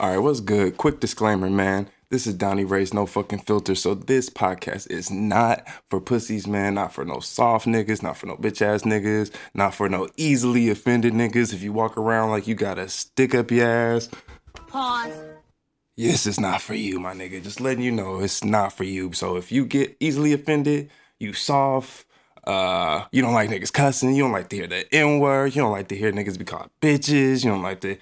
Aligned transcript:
All 0.00 0.10
right, 0.10 0.18
what's 0.18 0.38
good? 0.38 0.76
Quick 0.76 1.00
disclaimer, 1.00 1.50
man. 1.50 1.90
This 2.08 2.28
is 2.28 2.34
Donnie 2.34 2.64
Ray's 2.64 2.94
No 2.94 3.04
Fucking 3.04 3.40
Filter. 3.40 3.74
So 3.74 3.94
this 3.94 4.30
podcast 4.30 4.88
is 4.92 5.10
not 5.10 5.66
for 5.90 6.00
pussies, 6.00 6.46
man. 6.46 6.74
Not 6.74 6.94
for 6.94 7.04
no 7.04 7.18
soft 7.18 7.66
niggas. 7.66 8.00
Not 8.00 8.16
for 8.16 8.26
no 8.26 8.36
bitch 8.36 8.62
ass 8.62 8.82
niggas. 8.82 9.32
Not 9.54 9.74
for 9.74 9.88
no 9.88 10.08
easily 10.16 10.70
offended 10.70 11.14
niggas. 11.14 11.52
If 11.52 11.64
you 11.64 11.72
walk 11.72 11.98
around 11.98 12.30
like 12.30 12.46
you 12.46 12.54
got 12.54 12.78
a 12.78 12.88
stick 12.88 13.34
up 13.34 13.50
your 13.50 13.66
ass. 13.66 14.08
Pause. 14.68 15.14
Yes, 15.96 16.26
it's 16.26 16.38
not 16.38 16.62
for 16.62 16.74
you, 16.74 17.00
my 17.00 17.12
nigga. 17.12 17.42
Just 17.42 17.60
letting 17.60 17.82
you 17.82 17.90
know 17.90 18.20
it's 18.20 18.44
not 18.44 18.72
for 18.72 18.84
you. 18.84 19.12
So 19.14 19.34
if 19.34 19.50
you 19.50 19.66
get 19.66 19.96
easily 19.98 20.32
offended, 20.32 20.90
you 21.18 21.32
soft, 21.32 22.06
uh, 22.44 23.04
you 23.10 23.20
don't 23.20 23.34
like 23.34 23.50
niggas 23.50 23.72
cussing, 23.72 24.14
you 24.14 24.22
don't 24.22 24.30
like 24.30 24.48
to 24.50 24.56
hear 24.56 24.68
the 24.68 24.94
N 24.94 25.18
word, 25.18 25.56
you 25.56 25.62
don't 25.62 25.72
like 25.72 25.88
to 25.88 25.96
hear 25.96 26.12
niggas 26.12 26.38
be 26.38 26.44
called 26.44 26.70
bitches, 26.80 27.42
you 27.44 27.50
don't 27.50 27.62
like 27.62 27.80
to 27.80 27.96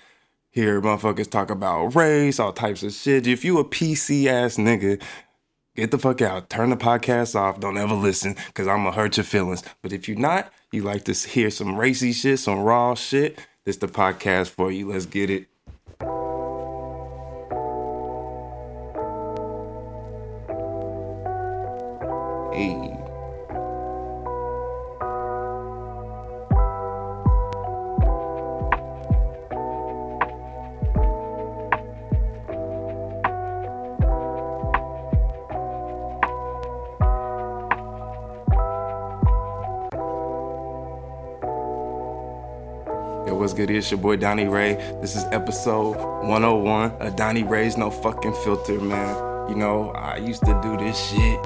hear 0.57 0.81
motherfuckers 0.81 1.31
talk 1.31 1.51
about 1.51 1.95
race, 1.95 2.41
all 2.41 2.51
types 2.51 2.83
of 2.83 2.91
shit. 2.93 3.27
If 3.27 3.45
you 3.45 3.59
a 3.59 3.65
PC 3.65 4.27
ass 4.27 4.57
nigga, 4.57 5.01
get 5.77 5.91
the 5.91 5.99
fuck 5.99 6.23
out. 6.23 6.49
Turn 6.49 6.71
the 6.71 6.79
podcast 6.79 7.39
off. 7.39 7.61
Don't 7.61 7.77
ever 7.77 7.95
listen, 7.95 8.35
cause 8.55 8.67
I'm 8.67 8.79
gonna 8.79 8.93
hurt 8.93 9.19
your 9.19 9.25
feelings. 9.25 9.63
But 9.83 9.93
if 9.93 10.09
you're 10.09 10.19
not, 10.19 10.51
you 10.73 10.83
like 10.83 11.05
to 11.05 11.13
hear 11.13 11.51
some 11.51 11.77
racy 11.77 12.13
shit, 12.13 12.39
some 12.39 12.61
raw 12.61 12.95
shit, 12.95 13.39
this 13.65 13.77
the 13.77 13.87
podcast 13.87 14.49
for 14.49 14.73
you. 14.73 14.91
Let's 14.91 15.05
get 15.05 15.29
it. 15.29 15.47
Hey. 22.55 22.86
Good? 43.57 43.71
It's 43.71 43.91
your 43.91 43.99
boy 43.99 44.17
Donnie 44.17 44.49
Ray. 44.49 44.75
This 45.01 45.17
is 45.17 45.25
episode 45.33 45.97
101 45.97 46.91
of 47.01 47.17
Donnie 47.17 47.43
Ray's 47.43 47.79
No 47.79 47.91
Fucking 47.91 48.35
Filter, 48.45 48.79
man. 48.79 49.49
You 49.49 49.57
know, 49.57 49.93
I 49.93 50.19
used 50.19 50.45
to 50.45 50.61
do 50.63 50.77
this 50.77 51.09
shit. 51.09 51.41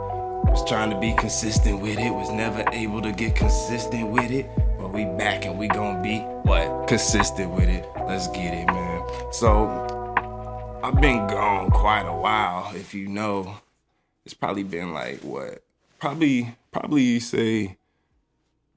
Was 0.51 0.69
trying 0.69 0.91
to 0.91 0.99
be 0.99 1.15
consistent 1.15 1.81
with 1.81 2.01
it. 2.01 2.11
Was 2.11 2.33
never 2.33 2.65
able 2.73 3.01
to 3.03 3.13
get 3.13 3.37
consistent 3.37 4.09
with 4.09 4.29
it. 4.33 4.51
But 4.77 4.93
we 4.93 5.05
back 5.05 5.45
and 5.45 5.57
we 5.57 5.69
gonna 5.69 6.03
be 6.03 6.19
what? 6.19 6.89
Consistent 6.89 7.53
with 7.53 7.69
it. 7.69 7.87
Let's 8.05 8.27
get 8.27 8.55
it, 8.55 8.67
man. 8.67 9.05
So 9.31 9.69
I've 10.83 11.01
been 11.01 11.29
gone 11.29 11.71
quite 11.71 12.09
a 12.09 12.17
while. 12.17 12.75
If 12.75 12.93
you 12.93 13.07
know, 13.07 13.55
it's 14.25 14.35
probably 14.35 14.65
been 14.65 14.93
like 14.93 15.21
what? 15.21 15.63
Probably, 16.01 16.57
probably 16.73 17.21
say 17.21 17.77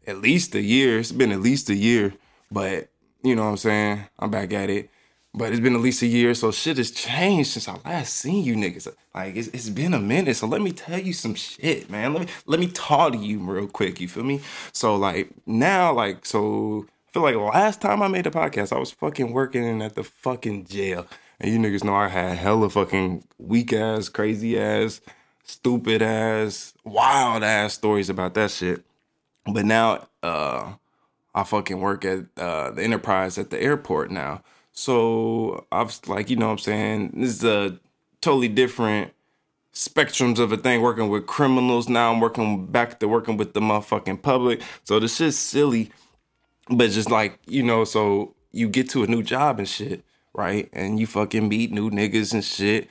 at 0.06 0.18
least 0.20 0.54
a 0.54 0.62
year. 0.62 1.00
It's 1.00 1.12
been 1.12 1.32
at 1.32 1.42
least 1.42 1.72
a 1.72 1.76
year, 1.76 2.14
but 2.52 2.90
you 3.24 3.36
know 3.36 3.46
what 3.46 3.52
I'm 3.52 3.58
saying? 3.58 4.06
I'm 4.20 4.30
back 4.30 4.54
at 4.54 4.70
it. 4.70 4.90
But 5.36 5.52
it's 5.52 5.60
been 5.60 5.74
at 5.74 5.82
least 5.82 6.04
a 6.04 6.08
year, 6.08 6.36
so 6.36 6.52
shit 6.52 6.78
has 6.78 6.92
changed 6.92 7.52
since 7.52 7.68
I 7.68 7.80
last 7.86 8.18
seen 8.18 8.44
you 8.44 8.56
niggas. 8.56 8.88
Like 9.16 9.36
it's, 9.36 9.48
it's 9.48 9.70
been 9.70 9.96
a 9.96 10.00
minute, 10.00 10.36
so 10.36 10.46
let 10.46 10.62
me 10.62 10.72
tell 10.72 11.00
you 11.00 11.12
some 11.12 11.34
shit, 11.34 11.90
man. 11.90 12.14
Let 12.14 12.22
me 12.22 12.28
let 12.46 12.60
me 12.60 12.68
talk 12.68 13.14
to 13.14 13.18
you 13.18 13.40
real 13.40 13.66
quick. 13.66 14.00
You 14.00 14.08
feel 14.08 14.24
me? 14.24 14.42
So 14.74 14.96
like 14.96 15.30
now, 15.48 15.92
like 15.92 16.24
so, 16.28 16.86
I 17.08 17.12
feel 17.14 17.24
like 17.24 17.36
last 17.36 17.82
time 17.82 18.04
I 18.04 18.10
made 18.10 18.28
a 18.28 18.32
podcast, 18.32 18.76
I 18.76 18.78
was 18.78 18.92
fucking 18.92 19.34
working 19.34 19.82
at 19.82 19.96
the 19.96 20.04
fucking 20.04 20.66
jail, 20.66 21.08
and 21.40 21.52
you 21.52 21.58
niggas 21.58 21.84
know 21.84 21.96
I 21.96 22.10
had 22.10 22.38
hella 22.38 22.70
fucking 22.70 23.24
weak 23.40 23.74
ass, 23.74 24.10
crazy 24.10 24.60
ass, 24.60 25.02
stupid 25.46 26.04
ass, 26.04 26.76
wild 26.84 27.44
ass 27.44 27.74
stories 27.74 28.10
about 28.10 28.36
that 28.36 28.52
shit. 28.52 28.84
But 29.52 29.66
now, 29.66 30.08
uh, 30.22 30.74
I 31.36 31.44
fucking 31.44 31.80
work 31.80 32.06
at 32.06 32.26
uh, 32.38 32.72
the 32.72 32.84
Enterprise 32.84 33.38
at 33.38 33.50
the 33.50 33.62
airport 33.62 34.12
now. 34.12 34.44
So 34.72 35.66
I've 35.72 36.00
like, 36.08 36.30
you 36.30 36.36
know 36.36 36.48
what 36.48 36.54
I'm 36.54 36.58
saying? 36.60 37.14
This 37.16 37.36
is 37.38 37.44
a 37.44 37.80
totally 38.22 38.48
different 38.48 39.14
spectrums 39.74 40.40
of 40.40 40.52
a 40.52 40.58
thing 40.58 40.82
working 40.82 41.10
with 41.10 41.26
criminals. 41.26 41.90
Now 41.90 42.12
I'm 42.12 42.20
working 42.20 42.68
back 42.68 43.00
to 43.00 43.08
working 43.08 43.38
with 43.38 43.54
the 43.54 43.60
motherfucking 43.60 44.22
public. 44.22 44.62
So 44.84 45.00
this 45.00 45.16
shit's 45.16 45.38
silly. 45.38 45.92
But 46.70 46.92
just 46.92 47.12
like, 47.12 47.40
you 47.46 47.64
know, 47.64 47.84
so 47.84 48.36
you 48.52 48.70
get 48.70 48.90
to 48.92 49.04
a 49.04 49.08
new 49.08 49.22
job 49.24 49.60
and 49.60 49.68
shit, 49.68 50.04
right? 50.34 50.70
And 50.72 51.00
you 51.00 51.08
fucking 51.08 51.50
meet 51.50 51.72
new 51.72 51.90
niggas 51.90 52.34
and 52.34 52.44
shit. 52.44 52.88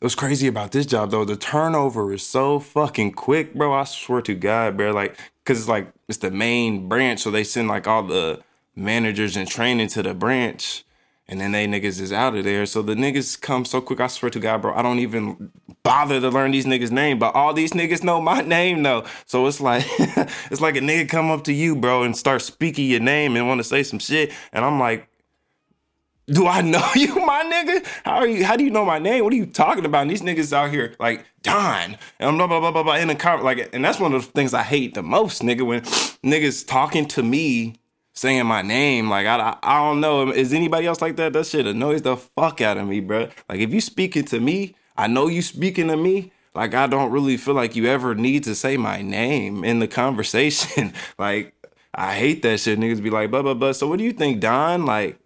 What's 0.00 0.16
crazy 0.16 0.48
about 0.48 0.72
this 0.72 0.84
job 0.86 1.12
though, 1.12 1.24
the 1.24 1.36
turnover 1.36 2.12
is 2.12 2.26
so 2.26 2.58
fucking 2.58 3.12
quick, 3.12 3.54
bro. 3.54 3.72
I 3.72 3.84
swear 3.84 4.20
to 4.22 4.34
God, 4.34 4.76
bro. 4.76 4.92
Like, 4.92 5.16
cause 5.44 5.58
it's 5.58 5.68
like 5.68 5.92
it's 6.08 6.18
the 6.18 6.30
main 6.30 6.88
branch, 6.88 7.20
so 7.20 7.30
they 7.30 7.44
send 7.44 7.68
like 7.68 7.86
all 7.86 8.02
the 8.02 8.42
managers 8.74 9.36
and 9.36 9.48
training 9.48 9.88
to 9.88 10.02
the 10.02 10.14
branch, 10.14 10.84
and 11.28 11.40
then 11.40 11.52
they 11.52 11.66
niggas 11.66 12.00
is 12.00 12.12
out 12.12 12.36
of 12.36 12.44
there. 12.44 12.66
So 12.66 12.82
the 12.82 12.94
niggas 12.94 13.40
come 13.40 13.64
so 13.64 13.80
quick. 13.80 14.00
I 14.00 14.06
swear 14.06 14.30
to 14.30 14.40
God, 14.40 14.62
bro. 14.62 14.74
I 14.74 14.82
don't 14.82 14.98
even 14.98 15.52
bother 15.82 16.20
to 16.20 16.28
learn 16.28 16.52
these 16.52 16.66
niggas' 16.66 16.90
name, 16.90 17.18
but 17.18 17.34
all 17.34 17.52
these 17.52 17.72
niggas 17.72 18.02
know 18.02 18.20
my 18.20 18.40
name 18.40 18.82
though. 18.82 19.04
So 19.26 19.46
it's 19.46 19.60
like 19.60 19.84
it's 19.98 20.60
like 20.60 20.76
a 20.76 20.80
nigga 20.80 21.08
come 21.08 21.30
up 21.30 21.44
to 21.44 21.52
you, 21.52 21.76
bro, 21.76 22.02
and 22.02 22.16
start 22.16 22.42
speaking 22.42 22.88
your 22.88 23.00
name 23.00 23.36
and 23.36 23.48
want 23.48 23.60
to 23.60 23.64
say 23.64 23.82
some 23.82 23.98
shit, 23.98 24.32
and 24.52 24.64
I'm 24.64 24.78
like. 24.78 25.08
Do 26.26 26.46
I 26.46 26.60
know 26.60 26.86
you, 26.94 27.14
my 27.16 27.42
nigga? 27.44 27.84
How 28.04 28.16
are 28.16 28.26
you? 28.26 28.44
How 28.44 28.56
do 28.56 28.64
you 28.64 28.70
know 28.70 28.84
my 28.84 28.98
name? 28.98 29.24
What 29.24 29.32
are 29.32 29.36
you 29.36 29.46
talking 29.46 29.84
about? 29.84 30.02
And 30.02 30.10
these 30.10 30.22
niggas 30.22 30.52
out 30.52 30.70
here 30.70 30.94
like 30.98 31.24
Don 31.42 31.96
and 32.18 32.38
blah 32.38 32.46
blah 32.46 32.60
blah 32.60 32.70
blah 32.70 32.82
blah 32.82 32.96
in 32.96 33.08
the 33.08 33.14
car, 33.14 33.42
like, 33.42 33.70
and 33.72 33.84
that's 33.84 33.98
one 33.98 34.14
of 34.14 34.24
the 34.24 34.32
things 34.32 34.54
I 34.54 34.62
hate 34.62 34.94
the 34.94 35.02
most, 35.02 35.42
nigga. 35.42 35.66
When 35.66 35.80
niggas 36.24 36.66
talking 36.66 37.06
to 37.08 37.22
me, 37.22 37.76
saying 38.14 38.46
my 38.46 38.62
name, 38.62 39.10
like 39.10 39.26
I, 39.26 39.36
I, 39.36 39.58
I 39.62 39.78
don't 39.78 40.00
know, 40.00 40.30
is 40.30 40.52
anybody 40.52 40.86
else 40.86 41.02
like 41.02 41.16
that? 41.16 41.32
That 41.32 41.46
shit 41.46 41.66
annoys 41.66 42.02
the 42.02 42.16
fuck 42.16 42.60
out 42.60 42.78
of 42.78 42.86
me, 42.86 43.00
bro. 43.00 43.28
Like 43.48 43.60
if 43.60 43.72
you 43.72 43.80
speaking 43.80 44.24
to 44.26 44.40
me, 44.40 44.76
I 44.96 45.08
know 45.08 45.26
you 45.26 45.42
speaking 45.42 45.88
to 45.88 45.96
me. 45.96 46.32
Like 46.54 46.74
I 46.74 46.86
don't 46.86 47.10
really 47.10 47.36
feel 47.36 47.54
like 47.54 47.74
you 47.74 47.86
ever 47.86 48.14
need 48.14 48.44
to 48.44 48.54
say 48.54 48.76
my 48.76 49.02
name 49.02 49.64
in 49.64 49.80
the 49.80 49.88
conversation. 49.88 50.92
like 51.18 51.54
I 51.94 52.14
hate 52.14 52.42
that 52.42 52.60
shit. 52.60 52.78
Niggas 52.78 53.02
be 53.02 53.10
like, 53.10 53.30
blah 53.30 53.42
blah 53.42 53.54
blah. 53.54 53.72
So 53.72 53.88
what 53.88 53.98
do 53.98 54.04
you 54.04 54.12
think, 54.12 54.40
Don? 54.40 54.86
Like. 54.86 55.18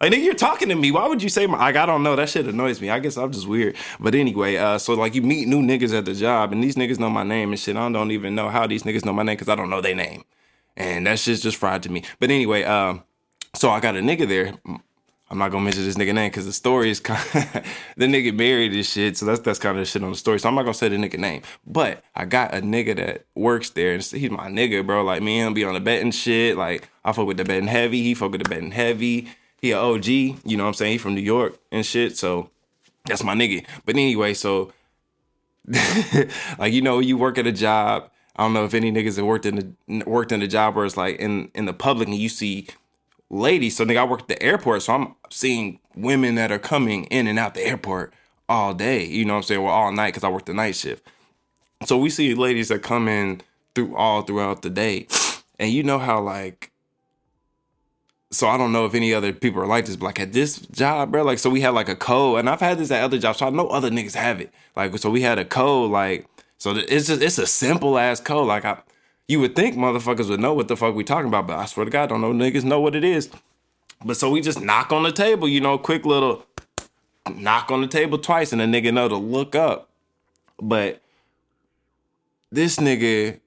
Like 0.00 0.12
nigga, 0.12 0.24
you're 0.24 0.34
talking 0.34 0.68
to 0.68 0.74
me. 0.74 0.90
Why 0.90 1.08
would 1.08 1.22
you 1.22 1.30
say 1.30 1.46
my? 1.46 1.58
Like 1.58 1.76
I 1.76 1.86
don't 1.86 2.02
know. 2.02 2.16
That 2.16 2.28
shit 2.28 2.46
annoys 2.46 2.82
me. 2.82 2.90
I 2.90 2.98
guess 2.98 3.16
I'm 3.16 3.32
just 3.32 3.48
weird. 3.48 3.76
But 3.98 4.14
anyway, 4.14 4.56
uh, 4.56 4.76
so 4.76 4.92
like 4.92 5.14
you 5.14 5.22
meet 5.22 5.48
new 5.48 5.62
niggas 5.62 5.96
at 5.96 6.04
the 6.04 6.12
job, 6.12 6.52
and 6.52 6.62
these 6.62 6.76
niggas 6.76 6.98
know 6.98 7.08
my 7.08 7.22
name 7.22 7.50
and 7.50 7.58
shit. 7.58 7.76
I 7.76 7.90
don't 7.90 8.10
even 8.10 8.34
know 8.34 8.50
how 8.50 8.66
these 8.66 8.82
niggas 8.82 9.06
know 9.06 9.14
my 9.14 9.22
name 9.22 9.36
because 9.36 9.48
I 9.48 9.54
don't 9.54 9.70
know 9.70 9.80
their 9.80 9.94
name, 9.94 10.24
and 10.76 11.06
that 11.06 11.18
shit's 11.18 11.40
just 11.40 11.56
fried 11.56 11.82
to 11.84 11.90
me. 11.90 12.04
But 12.20 12.30
anyway, 12.30 12.64
um, 12.64 13.04
so 13.54 13.70
I 13.70 13.80
got 13.80 13.96
a 13.96 14.00
nigga 14.00 14.28
there. 14.28 14.52
I'm 15.28 15.38
not 15.38 15.50
gonna 15.50 15.64
mention 15.64 15.84
this 15.84 15.96
nigga 15.96 16.14
name 16.14 16.30
because 16.30 16.44
the 16.44 16.52
story 16.52 16.90
is 16.90 17.00
kind. 17.00 17.18
The 17.96 18.04
nigga 18.04 18.36
married 18.36 18.74
this 18.74 18.92
shit, 18.92 19.16
so 19.16 19.24
that's 19.24 19.40
that's 19.40 19.58
kind 19.58 19.78
of 19.78 19.88
shit 19.88 20.04
on 20.04 20.10
the 20.10 20.16
story. 20.16 20.38
So 20.38 20.50
I'm 20.50 20.54
not 20.56 20.64
gonna 20.64 20.74
say 20.74 20.90
the 20.90 20.96
nigga 20.96 21.18
name, 21.18 21.40
but 21.66 22.04
I 22.14 22.26
got 22.26 22.54
a 22.54 22.60
nigga 22.60 22.96
that 22.96 23.24
works 23.34 23.70
there, 23.70 23.94
and 23.94 24.02
he's 24.02 24.30
my 24.30 24.48
nigga, 24.48 24.84
bro. 24.86 25.02
Like 25.04 25.22
me 25.22 25.38
and 25.38 25.46
him 25.48 25.54
be 25.54 25.64
on 25.64 25.72
the 25.72 25.80
betting 25.80 26.10
shit. 26.10 26.58
Like 26.58 26.90
I 27.02 27.12
fuck 27.12 27.26
with 27.26 27.38
the 27.38 27.44
betting 27.46 27.66
heavy, 27.66 28.02
he 28.02 28.12
fuck 28.12 28.32
with 28.32 28.42
the 28.42 28.50
betting 28.50 28.72
heavy 28.72 29.28
he 29.60 29.70
a 29.72 29.78
OG, 29.78 30.06
you 30.06 30.36
know 30.44 30.64
what 30.64 30.68
I'm 30.68 30.74
saying? 30.74 30.92
He 30.92 30.98
from 30.98 31.14
New 31.14 31.20
York 31.20 31.58
and 31.72 31.84
shit. 31.84 32.16
So 32.16 32.50
that's 33.06 33.24
my 33.24 33.34
nigga. 33.34 33.64
But 33.84 33.96
anyway, 33.96 34.34
so 34.34 34.72
like 36.58 36.72
you 36.72 36.82
know, 36.82 36.98
you 36.98 37.16
work 37.16 37.38
at 37.38 37.46
a 37.46 37.52
job. 37.52 38.10
I 38.36 38.42
don't 38.42 38.52
know 38.52 38.64
if 38.64 38.74
any 38.74 38.92
niggas 38.92 39.16
have 39.16 39.24
worked 39.24 39.46
in 39.46 39.76
the 39.88 40.04
worked 40.04 40.32
in 40.32 40.42
a 40.42 40.46
job 40.46 40.76
where 40.76 40.84
it's 40.84 40.96
like 40.96 41.16
in 41.16 41.50
in 41.54 41.64
the 41.64 41.72
public 41.72 42.08
and 42.08 42.16
you 42.16 42.28
see 42.28 42.68
ladies. 43.30 43.76
So 43.76 43.84
nigga, 43.84 43.98
I 43.98 44.04
work 44.04 44.22
at 44.22 44.28
the 44.28 44.42
airport, 44.42 44.82
so 44.82 44.94
I'm 44.94 45.14
seeing 45.30 45.80
women 45.94 46.34
that 46.36 46.52
are 46.52 46.58
coming 46.58 47.04
in 47.04 47.26
and 47.26 47.38
out 47.38 47.54
the 47.54 47.66
airport 47.66 48.12
all 48.48 48.74
day. 48.74 49.04
You 49.04 49.24
know 49.24 49.34
what 49.34 49.38
I'm 49.38 49.42
saying? 49.44 49.62
Well, 49.62 49.72
all 49.72 49.92
night 49.92 50.08
because 50.08 50.24
I 50.24 50.28
work 50.28 50.44
the 50.44 50.54
night 50.54 50.76
shift. 50.76 51.06
So 51.84 51.96
we 51.98 52.10
see 52.10 52.34
ladies 52.34 52.68
that 52.68 52.82
come 52.82 53.08
in 53.08 53.40
through 53.74 53.96
all 53.96 54.22
throughout 54.22 54.62
the 54.62 54.70
day, 54.70 55.08
and 55.58 55.72
you 55.72 55.82
know 55.82 55.98
how 55.98 56.20
like 56.20 56.70
so 58.30 58.48
I 58.48 58.58
don't 58.58 58.72
know 58.72 58.84
if 58.86 58.94
any 58.94 59.14
other 59.14 59.32
people 59.32 59.62
are 59.62 59.66
like 59.66 59.86
this, 59.86 59.96
but 59.96 60.06
like 60.06 60.20
at 60.20 60.32
this 60.32 60.58
job, 60.58 61.12
bro, 61.12 61.22
like 61.22 61.38
so 61.38 61.48
we 61.48 61.60
had 61.60 61.70
like 61.70 61.88
a 61.88 61.96
code, 61.96 62.40
and 62.40 62.50
I've 62.50 62.60
had 62.60 62.78
this 62.78 62.90
at 62.90 63.02
other 63.02 63.18
jobs, 63.18 63.38
so 63.38 63.46
I 63.46 63.50
know 63.50 63.68
other 63.68 63.90
niggas 63.90 64.14
have 64.14 64.40
it. 64.40 64.52
Like 64.74 64.96
so 64.98 65.10
we 65.10 65.22
had 65.22 65.38
a 65.38 65.44
code, 65.44 65.90
like 65.90 66.26
so 66.58 66.72
it's 66.76 67.06
just 67.06 67.22
it's 67.22 67.38
a 67.38 67.46
simple 67.46 67.98
ass 67.98 68.20
code. 68.20 68.48
Like 68.48 68.64
I, 68.64 68.78
you 69.28 69.40
would 69.40 69.54
think 69.54 69.76
motherfuckers 69.76 70.28
would 70.28 70.40
know 70.40 70.54
what 70.54 70.68
the 70.68 70.76
fuck 70.76 70.94
we 70.94 71.04
talking 71.04 71.28
about, 71.28 71.46
but 71.46 71.58
I 71.58 71.66
swear 71.66 71.84
to 71.84 71.90
God, 71.90 72.08
don't 72.08 72.20
know 72.20 72.32
niggas 72.32 72.64
know 72.64 72.80
what 72.80 72.94
it 72.94 73.04
is. 73.04 73.30
But 74.04 74.16
so 74.16 74.30
we 74.30 74.40
just 74.40 74.60
knock 74.60 74.92
on 74.92 75.04
the 75.04 75.12
table, 75.12 75.48
you 75.48 75.60
know, 75.60 75.78
quick 75.78 76.04
little 76.04 76.44
knock 77.34 77.70
on 77.70 77.80
the 77.80 77.88
table 77.88 78.18
twice, 78.18 78.52
and 78.52 78.60
the 78.60 78.64
nigga 78.64 78.92
know 78.92 79.08
to 79.08 79.16
look 79.16 79.54
up. 79.54 79.88
But 80.60 81.00
this 82.50 82.76
nigga 82.76 83.40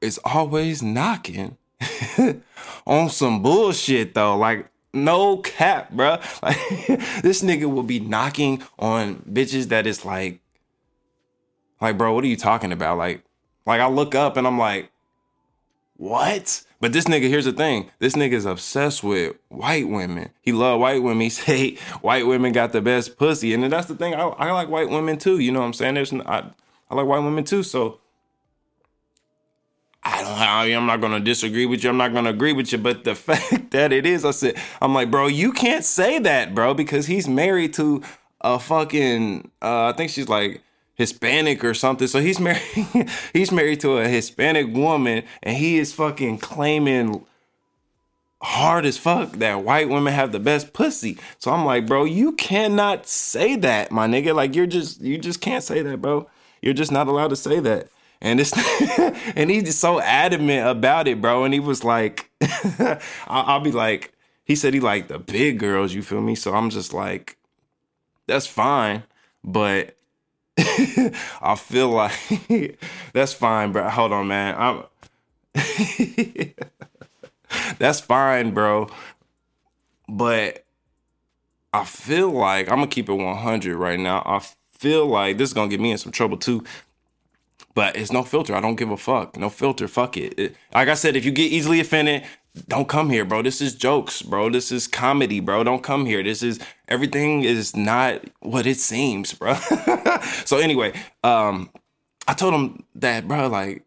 is 0.00 0.18
always 0.24 0.82
knocking 0.82 1.56
on 2.88 3.10
some 3.10 3.42
bullshit 3.42 4.14
though. 4.14 4.36
Like 4.36 4.68
no 4.92 5.36
cap, 5.36 5.90
bro. 5.90 6.18
Like 6.42 6.56
this 7.22 7.42
nigga 7.42 7.72
will 7.72 7.82
be 7.82 8.00
knocking 8.00 8.62
on 8.78 9.16
bitches 9.30 9.68
that 9.68 9.86
is 9.86 10.04
like, 10.04 10.40
like, 11.80 11.96
bro, 11.96 12.12
what 12.14 12.24
are 12.24 12.28
you 12.28 12.36
talking 12.36 12.72
about? 12.72 12.98
Like, 12.98 13.22
like 13.66 13.80
I 13.80 13.88
look 13.88 14.14
up 14.14 14.36
and 14.36 14.46
I'm 14.46 14.58
like, 14.58 14.90
what? 15.96 16.64
But 16.80 16.92
this 16.92 17.04
nigga, 17.04 17.28
here's 17.28 17.44
the 17.44 17.52
thing. 17.52 17.90
This 17.98 18.14
nigga 18.14 18.32
is 18.32 18.46
obsessed 18.46 19.02
with 19.02 19.36
white 19.48 19.88
women. 19.88 20.30
He 20.40 20.52
love 20.52 20.80
white 20.80 21.02
women. 21.02 21.20
He 21.20 21.30
say 21.30 21.76
white 22.00 22.26
women 22.26 22.52
got 22.52 22.72
the 22.72 22.80
best 22.80 23.18
pussy. 23.18 23.52
And 23.52 23.70
that's 23.70 23.88
the 23.88 23.96
thing. 23.96 24.14
I, 24.14 24.22
I 24.22 24.52
like 24.52 24.68
white 24.68 24.88
women 24.88 25.18
too. 25.18 25.38
You 25.38 25.52
know 25.52 25.60
what 25.60 25.66
I'm 25.66 25.72
saying? 25.74 25.94
There's 25.94 26.12
I, 26.12 26.50
I 26.90 26.94
like 26.94 27.06
white 27.06 27.18
women 27.18 27.44
too. 27.44 27.62
So 27.62 28.00
I 30.08 30.22
don't 30.22 30.38
I, 30.38 30.64
I'm 30.74 30.86
not 30.86 31.00
gonna 31.00 31.20
disagree 31.20 31.66
with 31.66 31.84
you. 31.84 31.90
I'm 31.90 31.98
not 31.98 32.14
gonna 32.14 32.30
agree 32.30 32.52
with 32.52 32.72
you. 32.72 32.78
But 32.78 33.04
the 33.04 33.14
fact 33.26 33.70
that 33.72 33.92
it 33.92 34.06
is, 34.06 34.24
I 34.24 34.30
said, 34.30 34.56
I'm 34.80 34.94
like, 34.94 35.10
bro, 35.10 35.26
you 35.26 35.52
can't 35.52 35.84
say 35.84 36.18
that, 36.20 36.54
bro, 36.54 36.74
because 36.74 37.06
he's 37.06 37.28
married 37.28 37.74
to 37.74 38.02
a 38.40 38.58
fucking 38.58 39.50
uh, 39.60 39.86
I 39.86 39.92
think 39.92 40.10
she's 40.10 40.28
like 40.28 40.62
Hispanic 40.94 41.62
or 41.62 41.74
something. 41.74 42.08
So 42.08 42.20
he's 42.20 42.40
married 42.48 42.60
he's 43.32 43.52
married 43.52 43.80
to 43.80 43.98
a 43.98 44.08
Hispanic 44.08 44.74
woman 44.74 45.24
and 45.42 45.56
he 45.56 45.78
is 45.78 45.92
fucking 45.92 46.38
claiming 46.38 47.26
hard 48.40 48.86
as 48.86 48.96
fuck 48.96 49.32
that 49.32 49.64
white 49.64 49.88
women 49.88 50.14
have 50.14 50.32
the 50.32 50.40
best 50.40 50.72
pussy. 50.72 51.18
So 51.38 51.50
I'm 51.50 51.66
like, 51.66 51.86
bro, 51.86 52.04
you 52.04 52.32
cannot 52.32 53.06
say 53.06 53.56
that, 53.56 53.90
my 53.92 54.06
nigga. 54.06 54.34
Like 54.34 54.54
you're 54.54 54.66
just 54.66 55.02
you 55.02 55.18
just 55.18 55.42
can't 55.42 55.62
say 55.62 55.82
that, 55.82 56.00
bro. 56.00 56.30
You're 56.62 56.74
just 56.74 56.92
not 56.92 57.08
allowed 57.08 57.28
to 57.28 57.36
say 57.36 57.60
that. 57.60 57.88
And 58.20 58.40
it's 58.40 58.52
and 59.36 59.50
he's 59.50 59.78
so 59.78 60.00
adamant 60.00 60.68
about 60.68 61.08
it, 61.08 61.20
bro. 61.20 61.44
And 61.44 61.54
he 61.54 61.60
was 61.60 61.84
like, 61.84 62.30
I'll, 63.26 63.60
be 63.60 63.70
like, 63.72 64.12
he 64.44 64.56
said 64.56 64.74
he 64.74 64.80
liked 64.80 65.08
the 65.08 65.18
big 65.18 65.58
girls, 65.58 65.94
you 65.94 66.02
feel 66.02 66.20
me? 66.20 66.34
So 66.34 66.54
I'm 66.54 66.70
just 66.70 66.92
like, 66.92 67.36
that's 68.26 68.46
fine, 68.46 69.04
but 69.44 69.96
I 70.58 71.56
feel 71.56 71.90
like 71.90 72.78
that's 73.12 73.32
fine, 73.32 73.72
bro. 73.72 73.88
Hold 73.88 74.12
on, 74.12 74.28
man. 74.28 74.54
I'm 74.58 74.84
that's 77.78 78.00
fine, 78.00 78.52
bro. 78.52 78.88
But 80.08 80.64
I 81.72 81.84
feel 81.84 82.30
like 82.30 82.68
I'm 82.68 82.78
gonna 82.78 82.88
keep 82.88 83.08
it 83.08 83.14
100 83.14 83.76
right 83.76 83.98
now. 84.00 84.22
I 84.24 84.40
feel 84.78 85.06
like 85.06 85.38
this 85.38 85.50
is 85.50 85.54
gonna 85.54 85.68
get 85.68 85.80
me 85.80 85.90
in 85.90 85.98
some 85.98 86.12
trouble 86.12 86.36
too. 86.36 86.64
But 87.78 87.94
it's 87.94 88.10
no 88.10 88.24
filter. 88.24 88.56
I 88.56 88.60
don't 88.60 88.74
give 88.74 88.90
a 88.90 88.96
fuck. 88.96 89.36
No 89.36 89.48
filter. 89.48 89.86
Fuck 89.86 90.16
it. 90.16 90.36
it. 90.36 90.56
Like 90.74 90.88
I 90.88 90.94
said, 90.94 91.14
if 91.14 91.24
you 91.24 91.30
get 91.30 91.52
easily 91.52 91.78
offended, 91.78 92.24
don't 92.66 92.88
come 92.88 93.08
here, 93.08 93.24
bro. 93.24 93.40
This 93.40 93.60
is 93.60 93.72
jokes, 93.72 94.20
bro. 94.20 94.50
This 94.50 94.72
is 94.72 94.88
comedy, 94.88 95.38
bro. 95.38 95.62
Don't 95.62 95.80
come 95.80 96.04
here. 96.04 96.20
This 96.24 96.42
is 96.42 96.58
everything 96.88 97.44
is 97.44 97.76
not 97.76 98.24
what 98.40 98.66
it 98.66 98.78
seems, 98.78 99.32
bro. 99.32 99.54
so 100.44 100.58
anyway, 100.58 100.92
um, 101.22 101.70
I 102.26 102.34
told 102.34 102.52
him 102.52 102.82
that, 102.96 103.28
bro, 103.28 103.46
like 103.46 103.84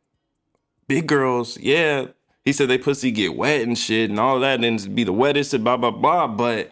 big 0.87 1.05
girls, 1.05 1.59
yeah. 1.59 2.05
He 2.45 2.53
said 2.53 2.69
they 2.69 2.77
pussy 2.77 3.11
get 3.11 3.35
wet 3.35 3.59
and 3.59 3.77
shit 3.77 4.09
and 4.09 4.21
all 4.21 4.39
that, 4.39 4.63
and 4.63 4.95
be 4.95 5.03
the 5.03 5.11
wettest 5.11 5.53
and 5.53 5.65
blah 5.65 5.75
blah 5.75 5.91
blah. 5.91 6.27
But 6.27 6.71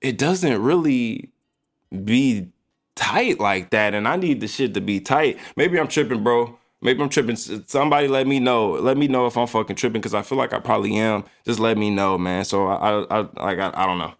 it 0.00 0.16
doesn't 0.16 0.62
really 0.62 1.28
be 2.04 2.51
tight 2.94 3.40
like 3.40 3.70
that. 3.70 3.94
And 3.94 4.06
I 4.06 4.16
need 4.16 4.40
the 4.40 4.48
shit 4.48 4.74
to 4.74 4.80
be 4.80 5.00
tight. 5.00 5.38
Maybe 5.56 5.78
I'm 5.78 5.88
tripping, 5.88 6.22
bro. 6.22 6.58
Maybe 6.80 7.02
I'm 7.02 7.08
tripping. 7.08 7.36
Somebody 7.36 8.08
let 8.08 8.26
me 8.26 8.40
know. 8.40 8.72
Let 8.72 8.96
me 8.96 9.06
know 9.06 9.26
if 9.26 9.36
I'm 9.36 9.46
fucking 9.46 9.76
tripping 9.76 10.00
because 10.00 10.14
I 10.14 10.22
feel 10.22 10.38
like 10.38 10.52
I 10.52 10.58
probably 10.58 10.96
am. 10.96 11.24
Just 11.44 11.60
let 11.60 11.78
me 11.78 11.90
know, 11.90 12.18
man. 12.18 12.44
So 12.44 12.66
I, 12.66 13.04
I, 13.04 13.20
I, 13.20 13.54
I, 13.54 13.84
I 13.84 13.86
don't 13.86 13.98
know. 13.98 14.14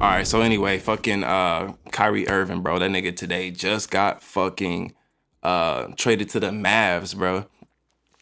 All 0.00 0.10
right. 0.10 0.26
So 0.26 0.40
anyway, 0.40 0.78
fucking 0.78 1.24
uh, 1.24 1.72
Kyrie 1.90 2.28
Irving, 2.28 2.60
bro. 2.60 2.78
That 2.78 2.90
nigga 2.90 3.16
today 3.16 3.50
just 3.50 3.90
got 3.90 4.22
fucking 4.22 4.94
uh 5.42 5.88
traded 5.96 6.28
to 6.30 6.40
the 6.40 6.50
Mavs, 6.50 7.16
bro. 7.16 7.46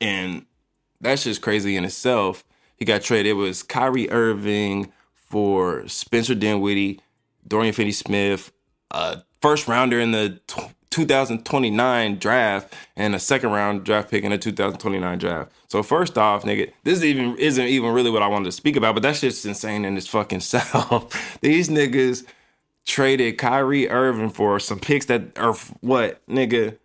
And 0.00 0.46
that's 1.00 1.24
just 1.24 1.42
crazy 1.42 1.76
in 1.76 1.84
itself. 1.84 2.44
He 2.76 2.84
got 2.84 3.02
traded. 3.02 3.30
It 3.30 3.34
was 3.34 3.62
Kyrie 3.62 4.08
Irving 4.10 4.92
for 5.14 5.86
Spencer 5.88 6.34
Dinwiddie, 6.34 7.00
Dorian 7.50 7.74
Finney-Smith, 7.74 8.50
uh, 8.92 9.16
first 9.42 9.68
rounder 9.68 10.00
in 10.00 10.12
the 10.12 10.40
2029 10.90 12.18
draft 12.18 12.74
and 12.96 13.14
a 13.14 13.18
second 13.18 13.50
round 13.50 13.84
draft 13.84 14.10
pick 14.10 14.24
in 14.24 14.30
the 14.30 14.38
2029 14.38 15.18
draft. 15.18 15.52
So 15.68 15.82
first 15.82 16.16
off, 16.16 16.44
nigga, 16.44 16.72
this 16.84 17.02
even 17.04 17.36
isn't 17.36 17.66
even 17.66 17.92
really 17.92 18.10
what 18.10 18.22
I 18.22 18.28
wanted 18.28 18.46
to 18.46 18.52
speak 18.52 18.76
about, 18.76 18.94
but 18.94 19.02
that's 19.02 19.20
just 19.20 19.44
insane 19.44 19.84
in 19.84 19.96
its 19.96 20.06
fucking 20.06 20.40
self. 20.40 21.38
These 21.42 21.68
niggas 21.68 22.24
traded 22.86 23.38
Kyrie 23.38 23.88
Irving 23.88 24.30
for 24.30 24.58
some 24.58 24.80
picks 24.80 25.06
that 25.06 25.38
are 25.38 25.54
what, 25.80 26.26
nigga? 26.26 26.78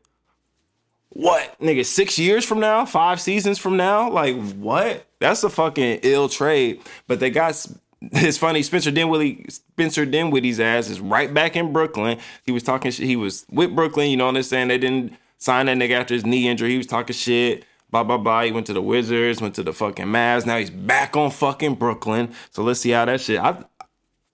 What, 1.10 1.58
nigga? 1.62 1.86
Six 1.86 2.20
years 2.20 2.44
from 2.44 2.60
now, 2.60 2.86
five 2.86 3.22
seasons 3.22 3.58
from 3.58 3.78
now, 3.78 4.10
like 4.10 4.36
what? 4.56 5.06
That's 5.20 5.44
a 5.44 5.50
fucking 5.50 6.02
ill 6.04 6.28
trade. 6.28 6.82
But 7.08 7.22
they 7.22 7.30
got 7.30 7.66
it's 8.02 8.38
funny. 8.38 8.62
Spencer 8.62 8.92
Dinwiddie, 8.92 9.46
Spencer 9.50 10.06
Dinwiddie's 10.06 10.60
ass 10.60 10.90
is 10.90 11.00
right 11.00 11.34
back 11.34 11.56
in 11.56 11.74
Brooklyn. 11.74 12.20
He 12.46 12.52
was 12.52 12.64
talking 12.64 12.92
shit. 12.92 13.06
He 13.06 13.16
was 13.16 13.46
with 13.50 13.76
Brooklyn. 13.76 14.10
You 14.10 14.18
know 14.18 14.26
what 14.26 14.36
I'm 14.36 14.44
saying? 14.44 14.68
They 14.68 14.78
didn't 14.78 15.14
sign 15.38 15.68
that 15.68 15.78
nigga 15.78 15.92
after 15.92 16.14
his 16.14 16.26
knee 16.26 16.48
injury. 16.48 16.72
He 16.72 16.78
was 16.78 16.88
talking 16.88 17.14
shit. 17.14 17.66
Blah 17.92 18.04
blah 18.04 18.18
blah. 18.18 18.44
He 18.44 18.52
went 18.52 18.68
to 18.68 18.74
the 18.74 18.82
Wizards. 18.82 19.42
Went 19.42 19.56
to 19.56 19.64
the 19.64 19.74
fucking 19.74 20.08
Mavs. 20.08 20.46
Now 20.46 20.58
he's 20.58 20.70
back 20.70 21.16
on 21.16 21.32
fucking 21.32 21.76
Brooklyn. 21.76 22.34
So 22.52 22.64
let's 22.64 22.80
see 22.80 22.92
how 22.92 23.06
that 23.06 23.22
shit. 23.22 23.40
I 23.40 23.64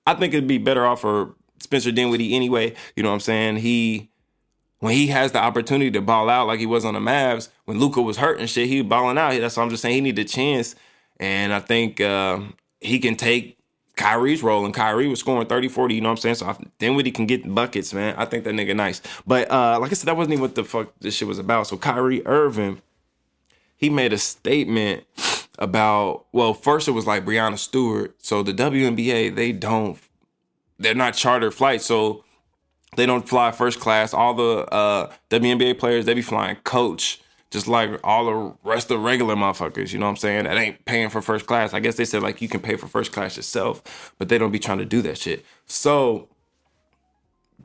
I 0.06 0.16
think 0.16 0.34
it'd 0.34 0.48
be 0.48 0.58
better 0.58 0.86
off 0.86 1.02
for 1.02 1.36
Spencer 1.60 1.92
Dinwiddie 1.92 2.36
anyway. 2.36 2.74
You 2.96 3.04
know 3.04 3.10
what 3.10 3.16
I'm 3.16 3.20
saying? 3.22 3.58
He 3.58 4.10
when 4.80 4.96
he 4.96 5.08
has 5.08 5.32
the 5.32 5.40
opportunity 5.40 5.92
to 5.92 6.02
ball 6.02 6.28
out 6.30 6.48
like 6.48 6.60
he 6.60 6.66
was 6.66 6.86
on 6.86 6.96
the 6.96 7.00
Mavs 7.00 7.50
when 7.66 7.80
Luka 7.80 8.02
was 8.02 8.18
hurt 8.18 8.40
and 8.40 8.50
shit, 8.50 8.68
he 8.68 8.82
was 8.82 8.90
balling 8.90 9.18
out. 9.18 9.40
That's 9.40 9.56
what 9.56 9.64
I'm 9.64 9.70
just 9.70 9.84
saying. 9.84 9.96
He 9.96 10.02
needed 10.02 10.26
a 10.26 10.28
chance, 10.28 10.76
and 11.20 11.54
I 11.54 11.60
think 11.60 12.02
uh, 12.02 12.40
he 12.82 13.00
can 13.00 13.16
take 13.16 13.58
Kyrie's 13.96 14.42
role, 14.42 14.66
and 14.66 14.74
Kyrie 14.74 15.08
was 15.08 15.20
scoring 15.20 15.48
30, 15.48 15.68
40, 15.68 15.96
you 15.96 16.02
know 16.02 16.10
what 16.10 16.14
I'm 16.14 16.18
saying? 16.18 16.36
So 16.36 16.48
I, 16.48 16.56
Dinwiddie 16.80 17.12
can 17.12 17.28
get 17.28 17.54
buckets, 17.54 17.94
man. 17.94 18.16
I 18.18 18.26
think 18.26 18.44
that 18.46 18.56
nigga 18.56 18.76
nice. 18.76 19.02
But 19.28 19.50
uh, 19.52 19.80
like 19.80 19.92
I 19.92 19.94
said, 19.94 20.08
that 20.08 20.18
wasn't 20.18 20.34
even 20.34 20.42
what 20.42 20.56
the 20.56 20.64
fuck 20.64 20.92
this 21.00 21.16
shit 21.16 21.28
was 21.28 21.40
about. 21.40 21.68
So 21.68 21.78
Kyrie 21.78 22.26
Irving, 22.26 22.82
he 23.78 23.90
made 23.90 24.12
a 24.12 24.18
statement 24.18 25.04
about, 25.60 26.26
well, 26.32 26.54
first 26.54 26.88
it 26.88 26.92
was 26.92 27.06
like 27.06 27.26
Breanna 27.26 27.58
Stewart. 27.58 28.16
So 28.20 28.42
the 28.44 28.54
WNBA, 28.54 29.36
they 29.36 29.52
don't, 29.52 30.00
they're 30.80 30.96
not 30.96 31.14
chartered 31.14 31.54
flights. 31.54 31.86
So 31.86 32.24
they 32.96 33.06
don't 33.06 33.28
fly 33.28 33.52
first 33.52 33.80
class. 33.80 34.14
All 34.14 34.34
the 34.34 34.66
uh, 34.74 35.12
WNBA 35.30 35.78
players, 35.78 36.06
they 36.06 36.14
be 36.14 36.22
flying 36.22 36.56
coach 36.58 37.22
just 37.52 37.68
like 37.68 38.00
all 38.04 38.26
the 38.26 38.54
rest 38.64 38.90
of 38.90 38.98
the 38.98 39.06
regular 39.06 39.36
motherfuckers, 39.36 39.92
you 39.92 40.00
know 40.00 40.06
what 40.06 40.12
I'm 40.12 40.18
saying? 40.18 40.46
That 40.46 40.58
ain't 40.58 40.84
paying 40.86 41.10
for 41.10 41.22
first 41.22 41.46
class. 41.46 41.74
I 41.74 41.82
guess 41.82 41.96
they 41.96 42.06
said 42.06 42.24
like 42.24 42.42
you 42.42 42.48
can 42.48 42.62
pay 42.62 42.78
for 42.78 42.88
first 42.88 43.12
class 43.12 43.36
yourself, 43.36 44.14
but 44.18 44.30
they 44.30 44.38
don't 44.38 44.52
be 44.52 44.60
trying 44.60 44.78
to 44.80 44.86
do 44.86 45.02
that 45.04 45.18
shit. 45.18 45.46
So 45.66 46.30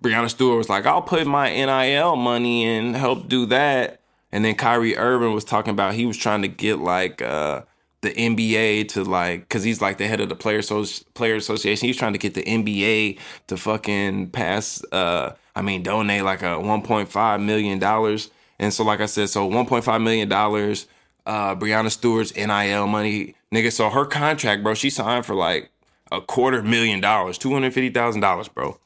Breanna 0.03 0.29
Stewart 0.29 0.59
was 0.59 0.69
like, 0.69 0.87
I'll 0.87 1.03
put 1.03 1.27
my 1.27 1.51
NIL 1.51 2.17
money 2.17 2.65
and 2.65 2.97
help 2.97 3.29
do 3.29 3.47
that. 3.47 4.01
And 4.33 4.45
then 4.45 4.57
Kyrie 4.57 4.97
Irving 4.97 5.33
was 5.33 5.45
talking 5.45 5.71
about 5.71 5.95
he 5.95 6.05
was 6.05 6.17
trying 6.17 6.43
to 6.43 6.49
get 6.49 6.81
like 6.81 7.23
uh, 7.23 7.63
the 8.01 8.11
NBA 8.11 8.89
to 8.89 9.05
like, 9.05 9.43
because 9.43 9.63
he's 9.63 9.81
like 9.81 9.99
the 9.99 10.09
head 10.09 10.21
of 10.21 10.29
the 10.29 10.35
player 10.35 10.63
so- 10.63 10.85
player 11.15 11.37
association. 11.37 11.87
He's 11.87 11.97
trying 11.97 12.13
to 12.13 12.19
get 12.19 12.35
the 12.35 12.43
NBA 12.43 13.19
to 13.47 13.57
fucking 13.57 14.31
pass. 14.31 14.85
Uh, 14.91 15.35
I 15.55 15.63
mean, 15.63 15.85
donate 15.85 16.25
like 16.25 16.43
a 16.43 16.57
1.5 16.57 17.43
million 17.45 17.79
dollars 17.79 18.31
and 18.59 18.73
so, 18.73 18.85
like 18.85 19.01
I 19.01 19.07
said, 19.07 19.29
so 19.29 19.49
$1.5 19.49 20.03
million, 20.03 20.33
uh, 20.33 21.55
Breanna 21.57 21.91
Stewart's 21.91 22.35
NIL 22.35 22.87
money, 22.87 23.35
nigga. 23.53 23.73
So 23.73 23.91
her 23.91 24.05
contract, 24.07 24.63
bro, 24.63 24.75
she 24.75 24.91
signed 24.91 25.27
for 25.27 25.35
like 25.35 25.71
a 26.11 26.21
quarter 26.21 26.63
million 26.63 27.01
dollars, 27.01 27.39
$250,000, 27.39 28.55
bro. 28.55 28.79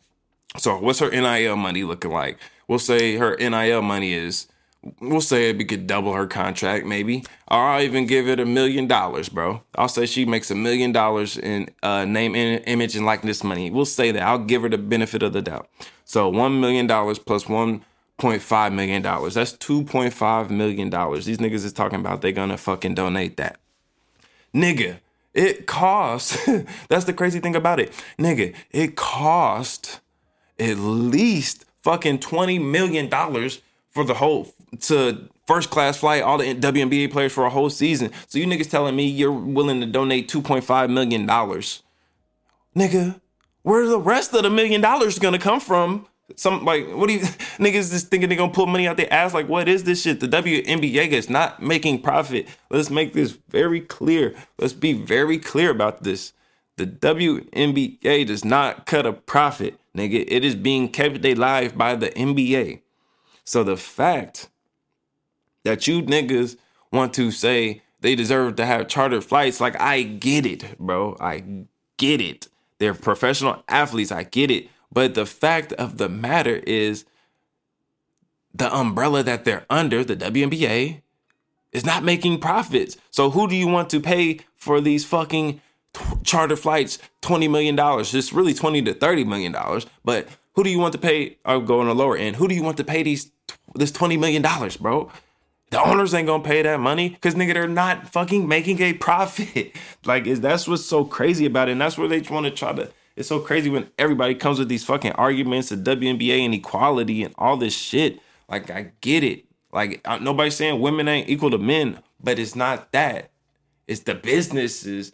So 0.56 0.78
what's 0.78 0.98
her 0.98 1.10
NIL 1.10 1.56
money 1.56 1.84
looking 1.84 2.10
like? 2.10 2.38
We'll 2.66 2.78
say 2.78 3.16
her 3.16 3.36
NIL 3.36 3.82
money 3.82 4.12
is, 4.12 4.48
we'll 5.00 5.20
say 5.20 5.52
we 5.52 5.64
could 5.64 5.86
double 5.86 6.12
her 6.14 6.26
contract 6.26 6.86
maybe, 6.86 7.24
or 7.48 7.58
I'll 7.58 7.82
even 7.82 8.06
give 8.06 8.28
it 8.28 8.40
a 8.40 8.46
million 8.46 8.88
dollars, 8.88 9.28
bro. 9.28 9.62
I'll 9.76 9.88
say 9.88 10.06
she 10.06 10.24
makes 10.24 10.50
a 10.50 10.54
million 10.54 10.90
dollars 10.92 11.36
in 11.36 11.68
uh, 11.82 12.04
name, 12.04 12.34
image, 12.34 12.96
and 12.96 13.06
likeness 13.06 13.44
money. 13.44 13.70
We'll 13.70 13.84
say 13.84 14.10
that. 14.12 14.22
I'll 14.22 14.38
give 14.38 14.62
her 14.62 14.68
the 14.68 14.78
benefit 14.78 15.22
of 15.22 15.32
the 15.32 15.42
doubt. 15.42 15.68
So 16.04 16.32
$1 16.32 16.58
million 16.58 16.88
plus 16.88 17.48
one 17.48 17.84
$2.5 18.20 18.72
million. 18.72 19.02
That's 19.02 19.52
$2.5 19.54 20.50
million. 20.50 20.90
These 20.90 21.38
niggas 21.38 21.64
is 21.64 21.72
talking 21.72 22.00
about 22.00 22.22
they're 22.22 22.32
gonna 22.32 22.58
fucking 22.58 22.94
donate 22.94 23.36
that. 23.38 23.58
Nigga, 24.54 24.98
it 25.32 25.66
costs. 25.66 26.38
that's 26.88 27.04
the 27.04 27.12
crazy 27.12 27.40
thing 27.40 27.56
about 27.56 27.80
it. 27.80 27.92
Nigga, 28.18 28.54
it 28.70 28.96
cost 28.96 30.00
at 30.58 30.76
least 30.76 31.64
fucking 31.82 32.18
$20 32.18 32.62
million 32.62 33.08
for 33.90 34.04
the 34.04 34.14
whole, 34.14 34.52
to 34.80 35.28
first 35.46 35.70
class 35.70 35.96
flight, 35.96 36.22
all 36.22 36.38
the 36.38 36.54
WNBA 36.54 37.10
players 37.10 37.32
for 37.32 37.44
a 37.44 37.50
whole 37.50 37.70
season. 37.70 38.10
So 38.28 38.38
you 38.38 38.46
niggas 38.46 38.70
telling 38.70 38.94
me 38.94 39.06
you're 39.06 39.32
willing 39.32 39.80
to 39.80 39.86
donate 39.86 40.28
$2.5 40.28 40.90
million. 40.90 41.26
Nigga, 42.76 43.20
where's 43.62 43.88
the 43.88 43.98
rest 43.98 44.34
of 44.34 44.42
the 44.42 44.50
million 44.50 44.80
dollars 44.80 45.18
gonna 45.18 45.38
come 45.38 45.60
from? 45.60 46.06
Some 46.36 46.64
like 46.64 46.88
what 46.88 47.08
do 47.08 47.14
you 47.14 47.20
niggas 47.58 47.90
just 47.90 48.08
thinking 48.08 48.28
they're 48.28 48.38
gonna 48.38 48.52
pull 48.52 48.66
money 48.66 48.86
out 48.86 48.96
their 48.96 49.12
ass? 49.12 49.34
Like, 49.34 49.48
what 49.48 49.68
is 49.68 49.84
this 49.84 50.02
shit? 50.02 50.20
The 50.20 50.28
WNBA 50.28 51.08
is 51.08 51.30
not 51.30 51.62
making 51.62 52.02
profit. 52.02 52.46
Let's 52.70 52.90
make 52.90 53.12
this 53.12 53.32
very 53.32 53.80
clear. 53.80 54.34
Let's 54.58 54.72
be 54.72 54.92
very 54.92 55.38
clear 55.38 55.70
about 55.70 56.02
this. 56.02 56.32
The 56.76 56.86
WNBA 56.86 58.26
does 58.26 58.44
not 58.44 58.86
cut 58.86 59.04
a 59.04 59.12
profit, 59.12 59.78
nigga. 59.94 60.24
It 60.26 60.44
is 60.44 60.54
being 60.54 60.88
kept 60.88 61.24
alive 61.24 61.76
by 61.76 61.94
the 61.94 62.08
NBA. 62.10 62.80
So 63.44 63.62
the 63.62 63.76
fact 63.76 64.48
that 65.64 65.86
you 65.86 66.02
niggas 66.02 66.56
want 66.92 67.12
to 67.14 67.30
say 67.30 67.82
they 68.00 68.14
deserve 68.14 68.56
to 68.56 68.66
have 68.66 68.88
chartered 68.88 69.24
flights, 69.24 69.60
like 69.60 69.78
I 69.80 70.02
get 70.02 70.46
it, 70.46 70.78
bro. 70.78 71.16
I 71.20 71.66
get 71.96 72.20
it. 72.20 72.48
They're 72.78 72.94
professional 72.94 73.62
athletes. 73.68 74.10
I 74.10 74.22
get 74.22 74.50
it. 74.50 74.68
But 74.92 75.14
the 75.14 75.26
fact 75.26 75.72
of 75.74 75.98
the 75.98 76.08
matter 76.08 76.56
is 76.66 77.04
the 78.52 78.74
umbrella 78.74 79.22
that 79.22 79.44
they're 79.44 79.64
under, 79.70 80.04
the 80.04 80.16
WNBA, 80.16 81.02
is 81.72 81.86
not 81.86 82.02
making 82.02 82.40
profits. 82.40 82.96
So 83.10 83.30
who 83.30 83.48
do 83.48 83.54
you 83.54 83.68
want 83.68 83.90
to 83.90 84.00
pay 84.00 84.40
for 84.56 84.80
these 84.80 85.04
fucking 85.04 85.60
t- 85.92 86.04
charter 86.24 86.56
flights? 86.56 86.98
$20 87.22 87.48
million. 87.50 87.76
It's 87.78 88.32
really 88.32 88.54
20 88.54 88.82
to 88.82 88.94
$30 88.94 89.26
million. 89.26 89.54
But 90.04 90.28
who 90.54 90.64
do 90.64 90.70
you 90.70 90.78
want 90.78 90.92
to 90.92 90.98
pay? 90.98 91.38
I'll 91.44 91.60
go 91.60 91.80
on 91.80 91.86
the 91.86 91.94
lower 91.94 92.16
end. 92.16 92.36
Who 92.36 92.48
do 92.48 92.54
you 92.54 92.62
want 92.62 92.76
to 92.78 92.84
pay 92.84 93.02
these 93.02 93.30
this 93.74 93.92
$20 93.92 94.18
million, 94.18 94.42
bro? 94.80 95.10
The 95.70 95.80
owners 95.80 96.12
ain't 96.14 96.26
gonna 96.26 96.42
pay 96.42 96.62
that 96.62 96.80
money 96.80 97.10
because 97.10 97.36
nigga, 97.36 97.54
they're 97.54 97.68
not 97.68 98.08
fucking 98.08 98.48
making 98.48 98.82
a 98.82 98.92
profit. 98.92 99.76
like, 100.04 100.26
is 100.26 100.40
that's 100.40 100.66
what's 100.66 100.84
so 100.84 101.04
crazy 101.04 101.46
about 101.46 101.68
it, 101.68 101.72
and 101.72 101.80
that's 101.80 101.96
where 101.96 102.08
they 102.08 102.20
want 102.22 102.46
to 102.46 102.50
try 102.50 102.72
to. 102.72 102.90
It's 103.16 103.28
so 103.28 103.40
crazy 103.40 103.68
when 103.68 103.90
everybody 103.98 104.34
comes 104.34 104.58
with 104.58 104.68
these 104.68 104.84
fucking 104.84 105.12
arguments 105.12 105.70
of 105.72 105.80
WNBA 105.80 106.44
and 106.44 106.54
equality 106.54 107.22
and 107.22 107.34
all 107.36 107.56
this 107.56 107.76
shit. 107.76 108.20
Like, 108.48 108.70
I 108.70 108.92
get 109.00 109.24
it. 109.24 109.44
Like, 109.72 110.04
nobody's 110.20 110.56
saying 110.56 110.80
women 110.80 111.06
ain't 111.08 111.28
equal 111.28 111.50
to 111.50 111.58
men, 111.58 112.00
but 112.22 112.38
it's 112.38 112.56
not 112.56 112.92
that. 112.92 113.30
It's 113.86 114.00
the 114.00 114.14
businesses 114.14 115.12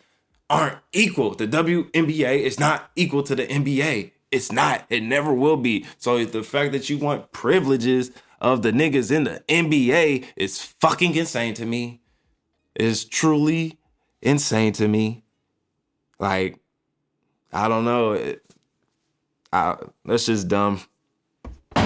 aren't 0.48 0.78
equal. 0.92 1.34
The 1.34 1.48
WNBA 1.48 2.40
is 2.40 2.60
not 2.60 2.90
equal 2.96 3.22
to 3.24 3.34
the 3.34 3.46
NBA. 3.46 4.12
It's 4.30 4.52
not. 4.52 4.84
It 4.90 5.02
never 5.02 5.32
will 5.32 5.56
be. 5.56 5.86
So 5.98 6.24
the 6.24 6.42
fact 6.42 6.72
that 6.72 6.88
you 6.88 6.98
want 6.98 7.32
privileges 7.32 8.10
of 8.40 8.62
the 8.62 8.70
niggas 8.70 9.10
in 9.10 9.24
the 9.24 9.42
NBA 9.48 10.26
is 10.36 10.62
fucking 10.62 11.14
insane 11.14 11.54
to 11.54 11.66
me. 11.66 12.00
It's 12.74 13.04
truly 13.04 13.78
insane 14.22 14.72
to 14.74 14.88
me. 14.88 15.24
Like, 16.18 16.60
I 17.52 17.68
don't 17.68 17.84
know. 17.84 18.12
It, 18.12 18.42
I, 19.52 19.76
that's 20.04 20.26
just 20.26 20.48
dumb. 20.48 20.80
All 21.76 21.82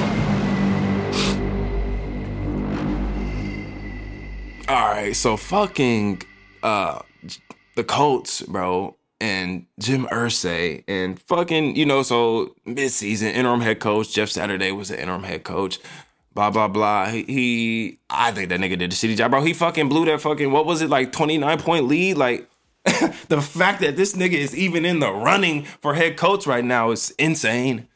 right, 4.68 5.14
so 5.14 5.36
fucking 5.36 6.22
uh 6.62 7.00
the 7.76 7.84
Colts, 7.84 8.42
bro, 8.42 8.96
and 9.20 9.66
Jim 9.78 10.06
Irsay 10.12 10.84
and 10.86 11.20
fucking, 11.22 11.76
you 11.76 11.86
know, 11.86 12.02
so 12.02 12.54
mid-season 12.64 13.28
interim 13.28 13.60
head 13.60 13.80
coach 13.80 14.12
Jeff 14.12 14.28
Saturday 14.28 14.72
was 14.72 14.88
the 14.88 15.00
interim 15.00 15.22
head 15.24 15.44
coach 15.44 15.78
blah 16.34 16.50
blah 16.50 16.68
blah. 16.68 17.06
He, 17.06 17.24
he, 17.24 17.98
I 18.08 18.32
think 18.32 18.48
that 18.50 18.60
nigga 18.60 18.78
did 18.78 18.92
the 18.92 18.96
shitty 18.96 19.16
job, 19.16 19.30
bro. 19.30 19.42
He 19.42 19.52
fucking 19.52 19.88
blew 19.88 20.04
that 20.06 20.20
fucking 20.20 20.50
what 20.50 20.66
was 20.66 20.82
it 20.82 20.90
like 20.90 21.12
twenty 21.12 21.38
nine 21.38 21.58
point 21.58 21.86
lead? 21.86 22.16
Like 22.16 22.48
the 23.28 23.42
fact 23.42 23.80
that 23.82 23.96
this 23.96 24.14
nigga 24.14 24.34
is 24.34 24.56
even 24.56 24.84
in 24.84 25.00
the 25.00 25.12
running 25.12 25.64
for 25.64 25.94
head 25.94 26.16
coach 26.16 26.46
right 26.46 26.64
now 26.64 26.90
is 26.90 27.10
insane, 27.12 27.88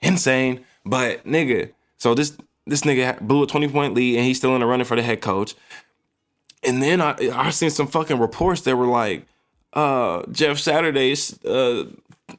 insane. 0.00 0.64
But 0.84 1.24
nigga, 1.26 1.72
so 1.98 2.14
this 2.14 2.36
this 2.66 2.82
nigga 2.82 3.20
blew 3.20 3.42
a 3.42 3.46
twenty 3.46 3.68
point 3.68 3.94
lead 3.94 4.16
and 4.16 4.24
he's 4.24 4.38
still 4.38 4.54
in 4.54 4.60
the 4.60 4.66
running 4.66 4.86
for 4.86 4.96
the 4.96 5.02
head 5.02 5.20
coach. 5.20 5.54
And 6.62 6.80
then 6.80 7.00
I 7.00 7.16
I 7.32 7.50
seen 7.50 7.70
some 7.70 7.88
fucking 7.88 8.18
reports 8.20 8.60
that 8.62 8.76
were 8.76 8.86
like, 8.86 9.26
uh, 9.72 10.22
Jeff 10.30 10.58
Saturday's 10.58 11.42
uh 11.44 11.84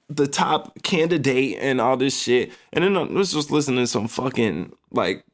the 0.10 0.28
top 0.28 0.82
candidate 0.84 1.58
and 1.60 1.82
all 1.82 1.98
this 1.98 2.20
shit. 2.20 2.52
And 2.72 2.84
then 2.84 2.96
I 2.96 3.04
was 3.04 3.34
just 3.34 3.52
listening 3.52 3.80
to 3.80 3.88
some 3.88 4.08
fucking 4.08 4.74
like 4.92 5.26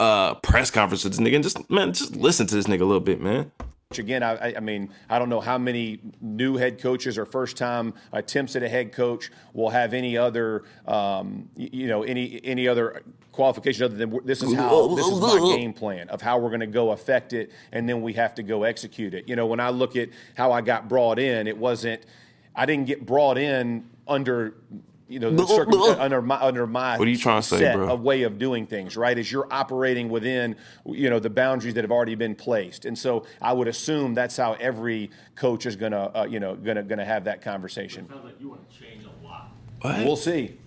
uh 0.00 0.34
press 0.36 0.70
conference 0.70 1.04
with 1.04 1.14
this 1.14 1.20
nigga 1.20 1.34
and 1.34 1.44
just 1.44 1.70
man, 1.70 1.92
just 1.92 2.16
listen 2.16 2.46
to 2.46 2.54
this 2.54 2.66
nigga 2.66 2.80
a 2.80 2.84
little 2.84 3.00
bit, 3.00 3.20
man. 3.20 3.52
Again, 3.96 4.22
I, 4.22 4.54
I, 4.54 4.60
mean, 4.60 4.90
I 5.08 5.18
don't 5.18 5.30
know 5.30 5.40
how 5.40 5.56
many 5.56 5.98
new 6.20 6.58
head 6.58 6.78
coaches 6.78 7.16
or 7.16 7.24
first-time 7.24 7.94
attempts 8.12 8.54
at 8.54 8.62
a 8.62 8.68
head 8.68 8.92
coach 8.92 9.30
will 9.54 9.70
have 9.70 9.94
any 9.94 10.14
other, 10.14 10.64
um, 10.86 11.48
you 11.56 11.86
know, 11.86 12.02
any 12.02 12.38
any 12.44 12.68
other 12.68 13.02
qualification 13.32 13.84
other 13.84 13.96
than 13.96 14.20
this 14.26 14.42
is 14.42 14.52
how 14.52 14.94
this 14.94 15.06
is 15.06 15.18
my 15.18 15.38
game 15.56 15.72
plan 15.72 16.06
of 16.10 16.20
how 16.20 16.38
we're 16.38 16.50
going 16.50 16.60
to 16.60 16.66
go 16.66 16.90
affect 16.90 17.32
it, 17.32 17.50
and 17.72 17.88
then 17.88 18.02
we 18.02 18.12
have 18.12 18.34
to 18.34 18.42
go 18.42 18.64
execute 18.64 19.14
it. 19.14 19.26
You 19.26 19.36
know, 19.36 19.46
when 19.46 19.58
I 19.58 19.70
look 19.70 19.96
at 19.96 20.10
how 20.36 20.52
I 20.52 20.60
got 20.60 20.86
brought 20.86 21.18
in, 21.18 21.46
it 21.46 21.56
wasn't. 21.56 22.02
I 22.54 22.66
didn't 22.66 22.88
get 22.88 23.06
brought 23.06 23.38
in 23.38 23.88
under 24.06 24.52
you 25.08 25.18
know, 25.18 25.30
the 25.30 25.96
under 25.98 26.20
my 26.20 26.36
under 26.40 26.66
my 26.66 26.98
what 26.98 27.08
are 27.08 27.10
you 27.10 27.16
trying 27.16 27.40
to 27.40 27.48
say, 27.48 27.72
bro? 27.74 27.88
A 27.88 27.94
way 27.94 28.22
of 28.22 28.38
doing 28.38 28.66
things, 28.66 28.96
right? 28.96 29.18
Is 29.18 29.32
you're 29.32 29.48
operating 29.50 30.10
within 30.10 30.54
you 30.86 31.08
know 31.08 31.18
the 31.18 31.30
boundaries 31.30 31.74
that 31.74 31.84
have 31.84 31.90
already 31.90 32.14
been 32.14 32.34
placed, 32.34 32.84
and 32.84 32.96
so 32.96 33.24
I 33.40 33.54
would 33.54 33.68
assume 33.68 34.12
that's 34.14 34.36
how 34.36 34.52
every 34.54 35.10
coach 35.34 35.64
is 35.64 35.76
gonna 35.76 36.10
uh, 36.14 36.26
you 36.28 36.40
know 36.40 36.54
gonna 36.56 36.82
gonna 36.82 37.06
have 37.06 37.24
that 37.24 37.40
conversation. 37.40 38.04
It 38.04 38.10
sounds 38.10 38.24
like 38.24 38.40
you 38.40 38.50
want 38.50 38.68
to 38.70 38.78
change 38.78 39.04
a 39.04 39.26
lot. 39.26 39.52
What? 39.80 39.98
We'll 40.04 40.16
see. 40.16 40.58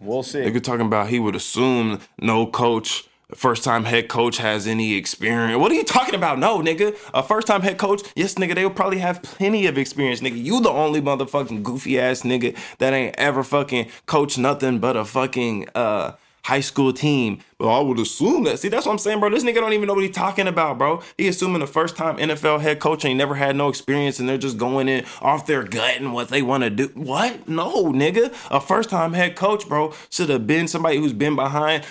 We'll 0.00 0.22
see. 0.22 0.40
Nigga 0.40 0.62
talking 0.62 0.86
about 0.86 1.08
he 1.08 1.18
would 1.18 1.36
assume 1.36 2.00
no 2.20 2.46
coach 2.46 3.04
first 3.34 3.64
time 3.64 3.84
head 3.84 4.08
coach 4.08 4.38
has 4.38 4.66
any 4.66 4.94
experience. 4.94 5.58
What 5.58 5.72
are 5.72 5.74
you 5.74 5.84
talking 5.84 6.14
about? 6.14 6.38
No, 6.38 6.60
nigga. 6.60 6.96
A 7.14 7.22
first 7.22 7.46
time 7.46 7.62
head 7.62 7.78
coach, 7.78 8.02
yes, 8.14 8.34
nigga, 8.34 8.54
they'll 8.54 8.70
probably 8.70 8.98
have 8.98 9.22
plenty 9.22 9.66
of 9.66 9.78
experience, 9.78 10.20
nigga. 10.20 10.42
You 10.42 10.60
the 10.60 10.70
only 10.70 11.00
motherfucking 11.00 11.62
goofy 11.62 11.98
ass 11.98 12.22
nigga 12.22 12.56
that 12.78 12.92
ain't 12.92 13.14
ever 13.18 13.42
fucking 13.42 13.88
coached 14.06 14.38
nothing 14.38 14.78
but 14.78 14.96
a 14.96 15.04
fucking 15.04 15.68
uh 15.74 16.12
high 16.44 16.60
school 16.60 16.92
team. 16.92 17.38
But 17.58 17.68
I 17.68 17.80
would 17.80 17.98
assume 17.98 18.44
that. 18.44 18.58
See, 18.58 18.68
that's 18.68 18.86
what 18.86 18.92
I'm 18.92 18.98
saying, 18.98 19.20
bro. 19.20 19.30
This 19.30 19.44
nigga 19.44 19.56
don't 19.56 19.72
even 19.72 19.86
know 19.86 19.94
what 19.94 20.02
he's 20.02 20.14
talking 20.14 20.48
about, 20.48 20.78
bro. 20.78 21.02
He 21.16 21.28
assuming 21.28 21.60
the 21.60 21.66
first 21.66 21.96
time 21.96 22.16
NFL 22.16 22.60
head 22.60 22.80
coach 22.80 23.04
ain't 23.04 23.18
never 23.18 23.34
had 23.34 23.56
no 23.56 23.68
experience 23.68 24.18
and 24.18 24.28
they're 24.28 24.38
just 24.38 24.58
going 24.58 24.88
in 24.88 25.04
off 25.20 25.46
their 25.46 25.62
gut 25.62 25.96
and 25.96 26.12
what 26.12 26.28
they 26.28 26.42
want 26.42 26.64
to 26.64 26.70
do. 26.70 26.90
What? 26.94 27.48
No, 27.48 27.92
nigga. 27.92 28.34
A 28.50 28.60
first 28.60 28.90
time 28.90 29.12
head 29.12 29.36
coach, 29.36 29.68
bro, 29.68 29.94
should 30.10 30.28
have 30.28 30.46
been 30.46 30.66
somebody 30.66 30.98
who's 30.98 31.12
been 31.12 31.36
behind 31.36 31.84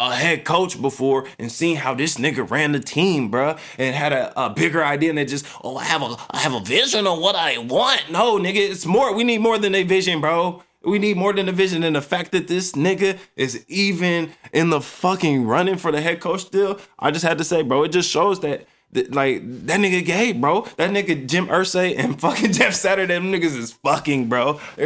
a 0.00 0.14
head 0.14 0.44
coach 0.44 0.80
before 0.80 1.28
and 1.38 1.52
seen 1.52 1.76
how 1.76 1.94
this 1.94 2.16
nigga 2.16 2.50
ran 2.50 2.72
the 2.72 2.80
team, 2.80 3.30
bruh, 3.30 3.58
and 3.78 3.94
had 3.94 4.12
a, 4.12 4.32
a 4.46 4.50
bigger 4.50 4.82
idea 4.82 5.12
than 5.12 5.28
just, 5.28 5.46
oh, 5.62 5.76
I 5.76 5.84
have 5.84 6.02
a 6.02 6.16
I 6.30 6.38
have 6.38 6.54
a 6.54 6.60
vision 6.60 7.06
of 7.06 7.18
what 7.18 7.36
I 7.36 7.58
want. 7.58 8.10
No, 8.10 8.38
nigga, 8.38 8.56
it's 8.56 8.86
more. 8.86 9.14
We 9.14 9.22
need 9.22 9.38
more 9.38 9.58
than 9.58 9.74
a 9.74 9.82
vision, 9.82 10.20
bro. 10.20 10.62
We 10.82 10.98
need 10.98 11.18
more 11.18 11.34
than 11.34 11.48
a 11.48 11.52
vision. 11.52 11.82
And 11.84 11.94
the 11.94 12.00
fact 12.00 12.32
that 12.32 12.48
this 12.48 12.72
nigga 12.72 13.18
is 13.36 13.64
even 13.68 14.32
in 14.52 14.70
the 14.70 14.80
fucking 14.80 15.46
running 15.46 15.76
for 15.76 15.92
the 15.92 16.00
head 16.00 16.20
coach 16.20 16.40
still, 16.40 16.80
I 16.98 17.10
just 17.10 17.24
had 17.24 17.36
to 17.38 17.44
say, 17.44 17.62
bro, 17.62 17.82
it 17.82 17.88
just 17.92 18.08
shows 18.08 18.40
that 18.40 18.66
like 19.10 19.42
that 19.66 19.78
nigga 19.78 20.04
gay, 20.04 20.32
bro. 20.32 20.62
That 20.76 20.90
nigga 20.90 21.26
Jim 21.26 21.46
Irsay 21.48 21.96
and 21.98 22.18
fucking 22.20 22.52
Jeff 22.52 22.74
Saturday, 22.74 23.14
them 23.14 23.30
niggas 23.30 23.56
is 23.56 23.72
fucking, 23.72 24.28
bro. 24.28 24.60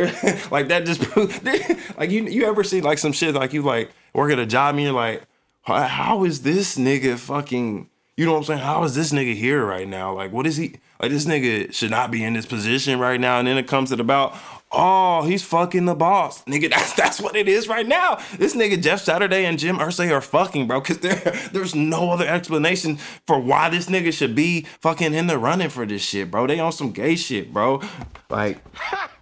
like 0.51 0.69
that 0.69 0.85
just 0.85 1.17
like 1.97 2.11
you 2.11 2.25
you 2.25 2.47
ever 2.47 2.65
see 2.65 2.81
like 2.81 2.99
some 2.99 3.13
shit 3.13 3.35
like 3.35 3.53
you 3.53 3.63
like 3.63 3.91
work 4.15 4.33
at 4.33 4.39
a 4.39 4.47
job 4.47 4.77
and 4.77 4.85
you're 4.85 4.93
like, 4.93 5.23
how 5.63 6.25
is 6.25 6.43
this 6.43 6.77
nigga 6.77 7.19
fucking, 7.19 7.89
you 8.17 8.25
know 8.25 8.33
what 8.33 8.39
I'm 8.39 8.45
saying? 8.45 8.61
How 8.61 8.85
is 8.85 8.95
this 8.95 9.13
nigga 9.13 9.35
here 9.35 9.65
right 9.65 9.89
now? 9.89 10.15
Like, 10.15 10.33
what 10.33 10.47
is 10.47 10.57
he, 10.57 10.77
like, 11.01 11.11
this 11.11 11.27
nigga 11.27 11.73
should 11.73 11.91
not 11.91 12.11
be 12.11 12.23
in 12.23 12.35
this 12.35 12.47
position 12.47 12.99
right 12.99 13.21
now. 13.21 13.39
And 13.39 13.49
then 13.49 13.59
it 13.59 13.67
comes 13.67 13.91
to 13.91 13.97
the 13.97 14.03
about, 14.03 14.35
oh, 14.75 15.23
he's 15.23 15.43
fucking 15.43 15.85
the 15.85 15.95
boss. 15.95 16.43
Nigga, 16.47 16.71
that's 16.71 16.93
that's 16.95 17.21
what 17.21 17.37
it 17.37 17.49
is 17.49 17.69
right 17.69 17.87
now. 17.87 18.21
This 18.39 18.55
nigga 18.55 18.81
Jeff 18.83 19.01
Saturday 19.01 19.47
and 19.47 19.59
Jim 19.59 19.79
Irsay 19.79 20.11
are 20.13 20.21
fucking, 20.21 20.67
bro. 20.67 20.81
Cause 20.81 20.99
there, 20.99 21.15
there's 21.53 21.75
no 21.75 22.11
other 22.11 22.27
explanation 22.27 22.97
for 23.27 23.39
why 23.39 23.71
this 23.71 23.87
nigga 23.87 24.13
should 24.13 24.35
be 24.35 24.67
fucking 24.81 25.15
in 25.15 25.27
the 25.27 25.39
running 25.39 25.71
for 25.71 25.87
this 25.87 26.03
shit, 26.03 26.31
bro. 26.31 26.47
They 26.47 26.61
on 26.61 26.73
some 26.73 26.91
gay 26.91 27.17
shit, 27.17 27.53
bro. 27.53 27.81
Like 28.29 28.59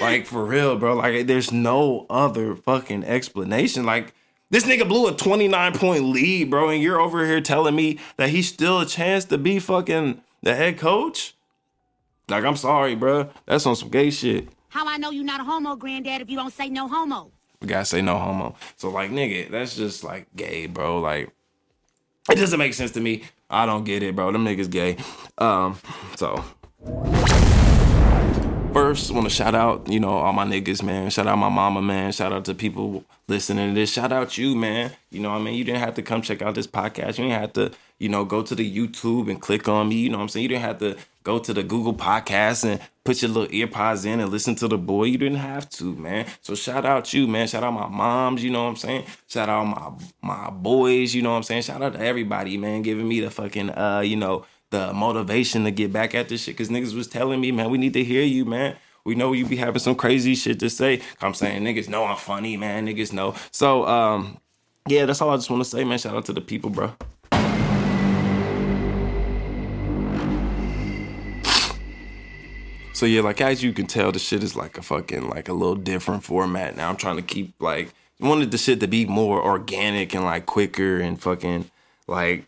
like 0.00 0.26
for 0.26 0.44
real, 0.44 0.76
bro. 0.76 0.94
Like 0.94 1.26
there's 1.26 1.52
no 1.52 2.06
other 2.10 2.54
fucking 2.56 3.04
explanation. 3.04 3.84
Like 3.84 4.14
this 4.50 4.64
nigga 4.64 4.86
blew 4.86 5.08
a 5.08 5.12
29 5.12 5.72
point 5.74 6.04
lead, 6.04 6.50
bro, 6.50 6.68
and 6.68 6.82
you're 6.82 7.00
over 7.00 7.24
here 7.26 7.40
telling 7.40 7.74
me 7.74 7.98
that 8.16 8.30
he's 8.30 8.48
still 8.48 8.80
a 8.80 8.86
chance 8.86 9.24
to 9.26 9.38
be 9.38 9.58
fucking 9.58 10.20
the 10.42 10.54
head 10.54 10.78
coach? 10.78 11.34
Like 12.28 12.44
I'm 12.44 12.56
sorry, 12.56 12.94
bro. 12.94 13.30
That's 13.46 13.66
on 13.66 13.76
some 13.76 13.88
gay 13.88 14.10
shit. 14.10 14.48
How 14.68 14.86
I 14.86 14.96
know 14.96 15.10
you 15.10 15.22
not 15.22 15.40
a 15.40 15.44
homo, 15.44 15.76
granddad, 15.76 16.22
if 16.22 16.30
you 16.30 16.36
don't 16.36 16.52
say 16.52 16.68
no 16.68 16.88
homo? 16.88 17.30
We 17.60 17.68
gotta 17.68 17.84
say 17.84 18.02
no 18.02 18.18
homo. 18.18 18.56
So 18.76 18.90
like, 18.90 19.10
nigga, 19.10 19.50
that's 19.50 19.76
just 19.76 20.04
like 20.04 20.26
gay, 20.34 20.66
bro. 20.66 21.00
Like 21.00 21.30
it 22.30 22.36
doesn't 22.36 22.58
make 22.58 22.74
sense 22.74 22.90
to 22.92 23.00
me. 23.00 23.24
I 23.50 23.66
don't 23.66 23.84
get 23.84 24.02
it, 24.02 24.16
bro. 24.16 24.32
Them 24.32 24.44
niggas 24.44 24.70
gay. 24.70 24.96
Um, 25.38 25.78
so 26.16 26.42
first 28.72 29.10
want 29.10 29.24
to 29.24 29.30
shout 29.30 29.54
out, 29.54 29.88
you 29.88 30.00
know, 30.00 30.10
all 30.10 30.32
my 30.32 30.44
niggas, 30.44 30.82
man. 30.82 31.10
Shout 31.10 31.26
out 31.26 31.36
my 31.36 31.48
mama, 31.48 31.82
man. 31.82 32.12
Shout 32.12 32.32
out 32.32 32.44
to 32.46 32.54
people 32.54 33.04
listening 33.28 33.74
to 33.74 33.80
this. 33.80 33.92
Shout 33.92 34.12
out 34.12 34.38
you, 34.38 34.54
man. 34.54 34.92
You 35.10 35.20
know, 35.20 35.30
what 35.30 35.40
I 35.40 35.42
mean, 35.42 35.54
you 35.54 35.64
didn't 35.64 35.80
have 35.80 35.94
to 35.94 36.02
come 36.02 36.22
check 36.22 36.40
out 36.42 36.54
this 36.54 36.66
podcast. 36.66 37.18
You 37.18 37.24
didn't 37.24 37.40
have 37.40 37.52
to, 37.54 37.72
you 37.98 38.08
know, 38.08 38.24
go 38.24 38.42
to 38.42 38.54
the 38.54 38.64
YouTube 38.64 39.30
and 39.30 39.40
click 39.40 39.68
on 39.68 39.88
me. 39.88 39.96
You 39.96 40.10
know 40.10 40.16
what 40.16 40.22
I'm 40.22 40.28
saying? 40.28 40.42
You 40.42 40.48
didn't 40.48 40.62
have 40.62 40.78
to 40.78 40.96
go 41.22 41.38
to 41.38 41.52
the 41.52 41.62
Google 41.62 41.94
podcast 41.94 42.64
and 42.64 42.80
put 43.04 43.22
your 43.22 43.30
little 43.30 43.48
earpods 43.48 44.06
in 44.06 44.20
and 44.20 44.30
listen 44.30 44.54
to 44.56 44.68
the 44.68 44.78
boy. 44.78 45.04
You 45.04 45.18
didn't 45.18 45.38
have 45.38 45.68
to, 45.70 45.94
man. 45.94 46.26
So 46.40 46.54
shout 46.54 46.84
out 46.84 47.12
you, 47.12 47.26
man. 47.26 47.48
Shout 47.48 47.62
out 47.62 47.72
my 47.72 47.88
moms, 47.88 48.42
you 48.42 48.50
know 48.50 48.64
what 48.64 48.70
I'm 48.70 48.76
saying? 48.76 49.04
Shout 49.28 49.48
out 49.48 49.64
my 49.64 49.92
my 50.22 50.50
boys, 50.50 51.14
you 51.14 51.22
know 51.22 51.30
what 51.30 51.36
I'm 51.36 51.42
saying? 51.42 51.62
Shout 51.62 51.82
out 51.82 51.92
to 51.94 52.00
everybody, 52.00 52.56
man, 52.56 52.82
giving 52.82 53.06
me 53.06 53.20
the 53.20 53.30
fucking 53.30 53.70
uh, 53.70 54.00
you 54.00 54.16
know, 54.16 54.44
the 54.72 54.92
motivation 54.92 55.62
to 55.64 55.70
get 55.70 55.92
back 55.92 56.16
at 56.16 56.28
this 56.28 56.42
shit. 56.42 56.58
Cause 56.58 56.68
niggas 56.68 56.94
was 56.94 57.06
telling 57.06 57.40
me, 57.40 57.52
man, 57.52 57.70
we 57.70 57.78
need 57.78 57.92
to 57.92 58.02
hear 58.02 58.24
you, 58.24 58.44
man. 58.44 58.76
We 59.04 59.14
know 59.14 59.32
you 59.32 59.46
be 59.46 59.56
having 59.56 59.78
some 59.78 59.94
crazy 59.94 60.34
shit 60.34 60.58
to 60.60 60.70
say. 60.70 61.00
I'm 61.20 61.34
saying 61.34 61.62
niggas 61.62 61.88
know 61.88 62.04
I'm 62.04 62.16
funny, 62.16 62.56
man. 62.56 62.86
Niggas 62.86 63.12
know. 63.12 63.36
So 63.52 63.86
um, 63.86 64.38
yeah, 64.88 65.06
that's 65.06 65.20
all 65.20 65.30
I 65.30 65.36
just 65.36 65.50
want 65.50 65.62
to 65.62 65.68
say, 65.68 65.84
man. 65.84 65.98
Shout 65.98 66.16
out 66.16 66.24
to 66.26 66.32
the 66.32 66.40
people, 66.40 66.70
bro. 66.70 66.92
So 72.94 73.06
yeah, 73.06 73.22
like 73.22 73.40
as 73.40 73.62
you 73.62 73.72
can 73.72 73.86
tell, 73.86 74.12
the 74.12 74.18
shit 74.18 74.42
is 74.42 74.54
like 74.54 74.78
a 74.78 74.82
fucking 74.82 75.28
like 75.28 75.48
a 75.48 75.52
little 75.52 75.74
different 75.74 76.24
format. 76.24 76.76
Now 76.76 76.88
I'm 76.88 76.96
trying 76.96 77.16
to 77.16 77.22
keep 77.22 77.54
like 77.60 77.92
wanted 78.20 78.52
the 78.52 78.58
shit 78.58 78.80
to 78.80 78.86
be 78.86 79.04
more 79.04 79.42
organic 79.42 80.14
and 80.14 80.24
like 80.24 80.46
quicker 80.46 81.00
and 81.00 81.20
fucking 81.20 81.70
like 82.06 82.44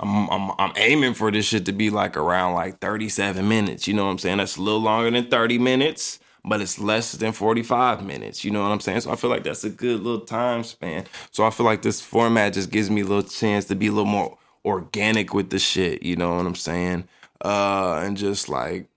I'm 0.00 0.28
I'm 0.30 0.52
I'm 0.58 0.72
aiming 0.76 1.14
for 1.14 1.30
this 1.30 1.46
shit 1.46 1.66
to 1.66 1.72
be 1.72 1.90
like 1.90 2.16
around 2.16 2.54
like 2.54 2.78
37 2.80 3.46
minutes. 3.48 3.88
You 3.88 3.94
know 3.94 4.04
what 4.04 4.12
I'm 4.12 4.18
saying? 4.18 4.38
That's 4.38 4.56
a 4.56 4.62
little 4.62 4.80
longer 4.80 5.10
than 5.10 5.28
30 5.28 5.58
minutes, 5.58 6.20
but 6.44 6.60
it's 6.60 6.78
less 6.78 7.12
than 7.12 7.32
45 7.32 8.04
minutes. 8.04 8.44
You 8.44 8.52
know 8.52 8.62
what 8.62 8.70
I'm 8.70 8.80
saying? 8.80 9.00
So 9.00 9.10
I 9.10 9.16
feel 9.16 9.30
like 9.30 9.44
that's 9.44 9.64
a 9.64 9.70
good 9.70 10.00
little 10.00 10.24
time 10.24 10.62
span. 10.62 11.06
So 11.32 11.44
I 11.44 11.50
feel 11.50 11.66
like 11.66 11.82
this 11.82 12.00
format 12.00 12.54
just 12.54 12.70
gives 12.70 12.90
me 12.90 13.00
a 13.00 13.04
little 13.04 13.28
chance 13.28 13.64
to 13.66 13.74
be 13.74 13.88
a 13.88 13.92
little 13.92 14.04
more 14.04 14.38
organic 14.64 15.34
with 15.34 15.50
the 15.50 15.58
shit. 15.58 16.02
You 16.02 16.16
know 16.16 16.36
what 16.36 16.46
I'm 16.46 16.54
saying? 16.54 17.08
Uh, 17.44 18.00
and 18.04 18.16
just 18.16 18.48
like 18.48 18.88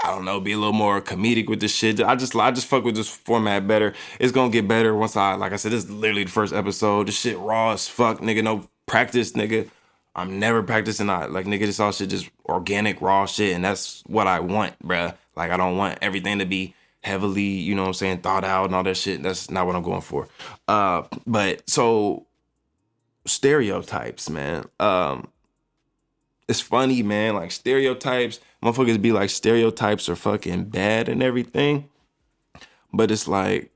I 0.00 0.12
don't 0.12 0.24
know, 0.24 0.40
be 0.40 0.52
a 0.52 0.56
little 0.56 0.72
more 0.72 1.00
comedic 1.00 1.48
with 1.48 1.60
this 1.60 1.74
shit. 1.74 2.00
I 2.00 2.14
just 2.14 2.36
I 2.36 2.50
just 2.52 2.68
fuck 2.68 2.84
with 2.84 2.94
this 2.94 3.08
format 3.08 3.66
better. 3.66 3.94
It's 4.20 4.30
gonna 4.30 4.50
get 4.50 4.68
better 4.68 4.94
once 4.94 5.16
I 5.16 5.34
like 5.34 5.52
I 5.52 5.56
said, 5.56 5.72
this 5.72 5.84
is 5.84 5.90
literally 5.90 6.24
the 6.24 6.30
first 6.30 6.52
episode. 6.52 7.08
This 7.08 7.18
shit 7.18 7.38
raw 7.38 7.72
as 7.72 7.88
fuck, 7.88 8.20
nigga. 8.20 8.44
No 8.44 8.68
practice, 8.88 9.32
nigga. 9.32 9.70
I'm 10.14 10.40
never 10.40 10.64
practicing 10.64 11.08
I 11.08 11.26
like 11.26 11.46
nigga, 11.46 11.60
this 11.60 11.78
all 11.78 11.92
shit 11.92 12.10
just 12.10 12.28
organic, 12.46 13.00
raw 13.00 13.26
shit, 13.26 13.54
and 13.54 13.64
that's 13.64 14.02
what 14.06 14.26
I 14.26 14.40
want, 14.40 14.76
bruh. 14.82 15.14
Like 15.36 15.52
I 15.52 15.56
don't 15.56 15.76
want 15.76 15.98
everything 16.02 16.40
to 16.40 16.44
be 16.44 16.74
heavily, 17.02 17.42
you 17.42 17.76
know 17.76 17.82
what 17.82 17.88
I'm 17.88 17.94
saying, 17.94 18.18
thought 18.18 18.44
out 18.44 18.66
and 18.66 18.74
all 18.74 18.82
that 18.82 18.96
shit. 18.96 19.22
That's 19.22 19.50
not 19.50 19.66
what 19.66 19.76
I'm 19.76 19.82
going 19.82 20.00
for. 20.00 20.26
Uh 20.66 21.02
but 21.26 21.68
so 21.70 22.26
stereotypes, 23.26 24.28
man. 24.28 24.64
Um 24.80 25.28
it's 26.48 26.60
funny, 26.60 27.02
man. 27.02 27.34
Like 27.34 27.52
stereotypes, 27.52 28.40
motherfuckers 28.62 29.00
be 29.00 29.12
like 29.12 29.30
stereotypes 29.30 30.08
are 30.08 30.16
fucking 30.16 30.64
bad 30.64 31.08
and 31.08 31.22
everything. 31.22 31.88
But 32.92 33.10
it's 33.10 33.28
like, 33.28 33.70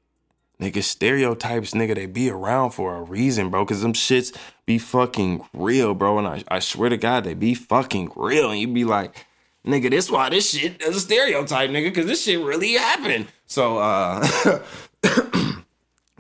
nigga, 0.59 0.83
stereotypes, 0.83 1.73
nigga, 1.73 1.95
they 1.95 2.07
be 2.07 2.31
around 2.31 2.71
for 2.71 2.97
a 2.97 3.02
reason, 3.02 3.50
bro. 3.50 3.64
Cause 3.66 3.83
them 3.83 3.92
shits 3.92 4.35
be 4.73 4.79
fucking 4.79 5.45
real, 5.52 5.95
bro. 5.95 6.19
And 6.19 6.26
I, 6.26 6.43
I 6.49 6.59
swear 6.59 6.88
to 6.88 6.97
God, 6.97 7.25
they 7.25 7.35
be 7.35 7.55
fucking 7.55 8.12
real. 8.17 8.50
And 8.50 8.59
you'd 8.59 8.73
be 8.73 8.85
like, 8.85 9.26
nigga, 9.67 9.91
this 9.91 10.11
why 10.11 10.31
this 10.31 10.50
shit 10.50 10.81
is 10.81 10.97
a 10.97 11.00
stereotype, 11.00 11.69
nigga, 11.69 11.95
cause 11.95 12.07
this 12.07 12.25
shit 12.25 12.41
really 12.41 12.73
happened. 12.73 13.26
So 13.47 13.79
uh 13.79 14.23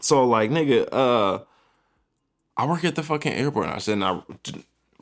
so 0.00 0.24
like 0.24 0.50
nigga, 0.50 0.86
uh 0.92 1.38
I 2.56 2.66
work 2.66 2.84
at 2.84 2.94
the 2.94 3.02
fucking 3.02 3.32
airport 3.32 3.66
and 3.66 3.74
I 3.74 3.78
said 3.78 4.02
I 4.02 4.20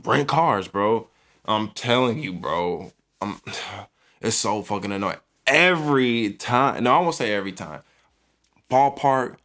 rent 0.05 0.29
cars, 0.29 0.69
bro. 0.69 1.09
I'm 1.45 1.71
telling 1.71 2.21
you, 2.21 2.33
bro. 2.33 2.93
I'm, 3.21 3.41
it's 4.21 4.37
so 4.37 4.63
fucking 4.63 4.93
annoying. 4.93 5.19
Every 5.49 6.35
time, 6.35 6.85
no, 6.85 6.95
I 6.95 6.99
won't 7.01 7.17
say 7.17 7.33
every 7.33 7.53
time. 7.53 7.83
Ballpark, 8.71 9.39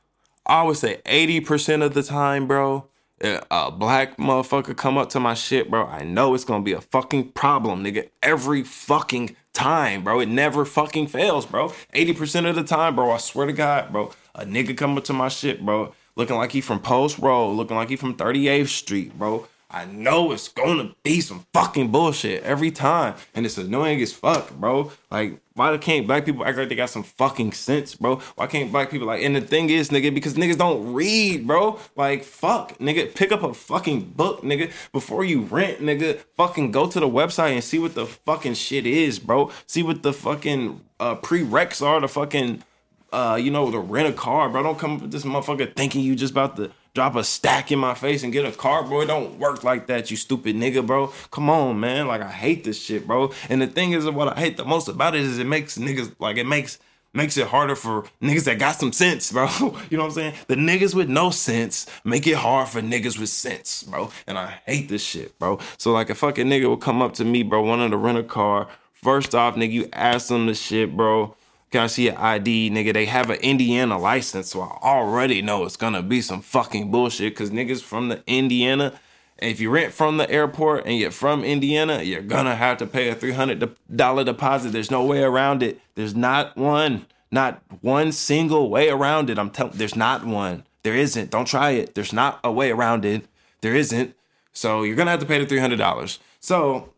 I 0.45 0.61
would 0.61 0.77
say 0.77 1.01
80% 1.05 1.83
of 1.83 1.95
the 1.95 2.03
time, 2.03 2.45
bro. 2.45 2.87
A 3.21 3.71
black 3.71 4.17
motherfucker 4.17 4.75
come 4.75 4.97
up 4.97 5.09
to 5.11 5.19
my 5.21 5.33
shit, 5.35 5.69
bro. 5.71 5.85
I 5.85 6.03
know 6.03 6.33
it's 6.33 6.43
gonna 6.43 6.63
be 6.63 6.73
a 6.73 6.81
fucking 6.81 7.31
problem, 7.31 7.83
nigga. 7.83 8.09
Every 8.21 8.61
fucking 8.63 9.35
time, 9.53 10.03
bro. 10.03 10.19
It 10.19 10.27
never 10.27 10.65
fucking 10.65 11.07
fails, 11.07 11.45
bro. 11.45 11.69
80% 11.93 12.49
of 12.49 12.55
the 12.55 12.63
time, 12.63 12.95
bro. 12.95 13.11
I 13.11 13.17
swear 13.17 13.47
to 13.47 13.53
God, 13.53 13.91
bro. 13.93 14.11
A 14.35 14.45
nigga 14.45 14.77
come 14.77 14.97
up 14.97 15.05
to 15.05 15.13
my 15.13 15.29
shit, 15.29 15.65
bro. 15.65 15.93
Looking 16.17 16.35
like 16.35 16.51
he 16.51 16.61
from 16.61 16.79
Post 16.81 17.17
Road, 17.19 17.51
looking 17.53 17.77
like 17.77 17.89
he 17.89 17.95
from 17.95 18.15
38th 18.15 18.67
Street, 18.67 19.17
bro. 19.17 19.47
I 19.75 19.83
know 19.83 20.31
it's 20.31 20.47
gonna 20.47 20.95
be 21.03 21.19
some 21.19 21.45
fucking 21.51 21.89
bullshit 21.89 22.43
every 22.43 22.71
time. 22.71 23.15
And 23.33 23.45
it's 23.45 23.57
annoying 23.57 24.01
as 24.01 24.13
fuck, 24.13 24.49
bro. 24.53 24.89
Like, 25.11 25.41
why 25.53 25.77
can't 25.77 26.07
black 26.07 26.23
people 26.23 26.45
act 26.45 26.57
like 26.57 26.69
they 26.69 26.75
got 26.75 26.89
some 26.89 27.03
fucking 27.03 27.51
sense, 27.51 27.93
bro? 27.93 28.21
Why 28.35 28.47
can't 28.47 28.71
black 28.71 28.89
people 28.89 29.07
like 29.07 29.21
and 29.21 29.35
the 29.35 29.41
thing 29.41 29.69
is, 29.69 29.89
nigga, 29.89 30.13
because 30.13 30.35
niggas 30.35 30.57
don't 30.57 30.93
read, 30.93 31.45
bro. 31.45 31.77
Like, 31.97 32.23
fuck, 32.23 32.77
nigga, 32.77 33.13
pick 33.13 33.33
up 33.33 33.43
a 33.43 33.53
fucking 33.53 34.11
book, 34.11 34.43
nigga, 34.43 34.71
before 34.93 35.25
you 35.25 35.41
rent, 35.41 35.81
nigga. 35.81 36.19
Fucking 36.37 36.71
go 36.71 36.87
to 36.89 36.99
the 37.01 37.09
website 37.09 37.51
and 37.51 37.61
see 37.61 37.77
what 37.77 37.95
the 37.95 38.05
fucking 38.05 38.53
shit 38.53 38.87
is, 38.87 39.19
bro. 39.19 39.51
See 39.67 39.83
what 39.83 40.03
the 40.03 40.13
fucking 40.13 40.85
uh 41.01 41.15
prereqs 41.15 41.85
are, 41.85 41.99
the 41.99 42.07
fucking 42.07 42.63
uh, 43.11 43.35
you 43.35 43.51
know, 43.51 43.71
to 43.71 43.79
rent 43.79 44.07
a 44.07 44.13
car, 44.13 44.49
bro. 44.49 44.63
Don't 44.63 44.77
come 44.79 44.95
up 44.95 45.01
with 45.01 45.11
this 45.11 45.23
motherfucker 45.23 45.73
thinking 45.75 46.01
you 46.01 46.15
just 46.15 46.31
about 46.31 46.57
to 46.57 46.71
drop 46.95 47.15
a 47.15 47.23
stack 47.23 47.71
in 47.71 47.77
my 47.77 47.93
face 47.93 48.23
and 48.23 48.33
get 48.33 48.45
a 48.45 48.51
car, 48.51 48.81
bro. 48.83 49.01
It 49.01 49.07
don't 49.07 49.37
work 49.37 49.63
like 49.63 49.87
that, 49.87 50.09
you 50.09 50.17
stupid 50.17 50.55
nigga, 50.55 50.83
bro. 50.83 51.13
Come 51.29 51.49
on, 51.49 51.79
man. 51.79 52.07
Like 52.07 52.21
I 52.21 52.31
hate 52.31 52.63
this 52.63 52.81
shit, 52.81 53.05
bro. 53.05 53.31
And 53.49 53.61
the 53.61 53.67
thing 53.67 53.91
is, 53.91 54.09
what 54.09 54.35
I 54.35 54.39
hate 54.39 54.57
the 54.57 54.65
most 54.65 54.87
about 54.87 55.13
it 55.13 55.21
is 55.21 55.37
it 55.37 55.45
makes 55.45 55.77
niggas 55.77 56.15
like 56.19 56.37
it 56.37 56.45
makes 56.45 56.79
makes 57.13 57.37
it 57.37 57.47
harder 57.47 57.75
for 57.75 58.03
niggas 58.21 58.45
that 58.45 58.59
got 58.59 58.75
some 58.75 58.93
sense, 58.93 59.31
bro. 59.31 59.47
you 59.89 59.97
know 59.97 60.03
what 60.03 60.09
I'm 60.09 60.11
saying? 60.11 60.33
The 60.47 60.55
niggas 60.55 60.95
with 60.95 61.09
no 61.09 61.29
sense 61.29 61.85
make 62.05 62.25
it 62.27 62.35
hard 62.35 62.69
for 62.69 62.81
niggas 62.81 63.19
with 63.19 63.29
sense, 63.29 63.83
bro. 63.83 64.09
And 64.25 64.37
I 64.37 64.61
hate 64.65 64.87
this 64.87 65.03
shit, 65.03 65.37
bro. 65.37 65.59
So 65.77 65.91
like 65.91 66.09
a 66.09 66.15
fucking 66.15 66.47
nigga 66.47 66.65
will 66.65 66.77
come 66.77 67.01
up 67.01 67.13
to 67.15 67.25
me, 67.25 67.43
bro, 67.43 67.61
wanting 67.61 67.91
to 67.91 67.97
rent 67.97 68.17
a 68.17 68.23
car. 68.23 68.69
First 68.93 69.35
off, 69.35 69.55
nigga, 69.55 69.71
you 69.71 69.89
ask 69.91 70.29
them 70.29 70.45
the 70.47 70.55
shit, 70.55 70.95
bro 70.95 71.35
I 71.83 71.87
see 71.87 72.07
an 72.09 72.17
ID, 72.17 72.69
nigga? 72.69 72.93
They 72.93 73.05
have 73.05 73.29
an 73.29 73.37
Indiana 73.37 73.97
license, 73.97 74.49
so 74.49 74.61
I 74.61 74.77
already 74.81 75.41
know 75.41 75.65
it's 75.65 75.77
gonna 75.77 76.01
be 76.01 76.21
some 76.21 76.41
fucking 76.41 76.91
bullshit. 76.91 77.35
Cause 77.35 77.49
niggas 77.49 77.81
from 77.81 78.09
the 78.09 78.23
Indiana, 78.27 78.93
if 79.39 79.59
you 79.59 79.69
rent 79.69 79.93
from 79.93 80.17
the 80.17 80.29
airport 80.29 80.85
and 80.85 80.97
you're 80.97 81.11
from 81.11 81.43
Indiana, 81.43 82.01
you're 82.01 82.21
gonna 82.21 82.55
have 82.55 82.77
to 82.77 82.85
pay 82.85 83.09
a 83.09 83.15
three 83.15 83.31
hundred 83.33 83.75
dollar 83.93 84.23
deposit. 84.23 84.71
There's 84.71 84.91
no 84.91 85.03
way 85.03 85.23
around 85.23 85.63
it. 85.63 85.79
There's 85.95 86.15
not 86.15 86.55
one, 86.55 87.05
not 87.31 87.61
one 87.81 88.11
single 88.11 88.69
way 88.69 88.89
around 88.89 89.29
it. 89.29 89.37
I'm 89.37 89.49
telling, 89.49 89.73
there's 89.75 89.95
not 89.95 90.25
one. 90.25 90.63
There 90.83 90.95
isn't. 90.95 91.31
Don't 91.31 91.47
try 91.47 91.71
it. 91.71 91.95
There's 91.95 92.13
not 92.13 92.39
a 92.43 92.51
way 92.51 92.71
around 92.71 93.05
it. 93.05 93.25
There 93.61 93.75
isn't. 93.75 94.15
So 94.53 94.83
you're 94.83 94.95
gonna 94.95 95.11
have 95.11 95.19
to 95.19 95.25
pay 95.25 95.39
the 95.39 95.45
three 95.45 95.59
hundred 95.59 95.77
dollars. 95.77 96.19
So 96.39 96.93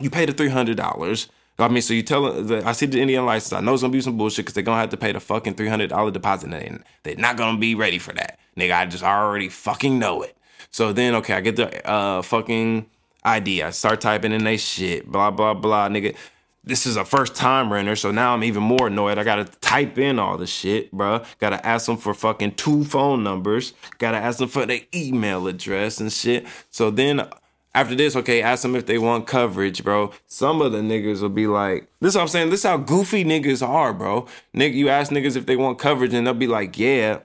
you 0.00 0.10
pay 0.10 0.26
the 0.26 0.32
three 0.32 0.48
hundred 0.48 0.76
dollars. 0.76 1.28
I 1.58 1.68
mean, 1.68 1.82
so 1.82 1.94
you 1.94 2.02
tell 2.02 2.42
them, 2.42 2.66
I 2.66 2.72
see 2.72 2.86
the 2.86 3.00
Indian 3.00 3.24
license. 3.24 3.52
I 3.54 3.60
know 3.60 3.72
it's 3.72 3.82
gonna 3.82 3.92
be 3.92 4.00
some 4.00 4.16
bullshit 4.16 4.44
because 4.44 4.54
they're 4.54 4.62
gonna 4.62 4.80
have 4.80 4.90
to 4.90 4.96
pay 4.96 5.12
the 5.12 5.20
fucking 5.20 5.54
three 5.54 5.68
hundred 5.68 5.88
dollar 5.90 6.10
deposit, 6.10 6.52
and 6.52 6.82
they, 7.02 7.14
are 7.14 7.16
not 7.16 7.36
gonna 7.36 7.58
be 7.58 7.74
ready 7.74 7.98
for 7.98 8.12
that, 8.14 8.38
nigga. 8.56 8.76
I 8.76 8.86
just 8.86 9.02
already 9.02 9.48
fucking 9.48 9.98
know 9.98 10.22
it. 10.22 10.36
So 10.70 10.92
then, 10.92 11.14
okay, 11.16 11.34
I 11.34 11.40
get 11.40 11.56
the 11.56 11.88
uh 11.88 12.20
fucking 12.22 12.86
ID. 13.24 13.62
I 13.62 13.70
start 13.70 14.02
typing 14.02 14.32
in 14.32 14.44
they 14.44 14.58
shit, 14.58 15.10
blah 15.10 15.30
blah 15.30 15.54
blah, 15.54 15.88
nigga. 15.88 16.14
This 16.62 16.84
is 16.84 16.96
a 16.96 17.04
first 17.04 17.36
time 17.36 17.72
renter, 17.72 17.94
so 17.94 18.10
now 18.10 18.34
I'm 18.34 18.42
even 18.42 18.62
more 18.62 18.88
annoyed. 18.88 19.18
I 19.18 19.24
gotta 19.24 19.44
type 19.44 19.98
in 19.98 20.18
all 20.18 20.36
the 20.36 20.48
shit, 20.48 20.90
bro. 20.92 21.22
Gotta 21.38 21.64
ask 21.64 21.86
them 21.86 21.96
for 21.96 22.12
fucking 22.12 22.56
two 22.56 22.84
phone 22.84 23.22
numbers. 23.22 23.72
Gotta 23.98 24.18
ask 24.18 24.38
them 24.38 24.48
for 24.48 24.66
their 24.66 24.80
email 24.94 25.46
address 25.46 26.00
and 26.00 26.12
shit. 26.12 26.44
So 26.70 26.90
then 26.90 27.28
after 27.76 27.94
this, 27.94 28.16
okay, 28.16 28.40
ask 28.40 28.62
them 28.62 28.74
if 28.74 28.86
they 28.86 28.96
want 28.96 29.26
coverage, 29.26 29.84
bro. 29.84 30.10
Some 30.26 30.62
of 30.62 30.72
the 30.72 30.78
niggas 30.78 31.20
will 31.20 31.28
be 31.28 31.46
like, 31.46 31.86
this 32.00 32.10
is 32.10 32.16
what 32.16 32.22
I'm 32.22 32.28
saying. 32.28 32.48
This 32.48 32.60
is 32.60 32.66
how 32.66 32.78
goofy 32.78 33.22
niggas 33.22 33.66
are, 33.66 33.92
bro. 33.92 34.26
Nigga, 34.54 34.72
you 34.72 34.88
ask 34.88 35.12
niggas 35.12 35.36
if 35.36 35.44
they 35.44 35.56
want 35.56 35.78
coverage 35.78 36.14
and 36.14 36.26
they'll 36.26 36.32
be 36.32 36.46
like, 36.46 36.78
yeah. 36.78 37.18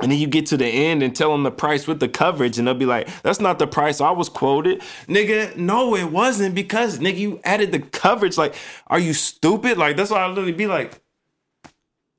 And 0.00 0.10
then 0.10 0.18
you 0.18 0.26
get 0.26 0.46
to 0.46 0.56
the 0.56 0.66
end 0.66 1.02
and 1.02 1.14
tell 1.14 1.30
them 1.32 1.42
the 1.42 1.50
price 1.50 1.86
with 1.86 2.00
the 2.00 2.08
coverage, 2.08 2.58
and 2.58 2.66
they'll 2.66 2.74
be 2.74 2.86
like, 2.86 3.08
that's 3.22 3.40
not 3.40 3.58
the 3.58 3.66
price 3.66 4.00
I 4.00 4.10
was 4.10 4.30
quoted. 4.30 4.80
Nigga, 5.06 5.54
no, 5.54 5.94
it 5.94 6.10
wasn't 6.10 6.54
because, 6.54 6.98
nigga, 6.98 7.18
you 7.18 7.40
added 7.44 7.70
the 7.70 7.78
coverage. 7.78 8.38
Like, 8.38 8.54
are 8.86 8.98
you 8.98 9.12
stupid? 9.12 9.76
Like, 9.76 9.98
that's 9.98 10.10
why 10.10 10.20
I 10.20 10.28
literally 10.28 10.52
be 10.52 10.66
like, 10.66 11.00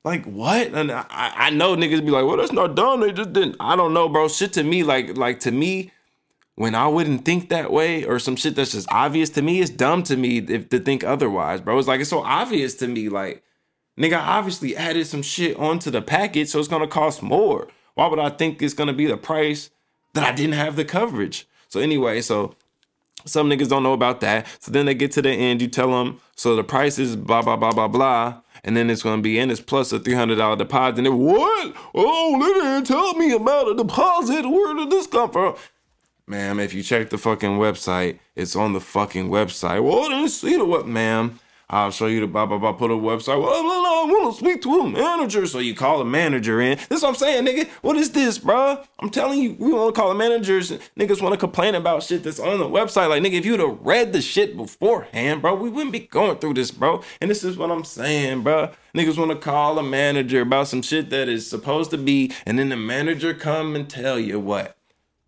like 0.04 0.24
what? 0.24 0.68
And 0.68 0.92
I, 0.92 1.04
I 1.10 1.50
know 1.50 1.74
niggas 1.74 2.04
be 2.04 2.12
like, 2.12 2.24
well, 2.24 2.36
that's 2.36 2.52
not 2.52 2.76
done. 2.76 3.00
They 3.00 3.10
just 3.10 3.32
didn't. 3.32 3.56
I 3.58 3.74
don't 3.74 3.92
know, 3.92 4.08
bro. 4.08 4.28
Shit 4.28 4.52
to 4.52 4.62
me, 4.62 4.84
like, 4.84 5.18
like 5.18 5.40
to 5.40 5.50
me, 5.50 5.90
when 6.56 6.74
I 6.74 6.88
wouldn't 6.88 7.24
think 7.24 7.50
that 7.50 7.70
way 7.70 8.04
or 8.04 8.18
some 8.18 8.34
shit 8.34 8.56
that's 8.56 8.72
just 8.72 8.90
obvious 8.90 9.30
to 9.30 9.42
me, 9.42 9.60
it's 9.60 9.70
dumb 9.70 10.02
to 10.04 10.16
me 10.16 10.38
if 10.38 10.70
to 10.70 10.80
think 10.80 11.04
otherwise, 11.04 11.60
bro. 11.60 11.78
It's 11.78 11.86
like 11.86 12.00
it's 12.00 12.10
so 12.10 12.22
obvious 12.22 12.74
to 12.76 12.88
me. 12.88 13.10
Like, 13.10 13.44
nigga, 13.98 14.14
I 14.14 14.38
obviously 14.38 14.74
added 14.74 15.06
some 15.06 15.22
shit 15.22 15.56
onto 15.58 15.90
the 15.90 16.00
package, 16.00 16.48
so 16.48 16.58
it's 16.58 16.68
gonna 16.68 16.88
cost 16.88 17.22
more. 17.22 17.68
Why 17.94 18.08
would 18.08 18.18
I 18.18 18.30
think 18.30 18.62
it's 18.62 18.74
gonna 18.74 18.94
be 18.94 19.06
the 19.06 19.18
price 19.18 19.70
that 20.14 20.24
I 20.24 20.32
didn't 20.32 20.54
have 20.54 20.76
the 20.76 20.84
coverage? 20.84 21.46
So 21.68 21.78
anyway, 21.78 22.22
so 22.22 22.54
some 23.26 23.50
niggas 23.50 23.68
don't 23.68 23.82
know 23.82 23.92
about 23.92 24.20
that. 24.20 24.46
So 24.58 24.72
then 24.72 24.86
they 24.86 24.94
get 24.94 25.12
to 25.12 25.22
the 25.22 25.30
end, 25.30 25.60
you 25.60 25.68
tell 25.68 25.90
them, 25.90 26.20
so 26.36 26.56
the 26.56 26.64
price 26.64 26.98
is 26.98 27.16
blah 27.16 27.42
blah 27.42 27.56
blah 27.56 27.72
blah 27.72 27.88
blah. 27.88 28.40
And 28.64 28.74
then 28.74 28.88
it's 28.88 29.02
gonna 29.02 29.20
be 29.20 29.38
in 29.38 29.50
it's 29.50 29.60
plus 29.60 29.92
a 29.92 29.98
three 29.98 30.14
hundred 30.14 30.36
dollar 30.36 30.56
deposit. 30.56 30.96
And 30.96 31.06
then 31.06 31.18
what? 31.18 31.76
Oh, 31.94 32.40
they 32.40 32.60
didn't 32.60 32.86
tell 32.86 33.12
me 33.12 33.32
about 33.32 33.68
a 33.68 33.74
deposit. 33.74 34.48
Where 34.48 34.74
did 34.74 34.90
this 34.90 35.06
come 35.06 35.30
from? 35.30 35.56
Ma'am, 36.28 36.58
if 36.58 36.74
you 36.74 36.82
check 36.82 37.10
the 37.10 37.18
fucking 37.18 37.50
website, 37.50 38.18
it's 38.34 38.56
on 38.56 38.72
the 38.72 38.80
fucking 38.80 39.28
website. 39.28 39.80
Well, 39.84 40.06
I 40.06 40.08
didn't 40.08 40.30
see 40.30 40.56
the 40.56 40.64
what, 40.64 40.88
ma'am. 40.88 41.38
I'll 41.70 41.92
show 41.92 42.06
you 42.06 42.18
the 42.18 42.26
blah 42.26 42.46
blah 42.46 42.58
blah. 42.58 42.72
Put 42.72 42.90
a 42.90 42.94
website. 42.94 43.40
Well, 43.40 43.62
no, 43.62 43.82
no, 43.82 44.02
I 44.02 44.04
want 44.08 44.34
to 44.34 44.40
speak 44.44 44.60
to 44.62 44.80
a 44.80 44.88
manager. 44.88 45.46
So 45.46 45.60
you 45.60 45.74
call 45.74 46.00
a 46.00 46.04
manager 46.04 46.60
in. 46.60 46.78
This 46.88 46.98
is 46.98 47.02
what 47.02 47.10
I'm 47.10 47.14
saying, 47.14 47.44
nigga. 47.44 47.68
What 47.82 47.96
is 47.96 48.10
this, 48.10 48.38
bro? 48.38 48.82
I'm 48.98 49.10
telling 49.10 49.40
you, 49.40 49.56
we 49.58 49.72
want 49.72 49.94
to 49.94 50.00
call 50.00 50.08
the 50.08 50.16
managers. 50.16 50.72
Niggas 50.96 51.22
want 51.22 51.32
to 51.32 51.38
complain 51.38 51.76
about 51.76 52.02
shit 52.02 52.24
that's 52.24 52.40
on 52.40 52.58
the 52.58 52.68
website. 52.68 53.08
Like, 53.08 53.22
nigga, 53.22 53.34
if 53.34 53.46
you'd 53.46 53.60
have 53.60 53.78
read 53.80 54.12
the 54.12 54.20
shit 54.20 54.56
beforehand, 54.56 55.42
bro, 55.42 55.54
we 55.54 55.70
wouldn't 55.70 55.92
be 55.92 56.00
going 56.00 56.38
through 56.38 56.54
this, 56.54 56.72
bro. 56.72 57.02
And 57.20 57.30
this 57.30 57.44
is 57.44 57.56
what 57.56 57.70
I'm 57.70 57.84
saying, 57.84 58.42
bro. 58.42 58.72
Niggas 58.96 59.18
want 59.18 59.30
to 59.30 59.36
call 59.36 59.78
a 59.78 59.82
manager 59.82 60.40
about 60.40 60.68
some 60.68 60.82
shit 60.82 61.10
that 61.10 61.28
is 61.28 61.48
supposed 61.48 61.90
to 61.92 61.98
be, 61.98 62.32
and 62.44 62.58
then 62.58 62.68
the 62.68 62.76
manager 62.76 63.32
come 63.34 63.76
and 63.76 63.88
tell 63.88 64.18
you 64.18 64.40
what 64.40 64.75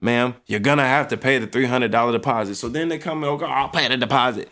ma'am, 0.00 0.34
you're 0.46 0.60
gonna 0.60 0.86
have 0.86 1.08
to 1.08 1.16
pay 1.16 1.38
the 1.38 1.46
$300 1.46 2.12
deposit. 2.12 2.56
So 2.56 2.68
then 2.68 2.88
they 2.88 2.98
come 2.98 3.24
and 3.24 3.38
go, 3.38 3.46
I'll 3.46 3.68
pay 3.68 3.88
the 3.88 3.96
deposit. 3.96 4.50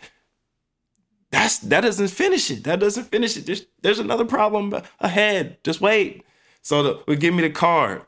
That's 1.31 1.59
that 1.59 1.81
doesn't 1.81 2.07
finish 2.07 2.49
it. 2.51 2.63
That 2.63 2.79
doesn't 2.79 3.05
finish 3.05 3.35
it. 3.37 3.45
There's, 3.45 3.65
there's 3.81 3.99
another 3.99 4.25
problem 4.25 4.73
ahead. 4.99 5.57
Just 5.63 5.81
wait. 5.81 6.23
So 6.61 6.83
the, 6.83 7.03
we 7.07 7.15
give 7.15 7.33
me 7.33 7.41
the 7.41 7.49
card. 7.49 8.03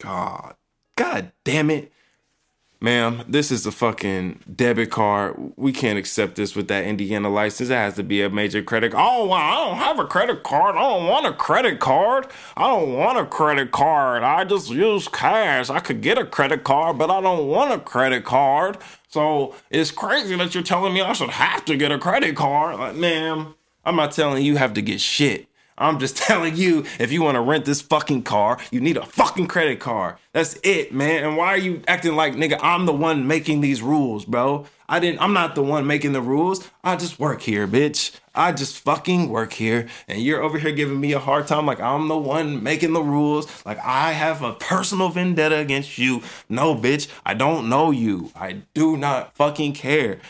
God, 0.00 0.54
God 0.96 1.32
damn 1.44 1.70
it 1.70 1.92
ma'am, 2.80 3.24
this 3.26 3.50
is 3.50 3.66
a 3.66 3.72
fucking 3.72 4.40
debit 4.54 4.90
card. 4.90 5.36
We 5.56 5.72
can't 5.72 5.98
accept 5.98 6.36
this 6.36 6.54
with 6.54 6.68
that 6.68 6.84
Indiana 6.84 7.28
license. 7.28 7.70
It 7.70 7.74
has 7.74 7.94
to 7.94 8.02
be 8.02 8.22
a 8.22 8.30
major 8.30 8.62
credit. 8.62 8.92
Oh, 8.94 9.30
I 9.32 9.54
don't 9.54 9.78
have 9.78 9.98
a 9.98 10.04
credit 10.04 10.42
card. 10.42 10.76
I 10.76 10.82
don't 10.82 11.06
want 11.06 11.26
a 11.26 11.32
credit 11.32 11.80
card. 11.80 12.28
I 12.56 12.68
don't 12.68 12.94
want 12.94 13.18
a 13.18 13.26
credit 13.26 13.72
card. 13.72 14.22
I 14.22 14.44
just 14.44 14.70
use 14.70 15.08
cash. 15.08 15.70
I 15.70 15.80
could 15.80 16.00
get 16.00 16.18
a 16.18 16.24
credit 16.24 16.64
card, 16.64 16.98
but 16.98 17.10
I 17.10 17.20
don't 17.20 17.48
want 17.48 17.72
a 17.72 17.78
credit 17.78 18.24
card. 18.24 18.78
So 19.08 19.54
it's 19.70 19.90
crazy 19.90 20.36
that 20.36 20.54
you're 20.54 20.62
telling 20.62 20.94
me 20.94 21.00
I 21.00 21.12
should 21.14 21.30
have 21.30 21.64
to 21.64 21.76
get 21.76 21.90
a 21.90 21.98
credit 21.98 22.36
card. 22.36 22.78
Like, 22.78 22.94
ma'am, 22.96 23.54
I'm 23.84 23.96
not 23.96 24.12
telling 24.12 24.42
you, 24.42 24.52
you 24.52 24.58
have 24.58 24.74
to 24.74 24.82
get 24.82 25.00
shit. 25.00 25.48
I'm 25.78 25.98
just 25.98 26.16
telling 26.28 26.56
you, 26.56 26.84
if 26.98 27.10
you 27.12 27.22
want 27.22 27.36
to 27.36 27.40
rent 27.40 27.64
this 27.64 27.80
fucking 27.80 28.24
car, 28.24 28.58
you 28.70 28.80
need 28.80 28.96
a 28.96 29.06
fucking 29.06 29.46
credit 29.46 29.80
card. 29.80 30.16
That's 30.32 30.58
it, 30.62 30.92
man. 30.92 31.24
And 31.24 31.36
why 31.36 31.48
are 31.48 31.58
you 31.58 31.82
acting 31.88 32.16
like, 32.16 32.34
nigga, 32.34 32.58
I'm 32.60 32.86
the 32.86 32.92
one 32.92 33.26
making 33.26 33.60
these 33.60 33.80
rules, 33.80 34.24
bro? 34.24 34.66
I 34.90 35.00
didn't, 35.00 35.20
I'm 35.20 35.34
not 35.34 35.54
the 35.54 35.62
one 35.62 35.86
making 35.86 36.12
the 36.12 36.22
rules. 36.22 36.66
I 36.82 36.96
just 36.96 37.18
work 37.18 37.42
here, 37.42 37.68
bitch. 37.68 38.18
I 38.34 38.52
just 38.52 38.78
fucking 38.78 39.28
work 39.28 39.52
here. 39.52 39.88
And 40.06 40.22
you're 40.22 40.42
over 40.42 40.58
here 40.58 40.72
giving 40.72 40.98
me 40.98 41.12
a 41.12 41.18
hard 41.18 41.46
time 41.46 41.66
like 41.66 41.80
I'm 41.80 42.08
the 42.08 42.16
one 42.16 42.62
making 42.62 42.94
the 42.94 43.02
rules. 43.02 43.48
Like 43.66 43.78
I 43.84 44.12
have 44.12 44.42
a 44.42 44.54
personal 44.54 45.10
vendetta 45.10 45.56
against 45.56 45.98
you. 45.98 46.22
No, 46.48 46.74
bitch, 46.74 47.08
I 47.26 47.34
don't 47.34 47.68
know 47.68 47.90
you. 47.90 48.30
I 48.34 48.62
do 48.72 48.96
not 48.96 49.34
fucking 49.34 49.74
care. 49.74 50.20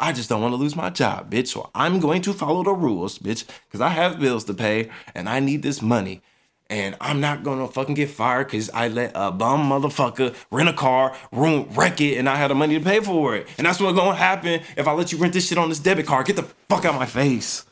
I 0.00 0.12
just 0.12 0.28
don't 0.28 0.40
want 0.40 0.52
to 0.52 0.56
lose 0.56 0.76
my 0.76 0.90
job, 0.90 1.28
bitch. 1.28 1.48
So 1.48 1.70
I'm 1.74 1.98
going 1.98 2.22
to 2.22 2.32
follow 2.32 2.62
the 2.62 2.72
rules, 2.72 3.18
bitch, 3.18 3.44
because 3.66 3.80
I 3.80 3.88
have 3.88 4.20
bills 4.20 4.44
to 4.44 4.54
pay 4.54 4.90
and 5.12 5.28
I 5.28 5.40
need 5.40 5.64
this 5.64 5.82
money. 5.82 6.22
And 6.70 6.94
I'm 7.00 7.20
not 7.20 7.42
gonna 7.42 7.66
fucking 7.66 7.94
get 7.94 8.10
fired 8.10 8.48
because 8.48 8.70
I 8.70 8.88
let 8.88 9.12
a 9.14 9.32
bum 9.32 9.68
motherfucker 9.68 10.36
rent 10.50 10.68
a 10.68 10.74
car, 10.74 11.16
room, 11.32 11.66
wreck 11.72 12.00
it, 12.00 12.18
and 12.18 12.28
I 12.28 12.36
had 12.36 12.50
the 12.50 12.54
money 12.54 12.78
to 12.78 12.84
pay 12.84 13.00
for 13.00 13.34
it. 13.34 13.48
And 13.56 13.66
that's 13.66 13.80
what's 13.80 13.98
gonna 13.98 14.14
happen 14.14 14.60
if 14.76 14.86
I 14.86 14.92
let 14.92 15.10
you 15.10 15.18
rent 15.18 15.32
this 15.32 15.48
shit 15.48 15.58
on 15.58 15.70
this 15.70 15.80
debit 15.80 16.06
card. 16.06 16.26
Get 16.26 16.36
the 16.36 16.42
fuck 16.42 16.84
out 16.84 16.92
of 16.94 17.00
my 17.00 17.06
face. 17.06 17.64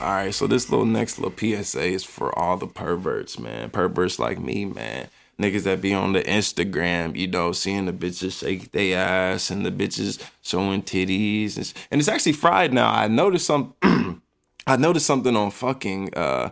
All 0.00 0.10
right, 0.10 0.34
so 0.34 0.46
this 0.46 0.68
little 0.68 0.84
next 0.84 1.18
little 1.18 1.32
PSA 1.34 1.84
is 1.84 2.04
for 2.04 2.36
all 2.36 2.58
the 2.58 2.66
perverts, 2.66 3.38
man. 3.38 3.70
Perverts 3.70 4.18
like 4.18 4.38
me, 4.38 4.66
man 4.66 5.08
niggas 5.38 5.64
that 5.64 5.80
be 5.80 5.94
on 5.94 6.12
the 6.12 6.22
Instagram, 6.22 7.16
you 7.16 7.26
know, 7.26 7.52
seeing 7.52 7.86
the 7.86 7.92
bitches 7.92 8.38
shake 8.40 8.72
their 8.72 8.98
ass 8.98 9.50
and 9.50 9.64
the 9.66 9.70
bitches 9.70 10.22
showing 10.42 10.82
titties, 10.82 11.56
and, 11.56 11.72
and 11.90 12.00
it's 12.00 12.08
actually 12.08 12.32
fried 12.32 12.72
now. 12.72 12.90
I 12.92 13.08
noticed 13.08 13.46
some, 13.46 13.74
I 14.66 14.76
noticed 14.76 15.06
something 15.06 15.36
on 15.36 15.50
fucking. 15.50 16.14
uh 16.14 16.50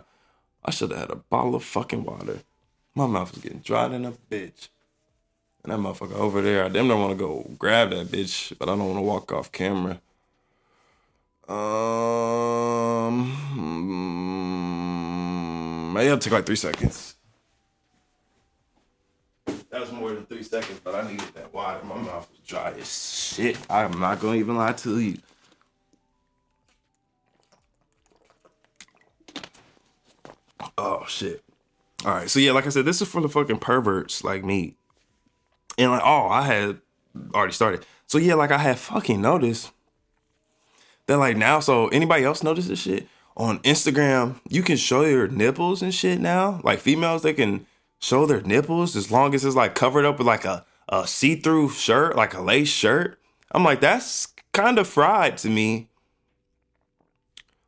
I 0.65 0.71
should 0.71 0.91
have 0.91 1.01
had 1.01 1.11
a 1.11 1.17
bottle 1.17 1.55
of 1.55 1.65
fucking 1.65 2.05
water. 2.05 2.39
My 2.95 3.07
mouth 3.07 3.33
was 3.33 3.43
getting 3.43 3.59
dry 3.61 3.89
than 3.89 4.05
a 4.05 4.13
bitch. 4.13 4.69
And 5.65 5.73
that 5.73 5.79
motherfucker 5.79 6.15
over 6.15 6.41
there, 6.41 6.65
I 6.65 6.69
damn 6.69 6.89
don't 6.89 7.01
want 7.01 7.13
to 7.13 7.19
go 7.19 7.49
grab 7.59 7.91
that 7.91 8.09
bitch, 8.09 8.57
but 8.59 8.69
I 8.69 8.77
don't 8.77 8.87
want 8.87 8.99
to 8.99 9.03
walk 9.03 9.33
off 9.33 9.53
camera. 9.53 10.01
Um, 11.49 13.33
maybe 15.93 16.07
it'll 16.07 16.19
take 16.19 16.33
like 16.33 16.47
three 16.47 16.57
seconds. 16.57 17.12
That 19.73 19.81
was 19.81 19.91
more 19.91 20.13
than 20.13 20.27
three 20.27 20.43
seconds, 20.43 20.81
but 20.85 20.95
I 20.95 21.11
needed 21.11 21.33
that 21.35 21.53
water. 21.53 21.83
My 21.85 21.97
mouth 21.97 22.31
was 22.31 22.41
dry 22.47 22.73
as 22.79 23.35
shit. 23.35 23.57
I'm 23.71 23.99
not 23.99 24.21
gonna 24.21 24.37
even 24.37 24.57
lie 24.57 24.75
to 24.75 25.01
you. 25.01 25.17
Oh 30.77 31.07
shit. 31.09 31.43
All 32.05 32.13
right, 32.13 32.29
so 32.29 32.39
yeah, 32.39 32.53
like 32.53 32.67
I 32.67 32.69
said, 32.69 32.85
this 32.85 33.01
is 33.01 33.09
for 33.09 33.23
the 33.23 33.31
fucking 33.31 33.61
perverts 33.61 34.23
like 34.23 34.45
me. 34.45 34.77
And 35.79 35.91
like, 35.91 36.03
oh, 36.05 36.29
I 36.29 36.43
had 36.43 36.81
already 37.35 37.55
started. 37.55 37.87
So 38.07 38.19
yeah, 38.19 38.35
like 38.35 38.51
I 38.51 38.59
had 38.59 38.79
fucking 38.79 39.23
noticed 39.23 39.71
that 41.07 41.17
like 41.17 41.39
now, 41.39 41.61
so 41.61 41.89
anybody 41.89 42.25
else 42.25 42.43
notice 42.43 42.67
this 42.69 42.81
shit? 42.81 43.09
On 43.39 43.59
Instagram, 43.61 44.39
you 44.51 44.63
can 44.63 44.77
show 44.77 45.07
your 45.07 45.29
nipples 45.29 45.81
and 45.81 45.95
shit 45.95 46.21
now. 46.21 46.61
Like 46.63 46.79
females, 46.79 47.23
they 47.23 47.33
can 47.33 47.65
show 48.03 48.27
their 48.27 48.43
nipples 48.43 48.97
as 48.97 49.11
long 49.11 49.35
as 49.35 49.45
it's 49.45 49.55
like 49.55 49.75
covered 49.75 50.05
up 50.05 50.19
with 50.19 50.27
like 50.27 50.45
a, 50.45 50.67
a 50.89 51.07
see-through 51.07 51.71
shirt, 51.71 52.17
like 52.17 52.35
a 52.35 52.43
lace 52.43 52.69
shirt. 52.69 53.19
I'm 53.53 53.65
like, 53.65 53.81
that's 53.81 54.29
kind 54.53 54.79
of 54.79 54.89
fried 54.89 55.39
to 55.39 55.49
me. 55.49 55.89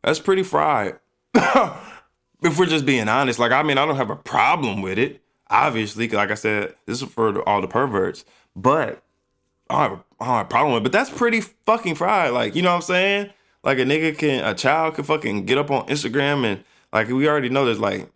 That's 0.02 0.18
pretty 0.18 0.42
fried. 0.42 0.98
if 1.34 2.58
we're 2.58 2.66
just 2.66 2.84
being 2.84 3.08
honest, 3.08 3.38
like 3.38 3.52
I 3.52 3.62
mean, 3.62 3.78
I 3.78 3.86
don't 3.86 3.96
have 3.96 4.10
a 4.10 4.16
problem 4.16 4.82
with 4.82 4.98
it. 4.98 5.22
Obviously, 5.48 6.08
like 6.08 6.30
I 6.30 6.34
said, 6.34 6.74
this 6.84 7.00
is 7.00 7.08
for 7.08 7.40
all 7.48 7.60
the 7.60 7.68
perverts. 7.68 8.24
But 8.56 9.02
I 9.70 9.86
don't 9.86 9.90
have 9.90 9.92
a, 9.92 10.04
I 10.20 10.26
don't 10.26 10.36
have 10.36 10.46
a 10.46 10.48
problem 10.48 10.74
with 10.74 10.82
it. 10.82 10.84
But 10.84 10.92
that's 10.92 11.10
pretty 11.10 11.40
fucking 11.42 11.94
fried. 11.94 12.32
Like, 12.32 12.56
you 12.56 12.62
know 12.62 12.70
what 12.70 12.76
I'm 12.76 12.82
saying? 12.82 13.30
Like 13.62 13.78
a 13.78 13.82
nigga 13.82 14.18
can, 14.18 14.44
a 14.44 14.52
child 14.54 14.96
can 14.96 15.04
fucking 15.04 15.46
get 15.46 15.58
up 15.58 15.70
on 15.70 15.86
Instagram 15.86 16.44
and 16.44 16.64
like 16.92 17.08
we 17.08 17.28
already 17.28 17.48
know 17.48 17.64
there's 17.64 17.80
like 17.80 18.10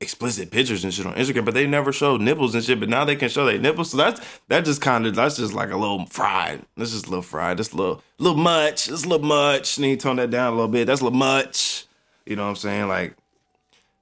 explicit 0.00 0.50
pictures 0.50 0.82
and 0.82 0.92
shit 0.92 1.06
on 1.06 1.14
Instagram, 1.14 1.44
but 1.44 1.54
they 1.54 1.66
never 1.66 1.92
showed 1.92 2.20
nipples 2.20 2.54
and 2.54 2.64
shit. 2.64 2.80
But 2.80 2.88
now 2.88 3.04
they 3.04 3.16
can 3.16 3.28
show 3.28 3.44
their 3.44 3.58
nipples, 3.58 3.90
so 3.90 3.98
that's 3.98 4.20
that 4.48 4.64
just 4.64 4.80
kind 4.80 5.06
of 5.06 5.14
that's 5.14 5.36
just 5.36 5.52
like 5.52 5.70
a 5.70 5.76
little 5.76 6.06
fried. 6.06 6.62
That's 6.76 6.92
just 6.92 7.06
a 7.06 7.10
little 7.10 7.22
fried. 7.22 7.58
That's 7.58 7.72
a 7.72 7.76
little 7.76 8.02
little 8.18 8.38
much. 8.38 8.86
That's 8.86 9.04
a 9.04 9.08
little 9.08 9.26
much. 9.26 9.78
Need 9.78 10.00
to 10.00 10.04
tone 10.04 10.16
that 10.16 10.30
down 10.30 10.52
a 10.52 10.56
little 10.56 10.68
bit. 10.68 10.86
That's 10.86 11.00
a 11.00 11.04
little 11.04 11.18
much. 11.18 11.86
You 12.24 12.36
know 12.36 12.44
what 12.44 12.50
I'm 12.50 12.56
saying? 12.56 12.88
Like 12.88 13.14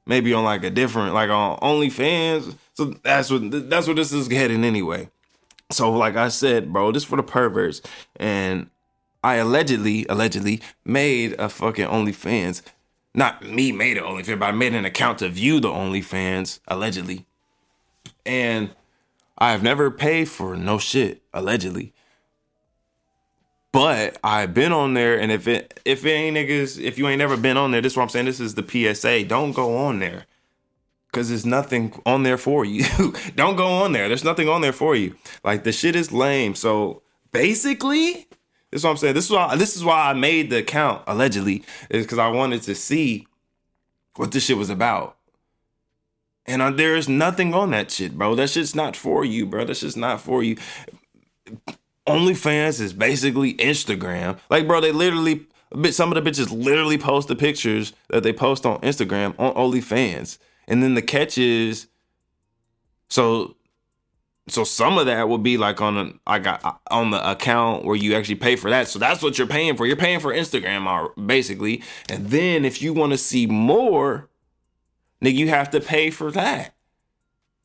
maybe 0.07 0.33
on 0.33 0.45
like 0.45 0.65
a 0.65 0.71
different 0.71 1.15
like 1.15 1.31
on 1.31 1.59
OnlyFans. 1.59 2.57
So 2.75 2.87
that's 3.03 3.31
what 3.31 3.69
that's 3.69 3.87
what 3.87 3.97
this 3.97 4.13
is 4.13 4.31
heading 4.31 4.65
anyway. 4.65 5.09
So 5.71 5.93
like 5.93 6.17
I 6.17 6.29
said, 6.29 6.73
bro, 6.73 6.93
this 6.93 7.05
for 7.05 7.17
the 7.17 7.23
perverts, 7.23 7.83
and 8.17 8.71
I 9.23 9.35
allegedly 9.35 10.07
allegedly 10.09 10.63
made 10.85 11.35
a 11.39 11.49
fucking 11.49 11.87
OnlyFans 11.87 12.63
not 13.15 13.45
me 13.45 13.73
made 13.73 13.97
it 13.97 14.03
OnlyFans, 14.03 14.39
but 14.39 14.47
I 14.47 14.53
made 14.53 14.75
an 14.75 14.85
account 14.85 15.19
to 15.19 15.29
view 15.29 15.61
the 15.61 15.69
OnlyFans 15.69 16.61
allegedly, 16.69 17.27
and 18.25 18.71
I 19.39 19.53
have 19.53 19.63
never 19.63 19.91
paid 19.91 20.29
for 20.29 20.57
no 20.57 20.79
shit 20.79 21.23
allegedly. 21.33 21.93
But 23.73 24.19
I've 24.25 24.55
been 24.55 24.73
on 24.73 24.95
there, 24.95 25.19
and 25.19 25.31
if 25.31 25.47
it 25.47 25.81
if 25.85 26.05
it 26.05 26.11
ain't 26.11 26.37
niggas, 26.37 26.83
if 26.83 26.99
you 26.99 27.07
ain't 27.09 27.19
never 27.19 27.37
been 27.37 27.57
on 27.57 27.71
there, 27.71 27.81
this 27.81 27.93
is 27.93 27.97
what 27.97 28.05
I'm 28.05 28.09
saying. 28.09 28.27
This 28.27 28.41
is 28.41 28.55
the 28.55 28.67
PSA. 28.95 29.25
Don't 29.25 29.53
go 29.53 29.77
on 29.77 29.99
there. 29.99 30.27
Cause 31.13 31.31
there's 31.31 31.47
nothing 31.47 31.99
on 32.05 32.23
there 32.23 32.37
for 32.37 32.67
you. 32.67 32.85
Don't 33.35 33.57
go 33.57 33.67
on 33.67 33.93
there. 33.93 34.09
There's 34.09 34.25
nothing 34.25 34.49
on 34.49 34.61
there 34.61 34.75
for 34.75 34.95
you. 34.95 35.17
Like 35.43 35.65
the 35.65 35.73
shit 35.73 35.97
is 35.97 36.13
lame. 36.13 36.55
So 36.55 37.03
basically, 37.33 38.29
this 38.71 38.81
is 38.81 38.85
what 38.85 38.91
I'm 38.91 38.97
saying. 38.99 39.15
This 39.15 39.25
is 39.27 39.31
why 39.31 39.57
this 39.57 39.77
is 39.77 39.85
why 39.85 40.11
I 40.11 40.13
made 40.13 40.51
the 40.51 40.59
account 40.59 41.03
allegedly 41.07 41.65
is 41.91 42.05
because 42.05 42.19
I 42.19 42.29
wanted 42.29 42.63
to 42.63 42.75
see 42.75 43.27
what 44.17 44.33
this 44.33 44.45
shit 44.45 44.57
was 44.59 44.71
about. 44.71 45.17
And 46.47 46.79
there 46.79 46.97
is 46.97 47.09
nothing 47.09 47.53
on 47.53 47.73
that 47.73 47.91
shit, 47.91 48.17
bro. 48.17 48.35
That 48.35 48.49
shit's 48.49 48.75
not 48.75 48.97
for 48.97 49.25
you, 49.25 49.45
bro. 49.45 49.67
That 49.67 49.77
shit's 49.77 49.97
not 49.97 50.21
for 50.21 50.43
you. 50.43 50.57
OnlyFans 52.07 52.81
is 52.81 52.95
basically 52.95 53.53
Instagram. 53.55 54.39
Like, 54.49 54.67
bro, 54.67 54.81
they 54.81 54.91
literally, 54.91 55.47
some 55.91 56.11
of 56.11 56.23
the 56.23 56.31
bitches 56.31 56.51
literally 56.51 56.97
post 56.97 57.29
the 57.29 57.37
pictures 57.37 57.93
that 58.09 58.23
they 58.23 58.33
post 58.33 58.65
on 58.65 58.81
Instagram 58.81 59.35
on 59.39 59.53
OnlyFans. 59.55 60.39
And 60.67 60.83
then 60.83 60.95
the 60.95 61.03
catch 61.03 61.37
is, 61.37 61.89
so, 63.11 63.57
so 64.51 64.65
some 64.65 64.99
of 64.99 65.07
that 65.07 65.29
will 65.29 65.39
be 65.39 65.57
like 65.57 65.81
on 65.81 66.19
got 66.27 66.81
on 66.91 67.11
the 67.11 67.31
account 67.31 67.85
where 67.85 67.97
you 67.97 68.15
actually 68.15 68.37
pay 68.37 68.57
for 68.57 68.71
that. 68.71 68.89
So 68.89 68.99
that's 68.99 69.23
what 69.23 69.39
you're 69.39 69.47
paying 69.47 69.77
for. 69.77 69.87
You're 69.87 69.97
paying 69.97 70.21
for 70.21 70.33
Instagram, 70.33 71.11
basically. 71.27 71.83
And 72.09 72.29
then 72.29 72.65
if 72.65 72.83
you 72.83 72.93
want 72.93 73.13
to 73.13 73.19
see 73.19 73.47
more, 73.47 74.29
nigga, 75.23 75.35
you 75.35 75.49
have 75.49 75.71
to 75.71 75.81
pay 75.81 76.11
for 76.11 76.31
that. 76.33 76.75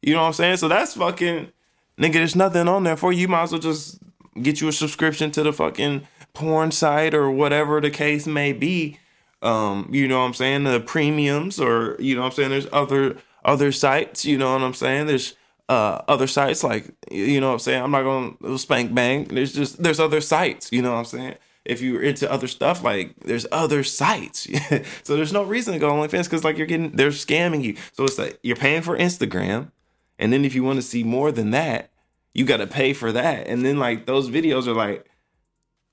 You 0.01 0.13
know 0.13 0.21
what 0.21 0.27
I'm 0.27 0.33
saying? 0.33 0.57
So 0.57 0.67
that's 0.67 0.95
fucking, 0.95 1.51
nigga, 1.97 2.13
there's 2.13 2.35
nothing 2.35 2.67
on 2.67 2.83
there 2.83 2.97
for 2.97 3.13
you. 3.13 3.21
You 3.21 3.27
might 3.29 3.43
as 3.43 3.51
well 3.51 3.61
just 3.61 3.99
get 4.41 4.59
you 4.59 4.67
a 4.67 4.73
subscription 4.73 5.31
to 5.31 5.43
the 5.43 5.53
fucking 5.53 6.07
porn 6.33 6.71
site 6.71 7.13
or 7.13 7.31
whatever 7.31 7.79
the 7.79 7.89
case 7.89 8.27
may 8.27 8.51
be. 8.51 8.99
Um, 9.41 9.89
you 9.91 10.07
know 10.07 10.19
what 10.19 10.25
I'm 10.25 10.33
saying? 10.33 10.63
The 10.63 10.79
premiums 10.79 11.59
or 11.59 11.97
you 11.99 12.15
know 12.15 12.21
what 12.21 12.27
I'm 12.27 12.33
saying? 12.33 12.49
There's 12.49 12.67
other 12.71 13.17
other 13.45 13.71
sites, 13.71 14.25
you 14.25 14.37
know 14.37 14.53
what 14.53 14.61
I'm 14.61 14.73
saying? 14.73 15.07
There's 15.07 15.35
uh 15.69 16.01
other 16.07 16.27
sites 16.27 16.63
like 16.63 16.93
you 17.11 17.39
know 17.39 17.47
what 17.47 17.53
I'm 17.53 17.59
saying? 17.59 17.83
I'm 17.83 17.91
not 17.91 18.03
gonna 18.03 18.31
SpankBang. 18.57 19.29
There's 19.29 19.53
just 19.53 19.81
there's 19.81 19.99
other 19.99 20.21
sites, 20.21 20.71
you 20.71 20.81
know 20.81 20.91
what 20.91 20.99
I'm 20.99 21.05
saying? 21.05 21.35
If 21.65 21.81
you're 21.81 22.01
into 22.01 22.29
other 22.29 22.47
stuff, 22.47 22.83
like 22.83 23.15
there's 23.21 23.47
other 23.51 23.83
sites. 23.83 24.47
so 25.03 25.15
there's 25.15 25.31
no 25.31 25.43
reason 25.43 25.73
to 25.73 25.79
go 25.79 25.89
on 25.89 26.07
OnlyFans 26.07 26.25
because 26.25 26.43
like 26.43 26.57
you're 26.57 26.67
getting 26.67 26.91
they're 26.91 27.09
scamming 27.09 27.63
you. 27.63 27.77
So 27.93 28.03
it's 28.03 28.17
like 28.17 28.39
you're 28.43 28.57
paying 28.57 28.81
for 28.81 28.97
Instagram, 28.97 29.71
and 30.19 30.33
then 30.33 30.43
if 30.43 30.55
you 30.55 30.63
want 30.63 30.77
to 30.77 30.81
see 30.83 31.03
more 31.03 31.31
than 31.31 31.51
that, 31.51 31.91
you 32.33 32.45
got 32.45 32.57
to 32.57 32.67
pay 32.67 32.93
for 32.93 33.11
that. 33.11 33.47
And 33.47 33.65
then 33.65 33.79
like 33.79 34.05
those 34.05 34.29
videos 34.29 34.67
are 34.67 34.73
like 34.73 35.09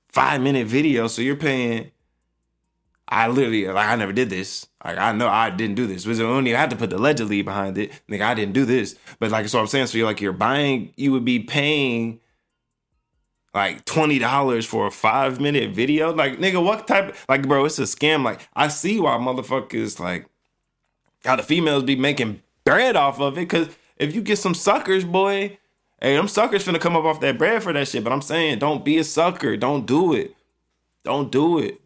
five 0.09 0.41
minute 0.41 0.67
videos, 0.67 1.11
so 1.11 1.21
you're 1.21 1.35
paying. 1.35 1.91
I 3.07 3.27
literally 3.27 3.67
like 3.67 3.87
I 3.87 3.95
never 3.95 4.13
did 4.13 4.29
this. 4.29 4.67
Like 4.83 4.97
I 4.97 5.11
know 5.11 5.27
I 5.27 5.49
didn't 5.49 5.75
do 5.75 5.87
this. 5.87 6.05
Was 6.05 6.19
only 6.19 6.55
I 6.55 6.59
had 6.59 6.69
to 6.71 6.75
put 6.75 6.89
the 6.89 6.97
allegedly 6.97 7.41
behind 7.41 7.77
it. 7.77 7.91
Like 8.09 8.21
I 8.21 8.33
didn't 8.33 8.53
do 8.53 8.65
this. 8.65 8.95
But 9.19 9.31
like 9.31 9.47
so 9.47 9.59
I'm 9.59 9.67
saying, 9.67 9.87
so 9.87 9.97
you're 9.97 10.07
like 10.07 10.21
you're 10.21 10.33
buying, 10.33 10.93
you 10.95 11.11
would 11.11 11.25
be 11.25 11.39
paying 11.39 12.19
like 13.53 13.85
twenty 13.85 14.17
dollars 14.17 14.65
for 14.65 14.87
a 14.87 14.91
five 14.91 15.39
minute 15.39 15.73
video. 15.75 16.13
Like 16.13 16.39
nigga, 16.39 16.63
what 16.63 16.87
type? 16.87 17.15
Like 17.29 17.47
bro, 17.47 17.65
it's 17.65 17.79
a 17.79 17.83
scam. 17.83 18.23
Like 18.23 18.41
I 18.55 18.69
see 18.69 18.99
why 18.99 19.17
motherfuckers 19.17 19.99
like 19.99 20.25
how 21.25 21.35
the 21.35 21.43
females 21.43 21.83
be 21.83 21.95
making 21.95 22.41
bread 22.63 22.95
off 22.95 23.19
of 23.19 23.37
it. 23.37 23.45
Cause 23.47 23.69
if 23.97 24.15
you 24.15 24.21
get 24.21 24.39
some 24.39 24.55
suckers, 24.55 25.05
boy, 25.05 25.59
Hey, 26.01 26.15
them 26.15 26.27
suckers 26.27 26.65
finna 26.65 26.81
come 26.81 26.95
up 26.95 27.05
off 27.05 27.19
that 27.19 27.37
bread 27.37 27.61
for 27.61 27.71
that 27.73 27.87
shit. 27.87 28.03
But 28.03 28.11
I'm 28.11 28.23
saying, 28.23 28.57
don't 28.57 28.83
be 28.83 28.97
a 28.97 29.03
sucker. 29.03 29.55
Don't 29.55 29.85
do 29.85 30.13
it. 30.13 30.35
Don't 31.03 31.31
do 31.31 31.59
it. 31.59 31.79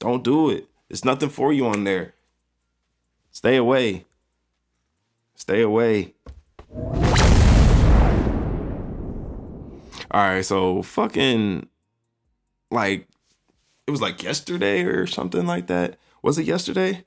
Don't 0.00 0.24
do 0.24 0.50
it. 0.50 0.67
There's 0.88 1.04
nothing 1.04 1.28
for 1.28 1.52
you 1.52 1.66
on 1.66 1.84
there. 1.84 2.14
Stay 3.30 3.56
away. 3.56 4.04
Stay 5.34 5.62
away. 5.62 6.14
All 10.10 10.22
right, 10.22 10.44
so 10.44 10.82
fucking 10.82 11.68
like 12.70 13.06
it 13.86 13.90
was 13.90 14.00
like 14.00 14.22
yesterday 14.22 14.82
or 14.84 15.06
something 15.06 15.46
like 15.46 15.66
that. 15.66 15.98
Was 16.22 16.38
it 16.38 16.46
yesterday? 16.46 17.04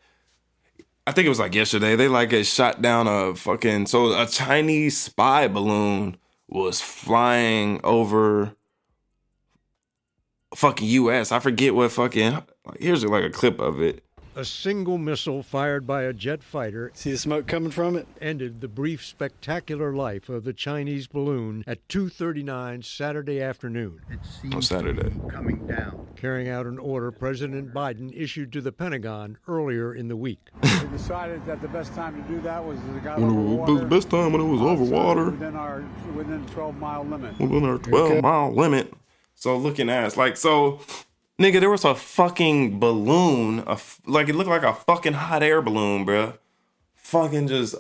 I 1.06 1.12
think 1.12 1.26
it 1.26 1.30
was 1.30 1.40
like 1.40 1.56
yesterday. 1.56 1.96
They 1.96 2.08
like 2.08 2.32
it 2.32 2.46
shot 2.46 2.82
down 2.82 3.08
a 3.08 3.36
fucking 3.36 3.88
so 3.88 4.20
a 4.20 4.28
Chinese 4.28 4.98
spy 4.98 5.48
balloon 5.48 6.18
was 6.48 6.80
flying 6.80 7.82
over 7.84 8.56
fucking 10.56 10.88
U.S. 10.88 11.32
I 11.32 11.40
forget 11.40 11.74
what 11.74 11.92
fucking. 11.92 12.44
Here's 12.80 13.04
like 13.04 13.24
a 13.24 13.30
clip 13.30 13.60
of 13.60 13.82
it. 13.82 14.04
A 14.34 14.46
single 14.46 14.98
missile 14.98 15.44
fired 15.44 15.86
by 15.86 16.04
a 16.04 16.14
jet 16.14 16.42
fighter. 16.42 16.90
See 16.94 17.12
the 17.12 17.18
smoke 17.18 17.48
coming 17.48 17.70
from 17.70 17.98
it? 17.98 18.08
Ended 18.22 18.62
the 18.62 18.70
brief, 18.70 19.04
spectacular 19.04 19.94
life 19.94 20.30
of 20.30 20.46
the 20.46 20.54
Chinese 20.54 21.08
balloon 21.08 21.66
at 21.68 21.86
2:39 21.90 22.82
Saturday 22.82 23.42
afternoon. 23.42 24.00
It 24.10 24.20
seems 24.24 24.56
on 24.56 24.62
Saturday. 24.62 25.14
Coming 25.28 25.68
down. 25.68 26.08
Carrying 26.16 26.48
out 26.48 26.66
an 26.66 26.80
order 26.80 27.12
President 27.12 27.74
Biden 27.74 28.10
issued 28.16 28.54
to 28.54 28.62
the 28.62 28.72
Pentagon 28.72 29.38
earlier 29.50 29.94
in 29.94 30.08
the 30.08 30.16
week. 30.16 30.40
we 30.64 30.70
decided 30.92 31.46
that 31.46 31.62
the 31.62 31.68
best 31.68 31.94
time 31.94 32.16
to 32.16 32.34
do 32.34 32.40
that 32.40 32.64
was 32.64 32.80
as 32.80 32.96
it 32.96 33.04
got 33.04 33.20
when 33.20 33.32
over 33.32 33.42
water. 33.42 33.74
The 33.80 33.86
best 33.86 34.10
time 34.10 34.32
when 34.32 34.42
it 34.42 34.48
was 34.48 34.62
uh, 34.62 34.66
over 34.66 34.84
water. 34.86 35.32
Within 35.32 35.58
our 35.58 35.84
within 36.16 36.46
12 36.46 36.78
mile 36.78 37.04
limit. 37.04 37.38
Within 37.38 37.66
our 37.66 37.80
12 37.80 38.12
okay. 38.12 38.22
mile 38.22 38.54
limit. 38.54 38.94
So 39.36 39.58
looking 39.58 39.90
at 39.90 40.16
like 40.16 40.38
so 40.38 40.80
Nigga, 41.42 41.60
there 41.60 41.72
was 41.72 41.84
a 41.86 41.96
fucking 41.96 42.80
balloon, 42.80 43.64
a, 43.66 43.80
like 44.06 44.30
it 44.30 44.36
looked 44.36 44.52
like 44.52 44.62
a 44.62 44.76
fucking 44.76 45.14
hot 45.14 45.42
air 45.42 45.60
balloon, 45.60 46.06
bro. 46.06 46.34
Fucking 46.98 47.48
just 47.48 47.74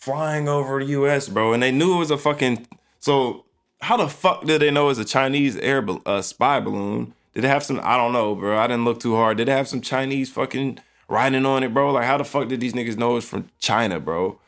flying 0.00 0.48
over 0.48 0.80
the 0.80 0.86
U.S., 0.86 1.28
bro, 1.28 1.52
and 1.52 1.62
they 1.62 1.70
knew 1.70 1.94
it 1.94 1.98
was 1.98 2.10
a 2.10 2.18
fucking. 2.18 2.66
So 2.98 3.44
how 3.80 3.96
the 3.96 4.08
fuck 4.08 4.44
did 4.44 4.60
they 4.60 4.72
know 4.72 4.88
it's 4.88 4.98
a 4.98 5.04
Chinese 5.04 5.56
air 5.58 5.86
uh, 6.04 6.20
spy 6.20 6.58
balloon? 6.58 7.14
Did 7.32 7.44
it 7.44 7.48
have 7.48 7.62
some? 7.62 7.78
I 7.84 7.96
don't 7.96 8.12
know, 8.12 8.34
bro. 8.34 8.58
I 8.58 8.66
didn't 8.66 8.86
look 8.86 8.98
too 8.98 9.14
hard. 9.14 9.36
Did 9.36 9.48
it 9.48 9.52
have 9.52 9.68
some 9.68 9.80
Chinese 9.80 10.28
fucking 10.28 10.80
writing 11.06 11.46
on 11.46 11.62
it, 11.62 11.72
bro? 11.72 11.92
Like 11.92 12.06
how 12.06 12.18
the 12.18 12.24
fuck 12.24 12.48
did 12.48 12.58
these 12.58 12.72
niggas 12.72 12.96
know 12.96 13.16
it's 13.18 13.28
from 13.28 13.50
China, 13.60 14.00
bro? 14.00 14.40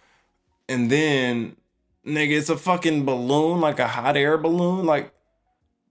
And 0.69 0.91
then, 0.91 1.55
nigga, 2.05 2.39
it's 2.39 2.49
a 2.49 2.57
fucking 2.57 3.05
balloon, 3.05 3.61
like 3.61 3.79
a 3.79 3.87
hot 3.87 4.17
air 4.17 4.37
balloon, 4.37 4.85
like 4.85 5.14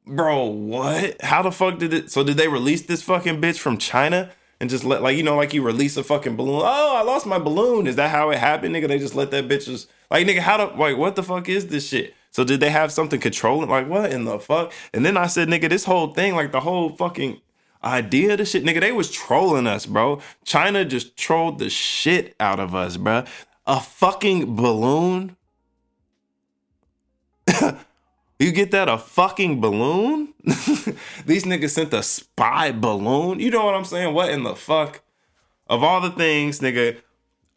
Bro, 0.06 0.46
what? 0.46 1.22
How 1.22 1.42
the 1.42 1.52
fuck 1.52 1.80
did 1.80 1.94
it? 1.94 2.12
So 2.12 2.24
did 2.24 2.38
they 2.38 2.48
release 2.48 2.82
this 2.82 3.02
fucking 3.02 3.39
bitch 3.39 3.58
from 3.58 3.78
China 3.78 4.32
and 4.60 4.70
just 4.70 4.84
let 4.84 5.02
like 5.02 5.16
you 5.16 5.24
know 5.24 5.36
like 5.38 5.54
you 5.54 5.63
release 5.63 5.96
a 5.96 6.04
fucking 6.04 6.36
balloon? 6.36 6.62
Oh, 6.63 6.96
I 6.96 7.04
lost 7.04 7.26
my 7.26 7.39
balloon. 7.39 7.88
Is 7.88 7.96
that 7.96 8.12
how 8.12 8.30
it 8.32 8.38
happened, 8.38 8.76
nigga? 8.76 8.89
They 8.89 9.00
just 9.00 9.16
let 9.16 9.32
that 9.32 9.48
bitch 9.48 9.66
just 9.66 9.89
like 10.12 10.28
nigga. 10.28 10.39
How 10.39 10.58
the 10.58 10.66
like 10.78 10.98
what 10.98 11.16
the 11.16 11.24
fuck 11.24 11.48
is 11.48 11.68
this 11.68 11.88
shit? 11.88 12.13
So 12.32 12.44
did 12.44 12.60
they 12.60 12.70
have 12.70 12.92
something 12.92 13.20
controlling? 13.20 13.70
Like 13.70 13.88
what 13.88 14.12
in 14.12 14.26
the 14.26 14.39
fuck? 14.39 14.74
And 14.94 15.06
then 15.06 15.16
I 15.16 15.28
said, 15.28 15.48
nigga, 15.48 15.70
this 15.70 15.86
whole 15.86 16.08
thing, 16.08 16.36
like 16.36 16.52
the 16.52 16.60
whole 16.60 16.89
fucking 16.89 17.39
idea 17.84 18.34
of 18.34 18.39
the 18.39 18.46
shit, 18.46 18.63
nigga, 18.63 18.82
they 18.82 18.92
was 18.92 19.12
trolling 19.12 19.68
us, 19.68 19.86
bro. 19.86 20.20
China 20.44 20.84
just 20.84 21.16
trolled 21.16 21.60
the 21.60 21.70
shit 21.70 22.36
out 22.39 22.60
of 22.60 22.76
us, 22.76 22.98
bro. 22.98 23.24
A 23.68 23.80
fucking 23.80 24.56
balloon. 24.56 25.38
You 28.44 28.52
get 28.52 28.72
that 28.72 28.90
a 28.90 28.98
fucking 28.98 29.62
balloon? 29.62 30.34
These 31.26 31.46
niggas 31.46 31.70
sent 31.70 31.94
a 31.94 32.04
spy 32.04 32.74
balloon. 32.74 33.40
You 33.40 33.50
know 33.50 33.64
what 33.64 33.74
I'm 33.74 33.86
saying? 33.86 34.14
What 34.14 34.32
in 34.32 34.44
the 34.44 34.54
fuck? 34.54 35.02
Of 35.68 35.82
all 35.82 36.02
the 36.02 36.12
things, 36.12 36.60
nigga, 36.60 36.98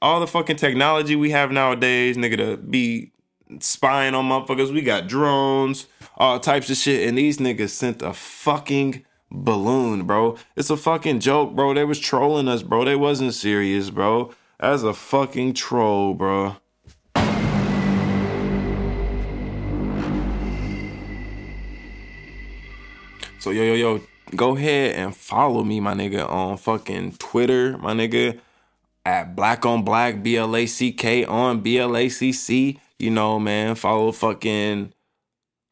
all 0.00 0.20
the 0.20 0.28
fucking 0.28 0.54
technology 0.54 1.16
we 1.16 1.32
have 1.32 1.50
nowadays, 1.50 2.16
nigga, 2.16 2.36
to 2.36 2.56
be 2.58 3.10
spying 3.58 4.14
on 4.14 4.28
motherfuckers. 4.28 4.72
We 4.72 4.80
got 4.80 5.08
drones, 5.08 5.88
all 6.16 6.38
types 6.38 6.70
of 6.70 6.76
shit, 6.76 7.08
and 7.08 7.18
these 7.18 7.38
niggas 7.38 7.70
sent 7.70 8.00
a 8.00 8.12
fucking 8.12 9.04
balloon, 9.28 10.06
bro. 10.06 10.36
It's 10.54 10.70
a 10.70 10.76
fucking 10.76 11.18
joke, 11.18 11.56
bro. 11.56 11.74
They 11.74 11.84
was 11.84 11.98
trolling 11.98 12.46
us, 12.46 12.62
bro. 12.62 12.84
They 12.84 12.94
wasn't 12.94 13.34
serious, 13.34 13.90
bro. 13.90 14.32
That's 14.60 14.84
a 14.84 14.94
fucking 14.94 15.54
troll, 15.54 16.14
bro. 16.14 16.58
So 23.46 23.52
yo 23.52 23.62
yo 23.62 23.74
yo, 23.74 24.00
go 24.34 24.56
ahead 24.56 24.96
and 24.96 25.14
follow 25.14 25.62
me, 25.62 25.78
my 25.78 25.94
nigga, 25.94 26.28
on 26.28 26.56
fucking 26.56 27.12
Twitter, 27.12 27.78
my 27.78 27.92
nigga, 27.92 28.40
at 29.04 29.36
Black 29.36 29.64
on 29.64 29.84
Black 29.84 30.20
B 30.20 30.36
L 30.36 30.56
A 30.56 30.66
C 30.66 30.90
K 30.90 31.24
on 31.24 31.60
B 31.60 31.78
L 31.78 31.96
A 31.96 32.08
C 32.08 32.32
C. 32.32 32.80
You 32.98 33.10
know, 33.12 33.38
man, 33.38 33.76
follow 33.76 34.10
fucking 34.10 34.92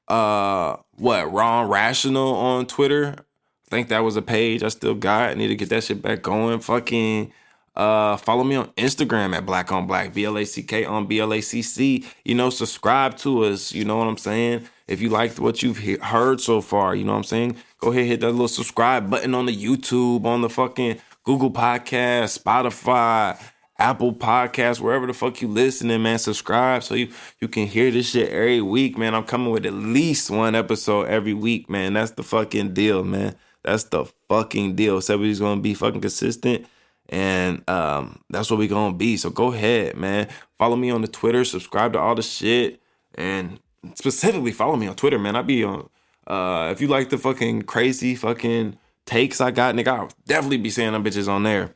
uh 0.06 0.76
what 0.98 1.32
Ron 1.32 1.68
Rational 1.68 2.36
on 2.36 2.66
Twitter. 2.66 3.16
I 3.18 3.70
think 3.70 3.88
that 3.88 4.04
was 4.04 4.14
a 4.14 4.22
page 4.22 4.62
I 4.62 4.68
still 4.68 4.94
got. 4.94 5.30
I 5.30 5.34
need 5.34 5.48
to 5.48 5.56
get 5.56 5.70
that 5.70 5.82
shit 5.82 6.00
back 6.00 6.22
going. 6.22 6.60
Fucking 6.60 7.32
uh, 7.74 8.16
follow 8.18 8.44
me 8.44 8.54
on 8.54 8.68
Instagram 8.74 9.34
at 9.34 9.46
Black 9.46 9.72
on 9.72 9.88
Black, 9.88 10.14
B 10.14 10.26
L 10.26 10.38
A 10.38 10.44
C 10.44 10.62
K 10.62 10.84
on 10.84 11.08
B 11.08 11.18
L 11.18 11.34
A 11.34 11.40
C 11.40 11.60
C. 11.60 12.04
You 12.24 12.36
know, 12.36 12.50
subscribe 12.50 13.16
to 13.16 13.46
us. 13.46 13.72
You 13.72 13.84
know 13.84 13.96
what 13.96 14.06
I'm 14.06 14.16
saying? 14.16 14.68
If 14.86 15.00
you 15.00 15.08
liked 15.08 15.38
what 15.38 15.62
you've 15.62 15.78
he- 15.78 15.96
heard 15.96 16.40
so 16.40 16.60
far, 16.60 16.94
you 16.94 17.04
know 17.04 17.12
what 17.12 17.18
I'm 17.18 17.24
saying? 17.24 17.56
Go 17.78 17.90
ahead, 17.92 18.06
hit 18.06 18.20
that 18.20 18.30
little 18.32 18.48
subscribe 18.48 19.08
button 19.10 19.34
on 19.34 19.46
the 19.46 19.56
YouTube, 19.56 20.24
on 20.26 20.42
the 20.42 20.50
fucking 20.50 21.00
Google 21.24 21.50
Podcast, 21.50 22.38
Spotify, 22.38 23.40
Apple 23.78 24.12
Podcast, 24.12 24.80
wherever 24.80 25.06
the 25.06 25.14
fuck 25.14 25.40
you 25.40 25.48
listening, 25.48 26.02
man. 26.02 26.18
Subscribe 26.18 26.82
so 26.82 26.94
you 26.94 27.08
you 27.40 27.48
can 27.48 27.66
hear 27.66 27.90
this 27.90 28.10
shit 28.10 28.28
every 28.30 28.60
week, 28.62 28.98
man. 28.98 29.14
I'm 29.14 29.24
coming 29.24 29.50
with 29.50 29.66
at 29.66 29.72
least 29.72 30.30
one 30.30 30.54
episode 30.54 31.08
every 31.08 31.34
week, 31.34 31.68
man. 31.70 31.94
That's 31.94 32.12
the 32.12 32.22
fucking 32.22 32.74
deal, 32.74 33.02
man. 33.04 33.34
That's 33.62 33.84
the 33.84 34.04
fucking 34.28 34.76
deal. 34.76 35.00
Somebody's 35.00 35.40
gonna 35.40 35.60
be 35.62 35.74
fucking 35.74 36.02
consistent 36.02 36.66
And 37.08 37.68
um, 37.68 38.20
that's 38.30 38.50
what 38.50 38.58
we 38.58 38.68
gonna 38.68 38.94
be. 38.94 39.16
So 39.16 39.30
go 39.30 39.52
ahead, 39.52 39.96
man. 39.96 40.28
Follow 40.58 40.76
me 40.76 40.90
on 40.90 41.02
the 41.02 41.08
Twitter, 41.08 41.44
subscribe 41.44 41.92
to 41.94 41.98
all 41.98 42.14
the 42.14 42.22
shit, 42.22 42.80
and 43.14 43.58
specifically 43.94 44.52
follow 44.52 44.76
me 44.76 44.86
on 44.86 44.96
Twitter, 44.96 45.18
man. 45.18 45.36
I'd 45.36 45.46
be 45.46 45.64
on 45.64 45.88
uh 46.26 46.70
if 46.72 46.80
you 46.80 46.88
like 46.88 47.10
the 47.10 47.18
fucking 47.18 47.62
crazy 47.62 48.14
fucking 48.14 48.78
takes 49.06 49.40
I 49.40 49.50
got, 49.50 49.74
nigga, 49.74 49.88
I'll 49.88 50.10
definitely 50.26 50.56
be 50.58 50.70
saying 50.70 50.92
them 50.92 51.04
bitches 51.04 51.28
on 51.28 51.42
there. 51.42 51.74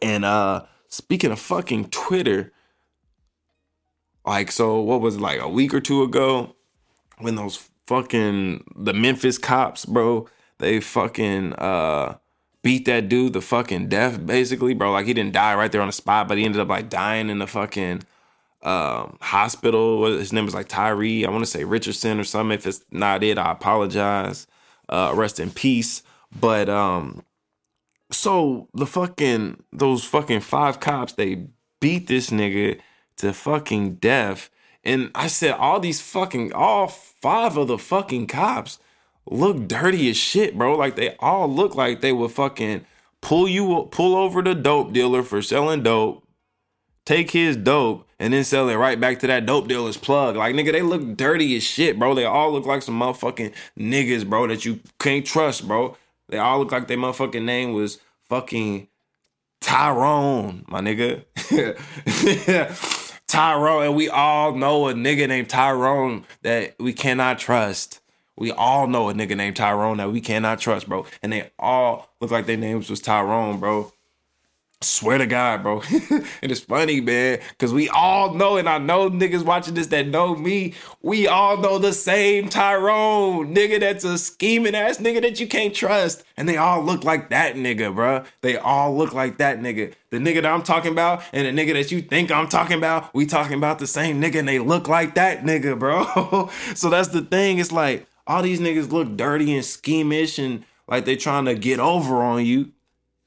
And 0.00 0.24
uh 0.24 0.64
speaking 0.88 1.30
of 1.30 1.38
fucking 1.38 1.90
Twitter, 1.90 2.52
like 4.24 4.50
so 4.50 4.80
what 4.80 5.00
was 5.00 5.16
it 5.16 5.20
like 5.20 5.40
a 5.40 5.48
week 5.48 5.74
or 5.74 5.80
two 5.80 6.02
ago 6.02 6.56
when 7.18 7.36
those 7.36 7.68
fucking 7.86 8.64
the 8.76 8.94
Memphis 8.94 9.38
cops, 9.38 9.84
bro, 9.84 10.28
they 10.58 10.80
fucking 10.80 11.52
uh 11.54 12.16
beat 12.62 12.86
that 12.86 13.10
dude 13.10 13.34
the 13.34 13.42
fucking 13.42 13.88
death 13.88 14.24
basically, 14.24 14.72
bro. 14.72 14.92
Like 14.92 15.06
he 15.06 15.14
didn't 15.14 15.34
die 15.34 15.54
right 15.54 15.70
there 15.70 15.82
on 15.82 15.88
the 15.88 15.92
spot, 15.92 16.28
but 16.28 16.38
he 16.38 16.44
ended 16.44 16.60
up 16.60 16.68
like 16.68 16.88
dying 16.88 17.28
in 17.28 17.38
the 17.38 17.46
fucking 17.46 18.02
um 18.64 19.18
hospital. 19.20 20.04
His 20.06 20.32
name 20.32 20.44
was 20.44 20.54
like 20.54 20.68
Tyree. 20.68 21.24
I 21.24 21.30
want 21.30 21.44
to 21.44 21.50
say 21.50 21.64
Richardson 21.64 22.20
or 22.20 22.24
something. 22.24 22.54
If 22.54 22.66
it's 22.66 22.84
not 22.90 23.22
it, 23.22 23.38
I 23.38 23.52
apologize. 23.52 24.46
Uh 24.88 25.12
rest 25.14 25.40
in 25.40 25.50
peace. 25.50 26.02
But 26.38 26.68
um 26.68 27.22
so 28.10 28.68
the 28.74 28.86
fucking 28.86 29.62
those 29.72 30.04
fucking 30.04 30.40
five 30.40 30.80
cops 30.80 31.12
they 31.14 31.46
beat 31.80 32.06
this 32.06 32.30
nigga 32.30 32.80
to 33.18 33.32
fucking 33.32 33.96
death. 33.96 34.50
And 34.82 35.10
I 35.14 35.28
said 35.28 35.52
all 35.52 35.80
these 35.80 36.00
fucking 36.00 36.52
all 36.52 36.88
five 36.88 37.56
of 37.56 37.68
the 37.68 37.78
fucking 37.78 38.26
cops 38.26 38.78
look 39.30 39.66
dirty 39.66 40.10
as 40.10 40.16
shit, 40.16 40.56
bro. 40.56 40.76
Like 40.76 40.96
they 40.96 41.16
all 41.18 41.48
look 41.48 41.74
like 41.74 42.00
they 42.00 42.12
would 42.12 42.32
fucking 42.32 42.84
pull 43.20 43.48
you 43.48 43.88
pull 43.90 44.16
over 44.16 44.42
the 44.42 44.54
dope 44.54 44.92
dealer 44.92 45.22
for 45.22 45.40
selling 45.42 45.82
dope, 45.82 46.23
take 47.04 47.30
his 47.30 47.56
dope, 47.56 48.08
and 48.18 48.32
then 48.32 48.44
sell 48.44 48.68
it 48.68 48.76
right 48.76 48.98
back 48.98 49.18
to 49.20 49.26
that 49.26 49.46
dope 49.46 49.68
dealer's 49.68 49.96
plug. 49.96 50.36
Like 50.36 50.54
nigga, 50.54 50.72
they 50.72 50.82
look 50.82 51.16
dirty 51.16 51.56
as 51.56 51.62
shit, 51.62 51.98
bro. 51.98 52.14
They 52.14 52.24
all 52.24 52.52
look 52.52 52.66
like 52.66 52.82
some 52.82 52.98
motherfucking 52.98 53.52
niggas, 53.78 54.28
bro, 54.28 54.46
that 54.46 54.64
you 54.64 54.80
can't 54.98 55.26
trust, 55.26 55.66
bro. 55.66 55.96
They 56.28 56.38
all 56.38 56.58
look 56.58 56.72
like 56.72 56.88
their 56.88 56.96
motherfucking 56.96 57.44
name 57.44 57.74
was 57.74 57.98
fucking 58.28 58.88
Tyrone, 59.60 60.64
my 60.68 60.80
nigga. 60.80 61.24
Tyrone, 63.26 63.84
and 63.84 63.96
we 63.96 64.08
all 64.08 64.54
know 64.54 64.88
a 64.88 64.94
nigga 64.94 65.26
named 65.26 65.48
Tyrone 65.48 66.24
that 66.42 66.74
we 66.78 66.92
cannot 66.92 67.38
trust. 67.38 68.00
We 68.36 68.50
all 68.50 68.86
know 68.86 69.08
a 69.08 69.14
nigga 69.14 69.36
named 69.36 69.56
Tyrone 69.56 69.98
that 69.98 70.12
we 70.12 70.20
cannot 70.20 70.58
trust, 70.58 70.88
bro. 70.88 71.06
And 71.22 71.32
they 71.32 71.50
all 71.58 72.10
look 72.20 72.30
like 72.30 72.46
their 72.46 72.56
names 72.56 72.90
was 72.90 73.00
Tyrone, 73.00 73.58
bro. 73.60 73.92
Swear 74.84 75.18
to 75.18 75.26
God, 75.26 75.62
bro. 75.62 75.80
and 76.10 76.52
it's 76.52 76.60
funny, 76.60 77.00
man, 77.00 77.40
because 77.50 77.72
we 77.72 77.88
all 77.88 78.34
know, 78.34 78.58
and 78.58 78.68
I 78.68 78.78
know 78.78 79.08
niggas 79.08 79.42
watching 79.42 79.74
this 79.74 79.86
that 79.88 80.08
know 80.08 80.36
me, 80.36 80.74
we 81.00 81.26
all 81.26 81.56
know 81.56 81.78
the 81.78 81.92
same 81.92 82.48
Tyrone, 82.48 83.54
nigga 83.54 83.80
that's 83.80 84.04
a 84.04 84.18
scheming 84.18 84.74
ass 84.74 84.98
nigga 84.98 85.22
that 85.22 85.40
you 85.40 85.48
can't 85.48 85.74
trust. 85.74 86.24
And 86.36 86.48
they 86.48 86.56
all 86.58 86.82
look 86.82 87.02
like 87.02 87.30
that 87.30 87.56
nigga, 87.56 87.94
bro. 87.94 88.24
They 88.42 88.58
all 88.58 88.96
look 88.96 89.14
like 89.14 89.38
that 89.38 89.60
nigga. 89.60 89.94
The 90.10 90.18
nigga 90.18 90.42
that 90.42 90.46
I'm 90.46 90.62
talking 90.62 90.92
about 90.92 91.22
and 91.32 91.46
the 91.46 91.62
nigga 91.62 91.72
that 91.74 91.90
you 91.90 92.02
think 92.02 92.30
I'm 92.30 92.48
talking 92.48 92.76
about, 92.76 93.14
we 93.14 93.26
talking 93.26 93.56
about 93.56 93.78
the 93.78 93.86
same 93.86 94.20
nigga 94.20 94.40
and 94.40 94.48
they 94.48 94.58
look 94.58 94.86
like 94.86 95.14
that 95.14 95.44
nigga, 95.44 95.78
bro. 95.78 96.50
so 96.74 96.90
that's 96.90 97.08
the 97.08 97.22
thing. 97.22 97.58
It's 97.58 97.72
like 97.72 98.06
all 98.26 98.42
these 98.42 98.60
niggas 98.60 98.92
look 98.92 99.16
dirty 99.16 99.54
and 99.54 99.64
schemish 99.64 100.38
and 100.38 100.64
like 100.86 101.04
they 101.04 101.16
trying 101.16 101.46
to 101.46 101.54
get 101.54 101.80
over 101.80 102.22
on 102.22 102.44
you. 102.44 102.72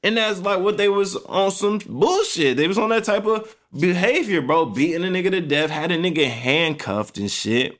And 0.02 0.16
that's 0.16 0.40
like 0.40 0.60
what 0.60 0.76
they 0.76 0.88
was 0.88 1.16
on 1.16 1.50
some 1.50 1.78
bullshit. 1.78 2.56
They 2.56 2.68
was 2.68 2.78
on 2.78 2.90
that 2.90 3.04
type 3.04 3.26
of 3.26 3.56
behavior, 3.78 4.40
bro. 4.40 4.66
Beating 4.66 5.04
a 5.04 5.08
nigga 5.08 5.30
to 5.30 5.40
death, 5.40 5.70
had 5.70 5.90
a 5.90 5.98
nigga 5.98 6.28
handcuffed 6.28 7.18
and 7.18 7.30
shit. 7.30 7.78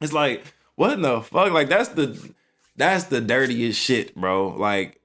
It's 0.00 0.12
like, 0.12 0.44
what 0.74 0.92
in 0.92 1.02
the 1.02 1.22
fuck? 1.22 1.52
Like 1.52 1.68
that's 1.68 1.88
the 1.90 2.32
that's 2.76 3.04
the 3.04 3.20
dirtiest 3.20 3.80
shit, 3.80 4.14
bro. 4.14 4.48
Like 4.48 5.00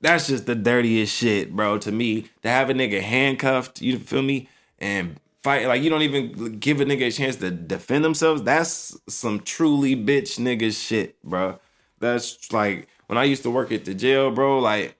that's 0.00 0.26
just 0.26 0.46
the 0.46 0.56
dirtiest 0.56 1.14
shit, 1.14 1.54
bro, 1.54 1.78
to 1.78 1.92
me. 1.92 2.26
To 2.42 2.48
have 2.48 2.68
a 2.68 2.74
nigga 2.74 3.00
handcuffed, 3.00 3.80
you 3.80 3.98
feel 3.98 4.22
me? 4.22 4.48
And 4.80 5.20
fight 5.44 5.66
like 5.66 5.82
you 5.82 5.90
don't 5.90 6.02
even 6.02 6.58
give 6.58 6.80
a 6.80 6.84
nigga 6.84 7.06
a 7.06 7.10
chance 7.12 7.36
to 7.36 7.52
defend 7.52 8.04
themselves. 8.04 8.42
That's 8.42 8.98
some 9.08 9.40
truly 9.40 9.94
bitch 9.94 10.38
nigga 10.40 10.74
shit, 10.74 11.22
bro. 11.22 11.60
That's 12.00 12.52
like 12.52 12.88
when 13.06 13.18
I 13.18 13.24
used 13.24 13.44
to 13.44 13.50
work 13.50 13.70
at 13.70 13.84
the 13.84 13.94
jail, 13.94 14.32
bro, 14.32 14.58
like 14.58 14.96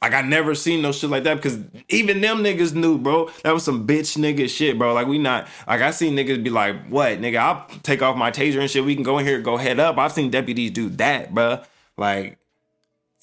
like 0.00 0.14
I 0.14 0.22
never 0.22 0.54
seen 0.54 0.80
no 0.80 0.92
shit 0.92 1.10
like 1.10 1.24
that 1.24 1.36
because 1.36 1.58
even 1.88 2.20
them 2.20 2.38
niggas 2.38 2.72
knew, 2.72 2.98
bro. 2.98 3.30
That 3.42 3.52
was 3.52 3.64
some 3.64 3.86
bitch 3.86 4.16
nigga 4.16 4.48
shit, 4.48 4.78
bro. 4.78 4.94
Like 4.94 5.08
we 5.08 5.18
not 5.18 5.48
like 5.66 5.80
I 5.80 5.90
seen 5.90 6.14
niggas 6.14 6.42
be 6.42 6.50
like, 6.50 6.86
what, 6.88 7.20
nigga? 7.20 7.38
I'll 7.38 7.66
take 7.82 8.00
off 8.00 8.16
my 8.16 8.30
taser 8.30 8.60
and 8.60 8.70
shit. 8.70 8.84
We 8.84 8.94
can 8.94 9.02
go 9.02 9.18
in 9.18 9.26
here, 9.26 9.40
go 9.40 9.56
head 9.56 9.80
up. 9.80 9.98
I've 9.98 10.12
seen 10.12 10.30
deputies 10.30 10.70
do 10.70 10.88
that, 10.90 11.34
bro. 11.34 11.62
Like 11.96 12.38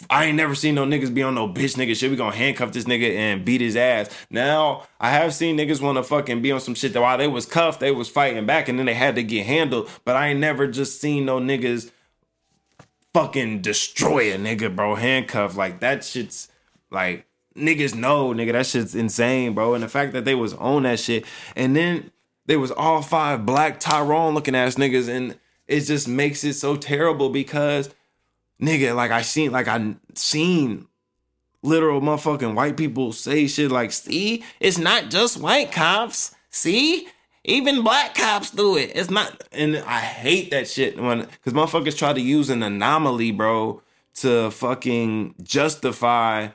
I 0.10 0.26
ain't 0.26 0.36
never 0.36 0.54
seen 0.54 0.76
no 0.76 0.86
niggas 0.86 1.14
be 1.14 1.24
on 1.24 1.36
no 1.36 1.48
bitch 1.48 1.78
nigga 1.78 1.96
shit. 1.96 2.12
We 2.12 2.18
gonna 2.18 2.36
handcuff 2.36 2.74
this 2.74 2.84
nigga 2.84 3.16
and 3.16 3.46
beat 3.46 3.62
his 3.62 3.78
ass. 3.78 4.10
Now 4.30 4.86
I 5.00 5.12
have 5.12 5.34
seen 5.34 5.58
niggas 5.58 5.80
wanna 5.82 6.04
fucking 6.04 6.42
be 6.42 6.52
on 6.52 6.60
some 6.60 6.76
shit 6.76 6.92
that 6.92 7.02
while 7.02 7.18
they 7.18 7.30
was 7.30 7.46
cuffed, 7.46 7.80
they 7.80 7.92
was 7.92 8.10
fighting 8.10 8.46
back 8.46 8.68
and 8.68 8.78
then 8.78 8.86
they 8.86 8.94
had 8.94 9.16
to 9.16 9.24
get 9.24 9.46
handled. 9.46 9.90
But 10.04 10.18
I 10.18 10.28
ain't 10.28 10.42
never 10.42 10.68
just 10.68 11.00
seen 11.00 11.24
no 11.24 11.40
niggas 11.40 11.90
fucking 13.14 13.62
destroy 13.62 14.34
a 14.34 14.38
nigga, 14.38 14.76
bro. 14.76 14.96
Handcuff 14.96 15.56
like 15.56 15.80
that 15.80 16.04
shit's 16.04 16.50
like 16.96 17.28
niggas 17.56 17.94
know, 17.96 18.30
nigga. 18.30 18.54
That 18.54 18.66
shit's 18.66 18.96
insane, 18.96 19.54
bro. 19.54 19.76
And 19.76 19.84
the 19.84 19.88
fact 19.88 20.14
that 20.14 20.26
they 20.26 20.36
was 20.36 20.54
on 20.54 20.84
that 20.84 21.00
shit, 21.00 21.26
and 21.56 21.76
then 21.76 22.12
they 22.46 22.58
was 22.58 22.72
all 22.72 23.02
five 23.02 23.46
black 23.46 23.80
Tyrone 23.80 24.34
looking 24.34 24.56
ass 24.56 24.76
niggas, 24.76 25.08
and 25.08 25.38
it 25.68 25.82
just 25.82 26.08
makes 26.08 26.44
it 26.44 26.54
so 26.54 26.76
terrible 26.76 27.30
because 27.30 27.94
nigga, 28.62 28.96
like 28.96 29.12
I 29.12 29.22
seen, 29.22 29.52
like 29.52 29.68
I 29.68 29.96
seen 30.14 30.88
literal 31.64 32.02
motherfucking 32.02 32.54
white 32.54 32.78
people 32.78 33.12
say 33.12 33.48
shit 33.48 33.72
like, 33.72 33.92
see, 33.92 34.44
it's 34.60 34.78
not 34.78 35.10
just 35.10 35.40
white 35.40 35.72
cops. 35.72 36.36
See, 36.50 37.08
even 37.44 37.84
black 37.84 38.16
cops 38.16 38.52
do 38.52 38.78
it. 38.78 38.92
It's 38.96 39.10
not, 39.10 39.44
and 39.52 39.78
I 39.78 40.00
hate 40.00 40.52
that 40.52 40.68
shit 40.68 41.00
when 41.00 41.22
because 41.22 41.54
motherfuckers 41.54 41.98
try 41.98 42.14
to 42.14 42.22
use 42.22 42.50
an 42.50 42.64
anomaly, 42.64 43.32
bro, 43.32 43.82
to 44.16 44.52
fucking 44.52 45.36
justify 45.42 46.50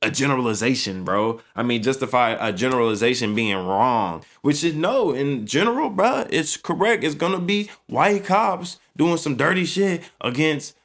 a 0.00 0.10
generalization, 0.10 1.04
bro. 1.04 1.40
I 1.56 1.62
mean, 1.62 1.82
justify 1.82 2.36
a 2.40 2.52
generalization 2.52 3.34
being 3.34 3.56
wrong, 3.56 4.24
which 4.42 4.62
is 4.62 4.74
no, 4.74 5.12
in 5.12 5.46
general, 5.46 5.90
bro, 5.90 6.26
it's 6.30 6.56
correct. 6.56 7.04
It's 7.04 7.14
gonna 7.14 7.40
be 7.40 7.70
white 7.86 8.24
cops 8.24 8.78
doing 8.96 9.16
some 9.16 9.36
dirty 9.36 9.64
shit 9.64 10.02
against 10.20 10.76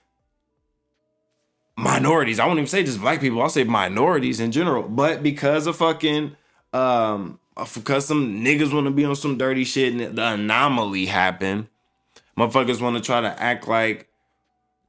minorities. 1.76 2.39
I 2.39 2.45
won't 2.45 2.60
even 2.60 2.67
say 2.67 2.84
just 2.84 3.02
black 3.02 3.21
people. 3.21 3.41
I'll 3.41 3.49
say 3.49 3.63
minorities 3.63 4.39
in 4.39 4.52
general. 4.52 4.84
But 4.84 5.23
because 5.23 5.67
of 5.67 5.76
fucking 5.76 6.36
um 6.73 7.39
because 7.76 8.08
some 8.08 8.43
niggas 8.43 8.73
want 8.73 8.88
to 8.88 8.91
be 8.91 9.06
on 9.06 9.15
some 9.15 9.38
dirty 9.38 9.63
shit 9.63 9.93
and 9.93 10.17
the 10.17 10.28
anomaly 10.34 11.06
happened, 11.06 11.67
motherfuckers 12.38 12.82
want 12.82 12.97
to 12.97 13.02
try 13.02 13.21
to 13.21 13.41
act 13.41 13.67
like 13.67 14.08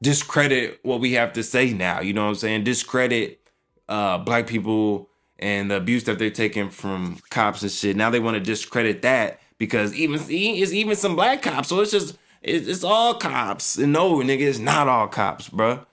discredit 0.00 0.80
what 0.82 1.00
we 1.00 1.12
have 1.12 1.34
to 1.34 1.42
say 1.42 1.72
now. 1.72 2.00
You 2.00 2.14
know 2.14 2.22
what 2.22 2.30
I'm 2.30 2.34
saying? 2.37 2.64
Discredit 2.64 3.40
uh 3.88 4.18
black 4.18 4.47
people 4.47 5.09
and 5.38 5.70
the 5.70 5.77
abuse 5.77 6.05
that 6.05 6.18
they're 6.18 6.31
taking 6.31 6.70
from 6.70 7.18
cops 7.31 7.62
and 7.62 7.70
shit. 7.70 7.97
Now 7.97 8.11
they 8.11 8.20
want 8.20 8.37
to 8.37 8.40
discredit 8.40 9.03
that 9.03 9.40
because 9.59 9.94
even 9.94 10.20
it's 10.29 10.73
even 10.73 10.97
some 10.97 11.16
black 11.16 11.42
cops. 11.42 11.68
So 11.68 11.81
it's 11.81 11.90
just 11.90 12.16
it's, 12.42 12.66
it's 12.68 12.85
all 12.85 13.14
cops. 13.14 13.77
And 13.77 13.92
no, 13.92 14.16
nigga, 14.18 14.40
it's 14.40 14.59
not 14.59 14.88
all 14.88 15.09
cops, 15.09 15.49
bro. 15.49 15.85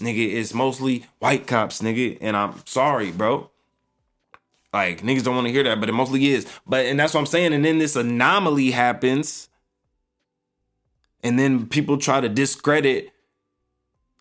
Nigga, 0.00 0.34
it's 0.34 0.54
mostly 0.54 1.06
white 1.18 1.46
cops, 1.46 1.80
nigga. 1.80 2.18
And 2.20 2.36
I'm 2.36 2.66
sorry, 2.66 3.10
bro. 3.10 3.50
Like 4.72 5.02
niggas 5.02 5.24
don't 5.24 5.34
want 5.34 5.46
to 5.46 5.52
hear 5.52 5.64
that, 5.64 5.80
but 5.80 5.88
it 5.88 5.92
mostly 5.92 6.28
is. 6.28 6.46
But 6.66 6.86
and 6.86 6.98
that's 6.98 7.14
what 7.14 7.20
I'm 7.20 7.26
saying. 7.26 7.52
And 7.52 7.64
then 7.64 7.78
this 7.78 7.96
anomaly 7.96 8.70
happens, 8.70 9.48
and 11.22 11.38
then 11.38 11.66
people 11.66 11.98
try 11.98 12.20
to 12.20 12.28
discredit. 12.28 13.10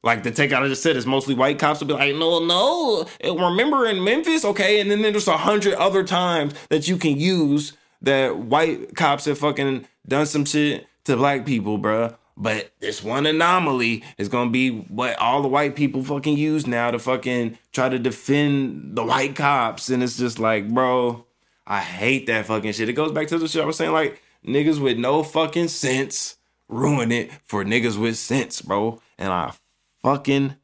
Like 0.03 0.23
the 0.23 0.31
takeout 0.31 0.63
I 0.63 0.67
just 0.67 0.83
said 0.83 0.95
is 0.95 1.05
mostly 1.05 1.33
white 1.33 1.59
cops 1.59 1.79
will 1.79 1.87
be 1.87 1.93
like, 1.93 2.15
no, 2.15 2.39
no. 2.39 3.05
Remember 3.23 3.85
in 3.85 4.03
Memphis, 4.03 4.45
okay? 4.45 4.79
And 4.79 4.89
then 4.89 5.01
there's 5.01 5.27
a 5.27 5.37
hundred 5.37 5.73
other 5.73 6.03
times 6.03 6.53
that 6.69 6.87
you 6.87 6.97
can 6.97 7.19
use 7.19 7.73
that 8.01 8.37
white 8.37 8.95
cops 8.95 9.25
have 9.25 9.39
fucking 9.39 9.87
done 10.07 10.25
some 10.25 10.45
shit 10.45 10.87
to 11.05 11.17
black 11.17 11.45
people, 11.45 11.79
bruh. 11.79 12.15
But 12.39 12.71
this 12.79 13.03
one 13.03 13.25
anomaly 13.25 14.03
is 14.19 14.29
gonna 14.29 14.51
be 14.51 14.69
what 14.69 15.17
all 15.17 15.41
the 15.41 15.47
white 15.47 15.75
people 15.75 16.03
fucking 16.03 16.37
use 16.37 16.67
now 16.67 16.91
to 16.91 16.99
fucking 16.99 17.57
try 17.71 17.89
to 17.89 17.97
defend 17.97 18.95
the 18.95 19.03
white 19.03 19.35
cops. 19.35 19.89
And 19.89 20.03
it's 20.03 20.17
just 20.17 20.37
like, 20.37 20.69
bro, 20.69 21.25
I 21.65 21.79
hate 21.81 22.27
that 22.27 22.45
fucking 22.45 22.73
shit. 22.73 22.89
It 22.89 22.93
goes 22.93 23.11
back 23.11 23.27
to 23.29 23.39
the 23.39 23.47
shit 23.47 23.63
I 23.63 23.65
was 23.65 23.75
saying, 23.75 23.91
like, 23.91 24.21
niggas 24.45 24.79
with 24.79 24.99
no 24.99 25.23
fucking 25.23 25.69
sense 25.69 26.35
ruin 26.69 27.11
it 27.11 27.31
for 27.45 27.65
niggas 27.65 27.97
with 27.97 28.17
sense, 28.17 28.61
bro. 28.61 29.01
And 29.17 29.33
I 29.33 29.53
fucking 30.01 30.55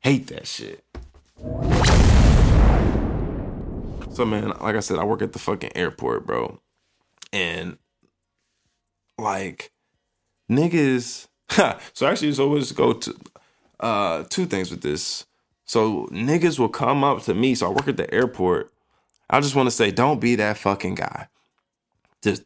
hate 0.00 0.26
that 0.28 0.46
shit. 0.46 0.84
So 4.12 4.24
man, 4.24 4.48
like 4.60 4.76
I 4.76 4.80
said, 4.80 4.98
I 4.98 5.04
work 5.04 5.22
at 5.22 5.32
the 5.32 5.38
fucking 5.38 5.72
airport, 5.74 6.26
bro. 6.26 6.60
And 7.32 7.78
like 9.18 9.70
niggas 10.50 11.28
so 11.92 12.06
actually 12.06 12.32
so 12.32 12.48
let's 12.48 12.72
go 12.72 12.94
to 12.94 13.14
uh 13.80 14.24
two 14.28 14.46
things 14.46 14.70
with 14.70 14.82
this. 14.82 15.26
So 15.64 16.06
niggas 16.06 16.58
will 16.58 16.68
come 16.68 17.04
up 17.04 17.22
to 17.22 17.34
me. 17.34 17.54
So 17.54 17.66
I 17.66 17.70
work 17.70 17.88
at 17.88 17.96
the 17.96 18.12
airport. 18.12 18.72
I 19.28 19.40
just 19.40 19.54
want 19.54 19.68
to 19.68 19.70
say, 19.70 19.92
don't 19.92 20.20
be 20.20 20.34
that 20.36 20.58
fucking 20.58 20.96
guy. 20.96 21.28
Just 22.22 22.42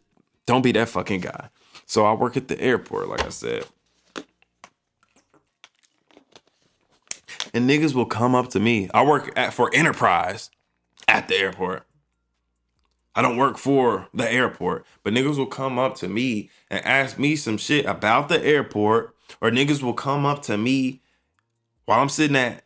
don't 0.47 0.63
be 0.63 0.73
that 0.73 0.91
fucking 0.91 1.23
guy. 1.23 1.49
So 1.87 2.05
I 2.05 2.13
work 2.13 2.37
at 2.37 2.49
the 2.49 2.61
airport, 2.61 3.09
like 3.09 3.25
I 3.25 3.31
said. 3.31 3.65
And 7.55 7.71
niggas 7.71 7.95
will 7.95 8.05
come 8.05 8.35
up 8.35 8.49
to 8.51 8.61
me. 8.61 8.91
I 8.93 9.05
work 9.05 9.33
at 9.39 9.55
for 9.55 9.71
Enterprise 9.73 10.51
at 11.09 11.29
the 11.29 11.37
airport. 11.37 11.87
I 13.15 13.23
don't 13.23 13.37
work 13.37 13.59
for 13.59 14.09
the 14.13 14.31
airport, 14.31 14.85
but 15.05 15.13
niggas 15.13 15.39
will 15.39 15.47
come 15.47 15.79
up 15.79 15.95
to 15.99 16.09
me 16.09 16.51
and 16.69 16.85
ask 16.85 17.17
me 17.17 17.37
some 17.37 17.57
shit 17.57 17.87
about 17.87 18.29
the 18.29 18.45
airport, 18.45 19.15
or 19.41 19.51
niggas 19.51 19.83
will 19.83 19.95
come 19.95 20.27
up 20.27 20.43
to 20.43 20.59
me 20.59 21.01
while 21.85 22.01
I'm 22.01 22.09
sitting 22.09 22.37
at 22.37 22.65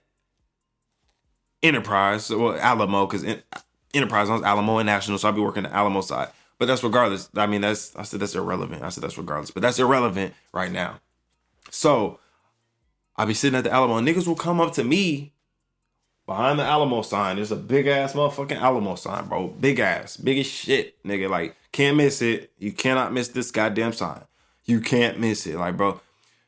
Enterprise, 1.62 2.30
well, 2.30 2.56
Alamo, 2.58 3.06
because 3.06 3.26
Enterprise 3.92 4.30
owns 4.30 4.42
Alamo 4.44 4.78
and 4.78 4.86
National, 4.86 5.18
so 5.18 5.28
I'll 5.28 5.34
be 5.34 5.40
working 5.40 5.64
the 5.64 5.74
Alamo 5.74 6.00
side. 6.00 6.28
But 6.58 6.66
that's 6.66 6.82
regardless. 6.82 7.28
I 7.36 7.46
mean, 7.46 7.60
that's 7.60 7.94
I 7.94 8.02
said 8.04 8.20
that's 8.20 8.34
irrelevant. 8.34 8.82
I 8.82 8.88
said 8.88 9.02
that's 9.02 9.18
regardless, 9.18 9.50
but 9.50 9.62
that's 9.62 9.78
irrelevant 9.78 10.34
right 10.52 10.72
now. 10.72 11.00
So 11.70 12.20
I'll 13.18 13.26
be 13.26 13.34
sitting 13.34 13.58
at 13.58 13.64
the 13.64 13.72
Alamo, 13.72 13.98
niggas 14.00 14.28
will 14.28 14.36
come 14.36 14.60
up 14.60 14.72
to 14.74 14.84
me 14.84 15.32
behind 16.24 16.60
the 16.60 16.62
Alamo 16.62 17.02
sign. 17.02 17.36
There's 17.36 17.50
a 17.50 17.56
big 17.56 17.88
ass 17.88 18.12
motherfucking 18.12 18.60
Alamo 18.60 18.94
sign, 18.94 19.26
bro. 19.26 19.48
Big 19.48 19.80
ass, 19.80 20.16
big 20.16 20.38
as 20.38 20.46
shit, 20.46 21.02
nigga. 21.02 21.28
Like 21.28 21.56
can't 21.72 21.96
miss 21.96 22.22
it. 22.22 22.52
You 22.58 22.70
cannot 22.70 23.12
miss 23.12 23.28
this 23.28 23.50
goddamn 23.50 23.92
sign. 23.92 24.22
You 24.66 24.80
can't 24.80 25.18
miss 25.18 25.48
it, 25.48 25.56
like 25.56 25.76
bro. 25.76 26.00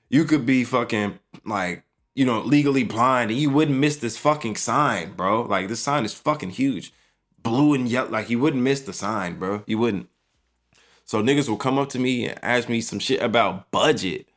You 0.08 0.24
could 0.24 0.46
be 0.46 0.62
fucking 0.62 1.18
like 1.44 1.82
you 2.14 2.24
know 2.24 2.40
legally 2.40 2.84
blind, 2.84 3.32
and 3.32 3.40
you 3.40 3.50
wouldn't 3.50 3.78
miss 3.78 3.96
this 3.96 4.16
fucking 4.16 4.54
sign, 4.54 5.14
bro. 5.14 5.42
Like 5.42 5.66
this 5.66 5.80
sign 5.80 6.04
is 6.04 6.14
fucking 6.14 6.50
huge, 6.50 6.92
blue 7.42 7.74
and 7.74 7.88
yellow. 7.88 8.10
Like 8.10 8.30
you 8.30 8.38
wouldn't 8.38 8.62
miss 8.62 8.82
the 8.82 8.92
sign, 8.92 9.40
bro. 9.40 9.64
You 9.66 9.78
wouldn't. 9.78 10.08
So 11.04 11.20
niggas 11.20 11.48
will 11.48 11.56
come 11.56 11.78
up 11.78 11.88
to 11.88 11.98
me 11.98 12.28
and 12.28 12.38
ask 12.44 12.68
me 12.68 12.80
some 12.80 13.00
shit 13.00 13.20
about 13.20 13.72
budget, 13.72 14.28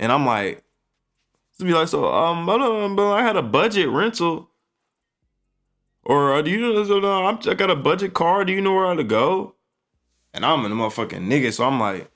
and 0.00 0.10
I'm 0.10 0.26
like, 0.26 0.64
be 1.64 1.72
like, 1.72 1.88
so 1.88 2.12
um, 2.12 2.46
but, 2.46 2.60
I 2.60 3.22
had 3.22 3.36
a 3.36 3.42
budget 3.42 3.88
rental. 3.88 4.50
Or 6.02 6.34
uh, 6.34 6.42
do 6.42 6.50
you 6.50 6.60
know? 6.60 7.26
I'm, 7.26 7.38
I 7.46 7.54
got 7.54 7.70
a 7.70 7.76
budget 7.76 8.14
car. 8.14 8.44
Do 8.44 8.52
you 8.52 8.60
know 8.60 8.74
where 8.74 8.86
I 8.86 8.94
to 8.94 9.04
go? 9.04 9.54
And 10.32 10.44
I'm 10.44 10.64
a 10.64 10.68
motherfucking 10.68 11.26
nigga, 11.26 11.52
so 11.52 11.64
I'm 11.64 11.80
like, 11.80 12.10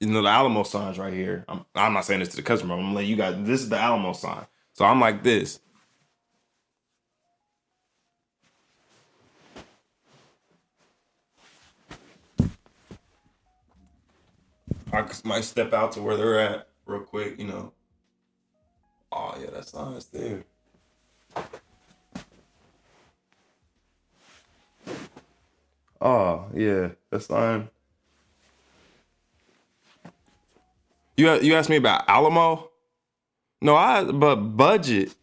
you 0.00 0.08
know, 0.08 0.22
the 0.22 0.28
Alamo 0.28 0.62
signs 0.62 0.98
right 0.98 1.12
here. 1.12 1.44
I'm, 1.48 1.64
I'm 1.74 1.92
not 1.92 2.04
saying 2.04 2.20
this 2.20 2.30
to 2.30 2.36
the 2.36 2.42
customer. 2.42 2.74
I'm 2.74 2.94
like, 2.94 3.06
you 3.06 3.16
got 3.16 3.44
this 3.44 3.60
is 3.62 3.68
the 3.68 3.78
Alamo 3.78 4.12
sign. 4.12 4.46
So 4.72 4.84
I'm 4.84 5.00
like 5.00 5.22
this. 5.22 5.60
I 14.92 15.04
might 15.24 15.44
step 15.44 15.72
out 15.72 15.92
to 15.92 16.02
where 16.02 16.16
they're 16.16 16.38
at 16.38 16.68
real 16.86 17.00
quick, 17.00 17.38
you 17.38 17.46
know. 17.46 17.72
Oh 19.12 19.34
yeah, 19.40 19.50
that's 19.52 19.72
sign's 19.72 20.06
there. 20.06 20.44
Oh 26.00 26.46
yeah, 26.54 26.90
that's 27.10 27.26
fine. 27.26 27.68
You 31.16 31.32
you 31.40 31.54
asked 31.54 31.70
me 31.70 31.76
about 31.76 32.08
Alamo? 32.08 32.70
No, 33.62 33.76
I 33.76 34.04
but 34.04 34.36
budget. 34.36 35.14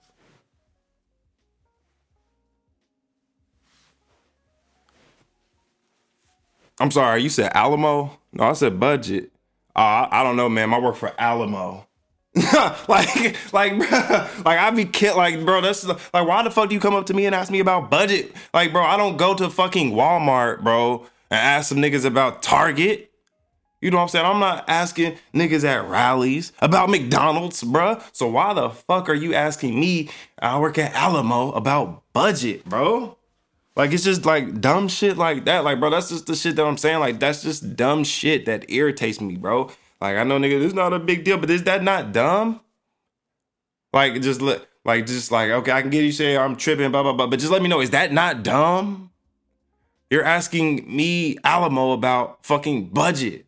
I'm 6.80 6.91
sorry, 6.91 7.22
you 7.22 7.30
said 7.30 7.51
Alamo? 7.55 8.20
No, 8.34 8.45
I 8.45 8.53
said 8.53 8.80
budget. 8.80 9.32
Uh, 9.76 10.07
I, 10.11 10.24
don't 10.24 10.36
know, 10.36 10.49
man. 10.49 10.74
I 10.74 10.80
work 10.80 10.95
for 10.95 11.11
Alamo. 11.17 11.88
like, 12.88 13.36
like, 13.53 13.78
bro, 13.78 13.89
like 14.45 14.59
I 14.59 14.69
be 14.71 14.86
kid, 14.86 15.15
like, 15.15 15.43
bro. 15.45 15.61
That's 15.61 15.86
like, 15.86 15.97
why 16.13 16.43
the 16.43 16.51
fuck 16.51 16.69
do 16.69 16.76
you 16.76 16.82
come 16.82 16.95
up 16.95 17.05
to 17.07 17.13
me 17.13 17.26
and 17.26 17.36
ask 17.36 17.51
me 17.51 17.59
about 17.59 17.89
budget? 17.91 18.34
Like, 18.53 18.71
bro, 18.71 18.84
I 18.84 18.97
don't 18.97 19.17
go 19.17 19.36
to 19.36 19.49
fucking 19.49 19.91
Walmart, 19.91 20.63
bro, 20.63 21.05
and 21.30 21.39
ask 21.39 21.69
some 21.69 21.78
niggas 21.78 22.05
about 22.05 22.41
Target. 22.41 23.11
You 23.82 23.91
know 23.91 23.97
what 23.97 24.03
I'm 24.03 24.09
saying? 24.09 24.26
I'm 24.26 24.39
not 24.39 24.63
asking 24.69 25.17
niggas 25.34 25.65
at 25.65 25.88
Rally's 25.89 26.53
about 26.61 26.89
McDonald's, 26.89 27.61
bro. 27.63 28.01
So 28.13 28.28
why 28.30 28.53
the 28.53 28.69
fuck 28.69 29.09
are 29.09 29.13
you 29.13 29.34
asking 29.34 29.78
me? 29.78 30.09
I 30.39 30.57
work 30.57 30.78
at 30.78 30.93
Alamo 30.93 31.51
about 31.51 32.01
budget, 32.13 32.63
bro. 32.63 33.17
Like 33.76 33.91
it's 33.91 34.03
just 34.03 34.26
like 34.26 34.61
dumb 34.61 34.88
shit 34.88 35.17
like 35.17 35.45
that. 35.45 35.63
Like, 35.63 35.80
bro, 35.80 35.89
that's 35.89 36.09
just 36.09 36.28
the 36.28 36.36
shit 36.36 36.55
that 36.55 36.65
I'm 36.65 36.78
saying. 36.78 36.99
Like, 36.99 37.19
that's 37.19 37.41
just 37.41 37.76
dumb 37.76 38.03
shit 38.03 38.45
that 38.45 38.69
irritates 38.69 39.19
me, 39.19 39.36
bro. 39.36 39.71
Like, 39.99 40.17
I 40.17 40.24
know 40.24 40.38
nigga, 40.38 40.59
this 40.59 40.67
is 40.67 40.74
not 40.74 40.93
a 40.93 40.99
big 40.99 41.24
deal, 41.24 41.38
but 41.38 41.49
is 41.49 41.63
that 41.63 41.84
not 41.84 42.11
dumb? 42.11 42.61
Like, 43.91 44.21
just 44.21 44.41
look 44.41 44.67
like 44.86 45.05
just 45.05 45.32
like, 45.32 45.49
okay, 45.49 45.71
I 45.71 45.82
can 45.82 45.89
get 45.89 46.03
you 46.03 46.11
say 46.11 46.38
I'm 46.38 46.55
tripping, 46.55 46.91
blah, 46.91 47.03
blah, 47.03 47.13
blah. 47.13 47.28
But 47.28 47.39
just 47.39 47.51
let 47.51 47.61
me 47.61 47.69
know, 47.69 47.80
is 47.80 47.91
that 47.91 48.11
not 48.11 48.43
dumb? 48.43 49.11
You're 50.09 50.24
asking 50.26 50.95
me, 50.95 51.38
Alamo, 51.43 51.91
about 51.91 52.45
fucking 52.45 52.89
budget. 52.89 53.47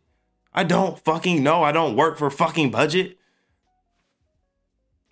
I 0.52 0.64
don't 0.64 0.98
fucking 1.04 1.42
know. 1.42 1.62
I 1.62 1.70
don't 1.70 1.94
work 1.94 2.18
for 2.18 2.30
fucking 2.30 2.70
budget. 2.70 3.18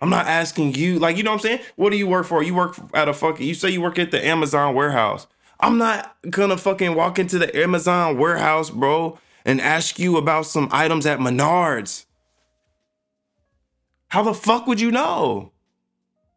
I'm 0.01 0.09
not 0.09 0.27
asking 0.27 0.75
you, 0.75 0.99
like, 0.99 1.17
you 1.17 1.23
know 1.23 1.31
what 1.31 1.37
I'm 1.37 1.41
saying? 1.41 1.59
What 1.77 1.91
do 1.91 1.97
you 1.97 2.07
work 2.07 2.25
for? 2.25 2.43
You 2.43 2.53
work 2.53 2.75
at 2.93 3.07
a 3.07 3.13
fucking, 3.13 3.47
you 3.47 3.53
say 3.53 3.69
you 3.69 3.81
work 3.81 3.97
at 3.97 4.11
the 4.11 4.23
Amazon 4.25 4.75
warehouse. 4.75 5.27
I'm 5.59 5.77
not 5.77 6.15
gonna 6.29 6.57
fucking 6.57 6.95
walk 6.95 7.17
into 7.17 7.39
the 7.39 7.55
Amazon 7.57 8.17
warehouse, 8.17 8.69
bro, 8.69 9.17
and 9.45 9.61
ask 9.61 9.97
you 9.97 10.17
about 10.17 10.45
some 10.45 10.67
items 10.71 11.05
at 11.05 11.19
Menards. 11.19 12.05
How 14.09 14.21
the 14.21 14.33
fuck 14.33 14.67
would 14.67 14.81
you 14.81 14.91
know? 14.91 15.51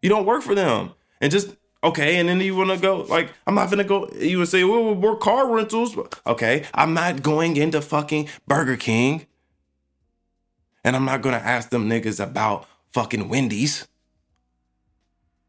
You 0.02 0.08
don't 0.08 0.24
work 0.24 0.42
for 0.42 0.54
them. 0.54 0.92
And 1.20 1.32
just, 1.32 1.56
okay, 1.82 2.16
and 2.16 2.28
then 2.28 2.40
you 2.40 2.54
wanna 2.54 2.76
go, 2.76 3.02
like, 3.02 3.32
I'm 3.46 3.56
not 3.56 3.70
gonna 3.70 3.82
go, 3.82 4.08
you 4.20 4.38
would 4.38 4.48
say, 4.48 4.62
well, 4.62 4.94
we're 4.94 5.16
car 5.16 5.52
rentals. 5.52 5.98
Okay, 6.26 6.64
I'm 6.72 6.94
not 6.94 7.22
going 7.22 7.56
into 7.56 7.80
fucking 7.80 8.28
Burger 8.46 8.76
King. 8.76 9.26
And 10.84 10.94
I'm 10.94 11.04
not 11.04 11.22
gonna 11.22 11.38
ask 11.38 11.70
them 11.70 11.88
niggas 11.88 12.22
about 12.22 12.66
fucking 12.92 13.28
Wendy's. 13.28 13.86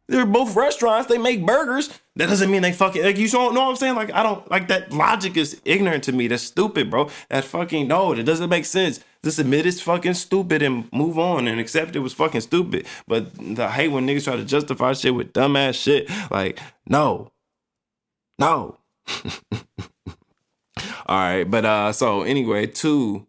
They're 0.10 0.26
both 0.26 0.56
restaurants. 0.56 1.08
They 1.08 1.20
make 1.20 1.46
burgers. 1.46 1.90
That 2.16 2.30
doesn't 2.30 2.50
mean 2.50 2.64
they 2.64 2.72
fucking 2.72 3.04
like 3.04 3.18
you 3.18 3.30
don't 3.30 3.54
know 3.54 3.66
what 3.66 3.70
I'm 3.70 3.76
saying. 3.76 3.96
Like 3.96 4.12
I 4.12 4.24
don't 4.24 4.50
like 4.50 4.68
that 4.70 4.92
logic 4.92 5.38
is 5.38 5.62
ignorant 5.66 6.04
to 6.06 6.12
me. 6.12 6.28
That's 6.28 6.42
stupid, 6.42 6.90
bro. 6.90 7.10
That 7.30 7.46
fucking 7.46 7.88
no, 7.88 8.14
it 8.14 8.24
doesn't 8.24 8.50
make 8.50 8.66
sense. 8.66 9.02
Just 9.24 9.38
admit 9.38 9.68
it's 9.68 9.82
fucking 9.82 10.16
stupid 10.16 10.64
and 10.64 10.92
move 10.92 11.20
on 11.20 11.48
and 11.48 11.60
accept 11.60 11.96
it 11.96 12.00
was 12.00 12.14
fucking 12.14 12.42
stupid. 12.42 12.88
But 13.08 13.36
the 13.36 13.66
I 13.66 13.70
hate 13.70 13.90
when 13.90 14.08
niggas 14.08 14.24
try 14.24 14.36
to 14.36 14.44
justify 14.46 14.94
shit 14.94 15.14
with 15.14 15.32
dumbass 15.32 15.76
shit. 15.82 16.10
Like 16.32 16.60
no, 16.88 17.32
no. 18.40 18.78
All 21.06 21.18
right, 21.18 21.44
but 21.44 21.66
uh, 21.66 21.92
so 21.92 22.24
anyway, 22.24 22.66
two 22.66 23.28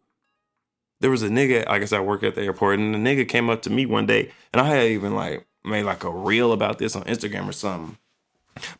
there 1.00 1.10
was 1.10 1.22
a 1.22 1.28
nigga, 1.28 1.66
like 1.66 1.82
I 1.82 1.84
said, 1.86 1.98
I 1.98 2.02
work 2.02 2.22
at 2.22 2.34
the 2.34 2.42
airport, 2.42 2.78
and 2.78 2.94
the 2.94 2.98
nigga 2.98 3.28
came 3.28 3.50
up 3.50 3.62
to 3.62 3.70
me 3.70 3.86
one 3.86 4.06
day, 4.06 4.30
and 4.52 4.60
I 4.60 4.66
had 4.66 4.86
even 4.86 5.14
like 5.14 5.46
made 5.64 5.84
like 5.84 6.04
a 6.04 6.10
reel 6.10 6.52
about 6.52 6.78
this 6.78 6.94
on 6.94 7.02
Instagram 7.04 7.48
or 7.48 7.52
something. 7.52 7.98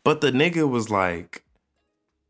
But 0.05 0.21
the 0.21 0.31
nigga 0.31 0.69
was 0.69 0.91
like, 0.91 1.45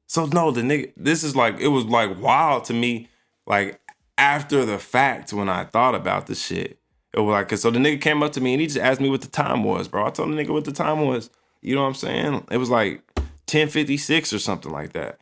so 0.06 0.26
no, 0.26 0.50
the 0.50 0.62
nigga, 0.62 0.92
this 0.96 1.22
is 1.22 1.36
like, 1.36 1.60
it 1.60 1.68
was 1.68 1.84
like 1.84 2.20
wild 2.20 2.64
to 2.66 2.72
me, 2.72 3.08
like 3.46 3.80
after 4.18 4.64
the 4.64 4.78
fact 4.78 5.32
when 5.32 5.48
I 5.48 5.64
thought 5.64 5.94
about 5.94 6.26
the 6.26 6.34
shit. 6.34 6.78
It 7.12 7.20
was 7.20 7.32
like, 7.32 7.58
so 7.58 7.70
the 7.70 7.80
nigga 7.80 8.00
came 8.00 8.22
up 8.22 8.32
to 8.32 8.40
me 8.40 8.52
and 8.54 8.60
he 8.60 8.68
just 8.68 8.78
asked 8.78 9.00
me 9.00 9.10
what 9.10 9.22
the 9.22 9.28
time 9.28 9.64
was, 9.64 9.88
bro. 9.88 10.06
I 10.06 10.10
told 10.10 10.30
the 10.30 10.34
nigga 10.34 10.50
what 10.50 10.64
the 10.64 10.72
time 10.72 11.06
was. 11.06 11.30
You 11.60 11.74
know 11.74 11.82
what 11.82 11.88
I'm 11.88 11.94
saying? 11.94 12.46
It 12.50 12.58
was 12.58 12.70
like 12.70 13.02
1056 13.16 14.32
or 14.32 14.38
something 14.38 14.70
like 14.70 14.92
that. 14.92 15.18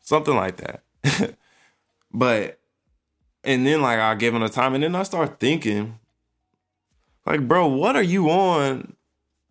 Something 0.00 0.34
like 0.34 0.56
that. 0.56 0.82
but 2.12 2.59
and 3.44 3.66
then 3.66 3.82
like 3.82 3.98
I 3.98 4.14
give 4.14 4.34
him 4.34 4.42
the 4.42 4.48
time, 4.48 4.74
and 4.74 4.82
then 4.82 4.94
I 4.94 5.02
start 5.02 5.40
thinking, 5.40 5.98
like, 7.26 7.46
bro, 7.46 7.66
what 7.66 7.96
are 7.96 8.02
you 8.02 8.30
on? 8.30 8.94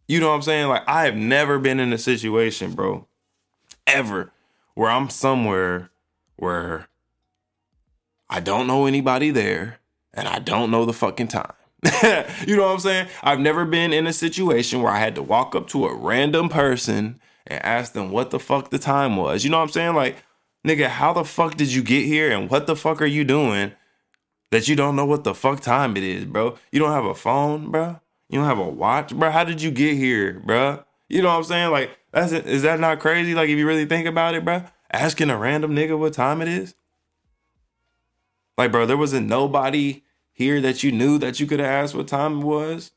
You 0.07 0.19
know 0.19 0.29
what 0.29 0.35
I'm 0.35 0.41
saying? 0.41 0.67
Like, 0.67 0.83
I 0.87 1.05
have 1.05 1.15
never 1.15 1.59
been 1.59 1.79
in 1.79 1.93
a 1.93 1.97
situation, 1.97 2.73
bro, 2.73 3.07
ever, 3.85 4.31
where 4.73 4.89
I'm 4.89 5.09
somewhere 5.09 5.91
where 6.35 6.87
I 8.29 8.39
don't 8.39 8.67
know 8.67 8.85
anybody 8.85 9.31
there 9.31 9.79
and 10.13 10.27
I 10.27 10.39
don't 10.39 10.71
know 10.71 10.85
the 10.85 10.93
fucking 10.93 11.27
time. 11.27 11.53
you 12.45 12.57
know 12.57 12.65
what 12.65 12.73
I'm 12.73 12.79
saying? 12.79 13.07
I've 13.23 13.39
never 13.39 13.65
been 13.65 13.93
in 13.93 14.07
a 14.07 14.13
situation 14.13 14.81
where 14.81 14.91
I 14.91 14.99
had 14.99 15.15
to 15.15 15.21
walk 15.21 15.55
up 15.55 15.67
to 15.69 15.85
a 15.85 15.95
random 15.95 16.49
person 16.49 17.19
and 17.47 17.63
ask 17.63 17.93
them 17.93 18.11
what 18.11 18.31
the 18.31 18.39
fuck 18.39 18.69
the 18.69 18.79
time 18.79 19.15
was. 19.15 19.43
You 19.43 19.49
know 19.49 19.57
what 19.57 19.63
I'm 19.63 19.69
saying? 19.69 19.95
Like, 19.95 20.17
nigga, 20.67 20.87
how 20.87 21.13
the 21.13 21.23
fuck 21.23 21.55
did 21.55 21.71
you 21.71 21.81
get 21.81 22.05
here 22.05 22.31
and 22.31 22.49
what 22.49 22.67
the 22.67 22.75
fuck 22.75 23.01
are 23.01 23.05
you 23.05 23.23
doing 23.23 23.71
that 24.51 24.67
you 24.67 24.75
don't 24.75 24.95
know 24.95 25.05
what 25.05 25.23
the 25.23 25.35
fuck 25.35 25.59
time 25.61 25.95
it 25.97 26.03
is, 26.03 26.25
bro? 26.25 26.57
You 26.71 26.79
don't 26.79 26.91
have 26.91 27.05
a 27.05 27.15
phone, 27.15 27.71
bro? 27.71 27.99
You 28.29 28.39
don't 28.39 28.47
have 28.47 28.59
a 28.59 28.69
watch, 28.69 29.15
bro? 29.15 29.31
How 29.31 29.43
did 29.43 29.61
you 29.61 29.71
get 29.71 29.95
here, 29.95 30.41
bro? 30.45 30.83
You 31.07 31.21
know 31.21 31.29
what 31.29 31.37
I'm 31.37 31.43
saying? 31.43 31.71
Like, 31.71 31.97
that's 32.11 32.31
it. 32.31 32.45
Is 32.45 32.63
that 32.63 32.79
not 32.79 32.99
crazy? 32.99 33.33
Like, 33.33 33.49
if 33.49 33.57
you 33.57 33.67
really 33.67 33.85
think 33.85 34.07
about 34.07 34.35
it, 34.35 34.45
bro, 34.45 34.63
asking 34.91 35.29
a 35.29 35.37
random 35.37 35.75
nigga 35.75 35.97
what 35.97 36.13
time 36.13 36.41
it 36.41 36.47
is. 36.47 36.75
Like, 38.57 38.71
bro, 38.71 38.85
there 38.85 38.97
wasn't 38.97 39.27
nobody 39.27 40.03
here 40.31 40.61
that 40.61 40.83
you 40.83 40.91
knew 40.91 41.17
that 41.17 41.39
you 41.39 41.47
could 41.47 41.59
have 41.59 41.69
asked 41.69 41.95
what 41.95 42.07
time 42.07 42.41
it 42.41 42.45
was. 42.45 42.91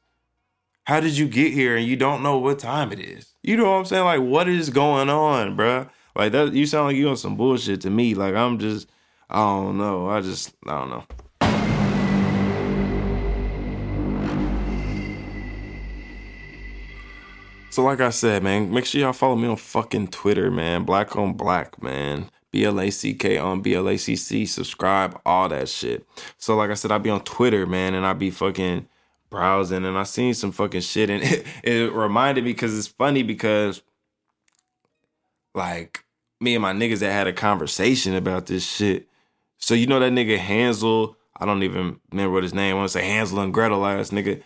How 0.85 1.01
did 1.01 1.17
you 1.17 1.29
get 1.29 1.53
here 1.53 1.77
and 1.77 1.87
you 1.87 1.97
don't 1.97 2.23
know 2.23 2.39
what 2.39 2.59
time 2.59 2.93
it 2.93 2.99
is? 2.99 3.35
You 3.43 3.57
know 3.57 3.65
what 3.65 3.79
I'm 3.79 3.85
saying? 3.85 4.05
Like, 4.05 4.21
what 4.21 4.49
is 4.49 4.71
going 4.71 5.09
on, 5.09 5.55
bro? 5.55 5.89
Like 6.15 6.33
that, 6.33 6.53
you 6.53 6.67
sound 6.67 6.89
like 6.89 6.97
you 6.97 7.09
on 7.09 7.17
some 7.17 7.37
bullshit 7.37 7.81
to 7.83 7.91
me. 7.91 8.15
Like 8.15 8.35
I'm 8.35 8.59
just, 8.59 8.89
I 9.31 9.39
don't 9.39 9.79
know. 9.79 10.09
I 10.09 10.21
just, 10.21 10.55
I 10.67 10.79
don't 10.79 10.91
know. 10.91 11.05
So 17.73 17.83
like 17.83 18.03
I 18.03 18.11
said, 18.11 18.43
man, 18.43 18.71
make 18.71 18.85
sure 18.85 19.01
y'all 19.01 19.15
follow 19.15 19.35
me 19.35 19.49
on 19.49 19.57
fucking 19.57 20.09
Twitter, 20.09 20.51
man. 20.51 20.85
Black 20.85 21.17
on 21.17 21.33
Black, 21.33 21.83
man. 21.83 22.31
B 22.51 22.67
L 22.67 22.79
A 22.79 22.91
C 22.91 23.15
K 23.15 23.39
on 23.39 23.63
B 23.63 23.75
L 23.75 23.89
A 23.89 23.97
C 23.97 24.15
C. 24.15 24.45
Subscribe, 24.45 25.19
all 25.25 25.49
that 25.49 25.71
shit. 25.71 26.07
So 26.37 26.55
like 26.55 26.69
I 26.69 26.75
said, 26.75 26.93
I 26.93 26.99
be 26.99 27.09
on 27.09 27.25
Twitter, 27.25 27.65
man, 27.65 27.95
and 27.95 28.05
I 28.05 28.13
be 28.13 28.29
fucking 28.29 28.87
browsing, 29.31 29.87
and 29.87 29.97
I 29.97 30.03
seen 30.03 30.35
some 30.35 30.53
fucking 30.53 30.83
shit, 30.83 31.09
and 31.09 31.23
it, 31.25 31.47
it 31.65 31.93
reminded 31.95 32.45
me 32.45 32.53
because 32.53 32.77
it's 32.77 32.89
funny 32.89 33.23
because 33.23 33.81
like 35.55 36.05
me 36.43 36.55
and 36.55 36.61
my 36.61 36.75
niggas 36.75 36.99
that 36.99 37.13
had 37.13 37.27
a 37.27 37.33
conversation 37.33 38.15
about 38.15 38.45
this 38.45 38.67
shit. 38.67 39.09
So 39.57 39.73
you 39.73 39.87
know 39.87 39.99
that 39.99 40.13
nigga 40.13 40.37
Hansel, 40.37 41.17
I 41.39 41.47
don't 41.47 41.63
even 41.63 41.99
remember 42.11 42.35
what 42.35 42.43
his 42.43 42.53
name. 42.53 42.77
I 42.77 42.79
want 42.81 42.91
to 42.91 42.99
say 42.99 43.07
Hansel 43.07 43.41
and 43.41 43.55
Gretel 43.55 43.87
ass 43.87 44.11
nigga 44.11 44.43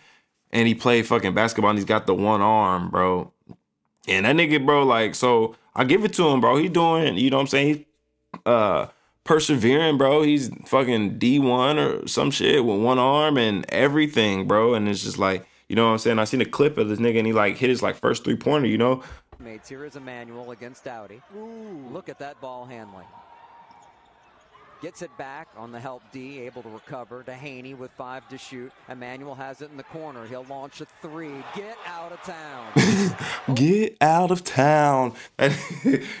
and 0.51 0.67
he 0.67 0.75
played 0.75 1.05
fucking 1.05 1.33
basketball 1.33 1.71
and 1.71 1.79
he's 1.79 1.85
got 1.85 2.07
the 2.07 2.13
one 2.13 2.41
arm, 2.41 2.89
bro. 2.89 3.31
And 4.07 4.25
that 4.25 4.35
nigga, 4.35 4.65
bro, 4.65 4.83
like, 4.83 5.15
so 5.15 5.55
I 5.75 5.83
give 5.83 6.05
it 6.05 6.13
to 6.13 6.27
him, 6.29 6.41
bro. 6.41 6.57
He 6.57 6.69
doing, 6.69 7.17
you 7.17 7.29
know 7.29 7.37
what 7.37 7.41
I'm 7.41 7.47
saying? 7.47 7.67
He 7.75 7.85
uh 8.45 8.87
persevering, 9.23 9.97
bro. 9.97 10.23
He's 10.23 10.49
fucking 10.65 11.19
D1 11.19 12.03
or 12.03 12.07
some 12.07 12.31
shit 12.31 12.63
with 12.63 12.79
one 12.79 12.97
arm 12.97 13.37
and 13.37 13.65
everything, 13.69 14.47
bro. 14.47 14.73
And 14.73 14.87
it's 14.87 15.03
just 15.03 15.17
like, 15.17 15.45
you 15.67 15.75
know 15.75 15.87
what 15.87 15.91
I'm 15.91 15.97
saying? 15.99 16.19
I 16.19 16.23
seen 16.23 16.41
a 16.41 16.45
clip 16.45 16.77
of 16.77 16.87
this 16.89 16.99
nigga 16.99 17.17
and 17.17 17.27
he 17.27 17.33
like 17.33 17.57
hit 17.57 17.69
his 17.69 17.83
like 17.83 17.95
first 17.95 18.23
three 18.23 18.37
pointer, 18.37 18.67
you 18.67 18.77
know? 18.77 19.03
Mates, 19.39 19.69
here 19.69 19.85
is 19.85 19.95
Emmanuel 19.95 20.51
against 20.51 20.83
Dowdy. 20.85 21.21
Look 21.91 22.09
at 22.09 22.17
that 22.19 22.39
ball 22.41 22.65
handling. 22.65 23.05
Gets 24.79 25.01
it 25.01 25.15
back 25.17 25.47
on 25.57 25.71
the 25.71 25.79
help 25.79 26.03
D, 26.11 26.39
able 26.41 26.61
to 26.61 26.69
recover 26.69 27.23
to 27.23 27.33
Haney 27.33 27.73
with 27.73 27.89
five 27.91 28.27
to 28.29 28.37
shoot. 28.37 28.71
Emmanuel 28.89 29.33
has 29.33 29.61
it 29.61 29.71
in 29.71 29.77
the 29.77 29.83
corner. 29.83 30.27
He'll 30.27 30.45
launch 30.47 30.81
a 30.81 30.85
three. 31.01 31.43
Get 31.55 31.75
out 31.87 32.11
of 32.11 32.21
town. 32.21 33.15
Get 33.55 33.97
out 34.01 34.29
of 34.29 34.43
town. 34.43 35.13
That 35.37 35.51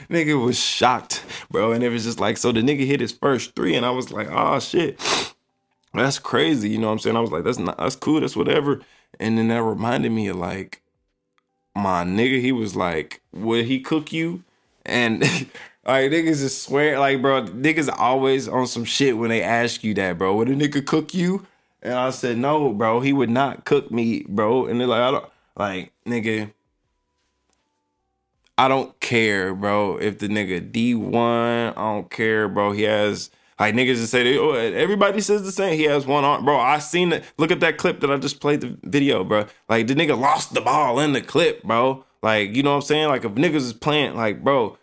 nigga 0.09 0.43
was 0.43 0.59
shocked, 0.59 1.23
bro. 1.51 1.71
And 1.71 1.83
it 1.83 1.89
was 1.89 2.03
just 2.03 2.19
like, 2.19 2.37
so 2.37 2.51
the 2.51 2.61
nigga 2.61 2.85
hit 2.85 2.99
his 2.99 3.11
first 3.11 3.55
three, 3.55 3.75
and 3.75 3.85
I 3.85 3.91
was 3.91 4.11
like, 4.11 4.27
oh 4.31 4.59
shit. 4.59 4.99
That's 5.93 6.19
crazy. 6.19 6.69
You 6.69 6.79
know 6.79 6.87
what 6.87 6.93
I'm 6.93 6.99
saying? 6.99 7.15
I 7.15 7.21
was 7.21 7.31
like, 7.31 7.43
that's 7.43 7.57
not 7.57 7.77
that's 7.77 7.95
cool, 7.95 8.21
that's 8.21 8.35
whatever. 8.35 8.81
And 9.19 9.37
then 9.37 9.47
that 9.47 9.63
reminded 9.63 10.11
me 10.11 10.27
of 10.27 10.35
like 10.35 10.81
my 11.75 12.03
nigga, 12.03 12.39
he 12.41 12.51
was 12.51 12.75
like, 12.75 13.21
Would 13.33 13.65
he 13.65 13.79
cook 13.79 14.11
you? 14.11 14.43
And 14.85 15.23
like 15.87 16.11
niggas 16.11 16.39
just 16.39 16.63
swear, 16.63 16.99
like, 16.99 17.21
bro, 17.21 17.43
niggas 17.43 17.89
always 17.97 18.47
on 18.47 18.67
some 18.67 18.83
shit 18.83 19.17
when 19.17 19.29
they 19.29 19.41
ask 19.41 19.83
you 19.83 19.93
that, 19.95 20.17
bro. 20.17 20.35
Would 20.35 20.49
a 20.49 20.55
nigga 20.55 20.85
cook 20.85 21.13
you? 21.13 21.47
And 21.81 21.93
I 21.93 22.09
said, 22.09 22.37
No, 22.37 22.73
bro, 22.73 22.99
he 22.99 23.13
would 23.13 23.29
not 23.29 23.65
cook 23.65 23.89
me, 23.89 24.25
bro. 24.27 24.65
And 24.65 24.79
they're 24.79 24.87
like, 24.87 25.01
I 25.01 25.11
don't 25.11 25.25
like, 25.55 25.93
nigga. 26.05 26.51
I 28.57 28.67
don't 28.67 28.99
care, 28.99 29.53
bro. 29.53 29.97
If 29.97 30.19
the 30.19 30.27
nigga 30.27 30.71
D1, 30.71 31.69
I 31.69 31.73
don't 31.73 32.09
care, 32.09 32.49
bro. 32.49 32.71
He 32.71 32.83
has 32.83 33.29
like 33.59 33.73
niggas 33.73 33.95
just 33.95 34.11
say, 34.11 34.37
oh, 34.37 34.51
everybody 34.51 35.21
says 35.21 35.43
the 35.43 35.51
same. 35.51 35.77
He 35.77 35.83
has 35.85 36.05
one 36.05 36.23
arm, 36.23 36.43
bro. 36.43 36.59
I 36.59 36.79
seen 36.79 37.13
it. 37.13 37.23
Look 37.37 37.51
at 37.51 37.59
that 37.61 37.77
clip 37.77 38.01
that 38.01 38.11
I 38.11 38.17
just 38.17 38.39
played 38.39 38.61
the 38.61 38.77
video, 38.83 39.23
bro. 39.23 39.45
Like 39.69 39.87
the 39.87 39.95
nigga 39.95 40.19
lost 40.19 40.53
the 40.53 40.61
ball 40.61 40.99
in 40.99 41.13
the 41.13 41.21
clip, 41.21 41.63
bro. 41.63 42.03
Like 42.21 42.55
you 42.55 42.63
know 42.63 42.71
what 42.71 42.77
I'm 42.77 42.81
saying? 42.83 43.07
Like 43.07 43.23
if 43.23 43.31
niggas 43.33 43.55
is 43.55 43.73
playing, 43.73 44.15
like 44.15 44.43
bro, 44.43 44.77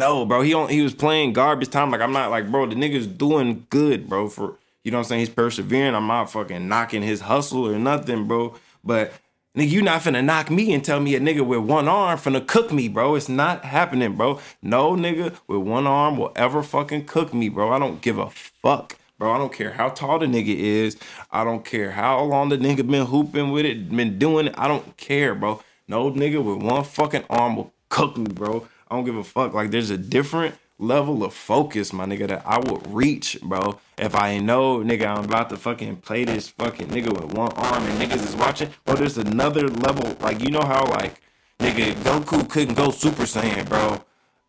no, 0.00 0.26
bro. 0.26 0.42
He 0.42 0.54
on 0.54 0.70
he 0.70 0.82
was 0.82 0.94
playing 0.94 1.34
garbage 1.34 1.70
time. 1.70 1.92
Like 1.92 2.02
I'm 2.02 2.12
not 2.12 2.30
like, 2.32 2.50
bro. 2.50 2.66
The 2.66 2.76
nigga's 2.76 3.06
doing 3.08 3.66
good, 3.70 4.08
bro. 4.08 4.28
For 4.28 4.56
you 4.84 4.92
know 4.92 4.98
what 4.98 5.06
I'm 5.06 5.08
saying? 5.10 5.20
He's 5.20 5.30
persevering. 5.30 5.94
I'm 5.94 6.08
not 6.08 6.32
fucking 6.32 6.68
knocking 6.68 7.02
his 7.02 7.22
hustle 7.22 7.68
or 7.68 7.78
nothing, 7.78 8.28
bro. 8.28 8.56
But 8.84 9.14
Nigga, 9.56 9.70
you 9.70 9.82
not 9.82 10.02
finna 10.02 10.24
knock 10.24 10.50
me 10.50 10.72
and 10.72 10.84
tell 10.84 11.00
me 11.00 11.14
a 11.16 11.20
nigga 11.20 11.46
with 11.46 11.60
one 11.60 11.88
arm 11.88 12.18
finna 12.18 12.46
cook 12.46 12.72
me, 12.72 12.88
bro. 12.88 13.16
It's 13.16 13.28
not 13.28 13.66
happening, 13.66 14.16
bro. 14.16 14.40
No 14.62 14.92
nigga 14.96 15.36
with 15.48 15.60
one 15.60 15.88
arm 15.88 16.18
will 16.18 16.32
ever 16.36 16.62
fucking 16.62 17.06
cook 17.06 17.34
me, 17.34 17.50
bro. 17.50 17.72
I 17.72 17.80
don't 17.80 18.00
give 18.00 18.18
a 18.18 18.30
fuck, 18.30 18.96
bro. 19.18 19.32
I 19.32 19.38
don't 19.38 19.52
care 19.52 19.72
how 19.72 19.90
tall 19.90 20.20
the 20.20 20.26
nigga 20.26 20.56
is. 20.56 20.96
I 21.32 21.44
don't 21.44 21.64
care 21.66 21.90
how 21.90 22.22
long 22.22 22.48
the 22.50 22.58
nigga 22.58 22.90
been 22.90 23.06
hooping 23.06 23.52
with 23.52 23.66
it, 23.66 23.90
been 23.90 24.18
doing 24.20 24.46
it. 24.46 24.54
I 24.56 24.68
don't 24.68 24.96
care, 24.96 25.34
bro. 25.34 25.60
No 25.88 26.12
nigga 26.12 26.42
with 26.42 26.62
one 26.64 26.84
fucking 26.84 27.24
arm 27.28 27.56
will 27.56 27.74
cook 27.90 28.16
me, 28.16 28.26
bro. 28.32 28.68
I 28.90 28.96
don't 28.96 29.04
give 29.04 29.16
a 29.16 29.24
fuck. 29.24 29.54
Like, 29.54 29.70
there's 29.70 29.90
a 29.90 29.98
different 29.98 30.56
level 30.78 31.22
of 31.22 31.32
focus, 31.32 31.92
my 31.92 32.06
nigga, 32.06 32.26
that 32.28 32.42
I 32.44 32.58
would 32.58 32.92
reach, 32.92 33.38
bro. 33.40 33.78
If 33.96 34.16
I 34.16 34.38
know, 34.38 34.78
nigga, 34.78 35.06
I'm 35.06 35.24
about 35.24 35.50
to 35.50 35.56
fucking 35.56 35.98
play 35.98 36.24
this 36.24 36.48
fucking 36.48 36.88
nigga 36.88 37.12
with 37.12 37.32
one 37.34 37.52
arm 37.52 37.84
and 37.84 38.00
niggas 38.02 38.24
is 38.26 38.34
watching, 38.34 38.70
bro, 38.84 38.96
there's 38.96 39.18
another 39.18 39.68
level. 39.68 40.16
Like, 40.20 40.42
you 40.42 40.50
know 40.50 40.62
how, 40.62 40.86
like, 40.86 41.20
nigga, 41.60 41.92
Goku 42.02 42.48
couldn't 42.48 42.74
go 42.74 42.90
Super 42.90 43.24
Saiyan, 43.24 43.68
bro, 43.68 44.02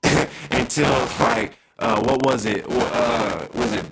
until, 0.52 0.90
like, 1.20 1.58
uh, 1.78 2.02
what 2.02 2.26
was 2.26 2.46
it? 2.46 2.66
Uh, 2.68 3.48
was 3.54 3.74
it 3.74 3.86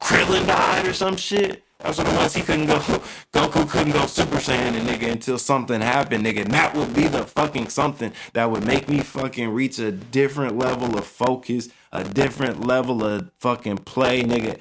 Krillin 0.00 0.46
died 0.46 0.86
or 0.86 0.92
some 0.92 1.16
shit? 1.16 1.62
That's 1.82 1.98
what 1.98 2.06
it 2.06 2.16
was. 2.16 2.34
He 2.34 2.42
couldn't 2.42 2.66
go. 2.66 2.76
Goku 3.32 3.68
couldn't 3.68 3.92
go 3.92 4.06
Super 4.06 4.36
Saiyan, 4.36 4.74
and 4.74 4.88
nigga, 4.88 5.10
until 5.10 5.38
something 5.38 5.80
happened, 5.80 6.24
nigga. 6.24 6.42
And 6.42 6.52
that 6.52 6.74
would 6.74 6.94
be 6.94 7.08
the 7.08 7.24
fucking 7.24 7.68
something 7.68 8.12
that 8.34 8.50
would 8.50 8.64
make 8.64 8.88
me 8.88 9.00
fucking 9.00 9.48
reach 9.50 9.78
a 9.78 9.90
different 9.90 10.56
level 10.56 10.96
of 10.96 11.04
focus, 11.04 11.68
a 11.92 12.04
different 12.04 12.66
level 12.66 13.04
of 13.04 13.30
fucking 13.40 13.78
play, 13.78 14.22
nigga. 14.22 14.60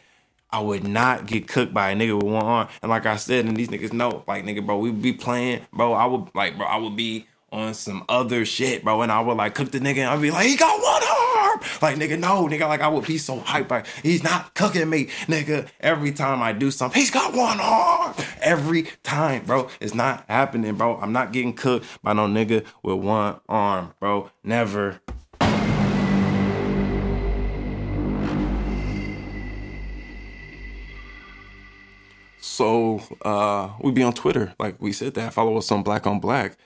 I 0.50 0.60
would 0.60 0.86
not 0.86 1.28
get 1.28 1.48
cooked 1.48 1.74
by 1.74 1.92
a 1.92 1.96
nigga 1.96 2.16
with 2.16 2.26
one 2.26 2.44
arm. 2.44 2.68
And 2.82 2.90
like 2.90 3.06
I 3.06 3.16
said, 3.16 3.46
and 3.46 3.56
these 3.56 3.70
niggas 3.70 3.94
know, 3.94 4.24
like 4.28 4.44
nigga, 4.44 4.66
bro, 4.66 4.78
we 4.80 4.92
be 4.92 5.14
playing, 5.14 5.62
bro. 5.72 5.94
I 5.94 6.06
would 6.06 6.34
like, 6.36 6.58
bro, 6.58 6.66
I 6.66 6.78
would 6.78 6.96
be 6.96 7.28
on 7.52 7.74
some 7.74 8.04
other 8.10 8.46
shit, 8.46 8.84
bro. 8.84 9.02
And 9.02 9.12
I 9.12 9.22
would 9.22 9.38
like 9.38 9.56
cook 9.56 9.72
the 9.72 9.80
nigga 9.80 9.98
and 9.98 10.10
I'd 10.10 10.22
be 10.22 10.32
like, 10.32 10.48
he 10.48 10.58
got 10.58 10.82
one. 10.82 11.11
Like, 11.82 11.98
nigga, 11.98 12.20
no, 12.20 12.48
nigga, 12.48 12.68
like 12.68 12.82
I 12.82 12.88
would 12.88 13.06
be 13.06 13.18
so 13.18 13.40
hyped. 13.40 13.70
Like, 13.70 13.88
he's 14.04 14.24
not 14.24 14.54
cooking 14.56 14.90
me, 14.90 15.06
nigga. 15.28 15.68
Every 15.80 16.12
time 16.12 16.42
I 16.42 16.54
do 16.54 16.72
something, 16.72 17.00
he's 17.00 17.12
got 17.12 17.34
one 17.34 17.60
arm. 17.60 18.14
Every 18.42 18.84
time, 19.04 19.46
bro. 19.46 19.70
It's 19.80 19.94
not 19.94 20.26
happening, 20.28 20.76
bro. 20.76 20.98
I'm 20.98 21.14
not 21.14 21.32
getting 21.32 21.54
cooked 21.54 21.86
by 22.04 22.14
no 22.14 22.28
nigga 22.28 22.66
with 22.84 22.98
one 22.98 23.40
arm, 23.48 23.94
bro. 24.00 24.30
Never. 24.44 25.00
So 32.40 33.02
uh 33.22 33.70
we 33.82 33.92
be 33.92 34.04
on 34.04 34.14
Twitter, 34.14 34.54
like 34.60 34.82
we 34.82 34.92
said 34.92 35.14
that. 35.14 35.34
Follow 35.34 35.58
us 35.58 35.72
on 35.72 35.84
Black 35.84 36.06
on 36.06 36.20
Black. 36.20 36.58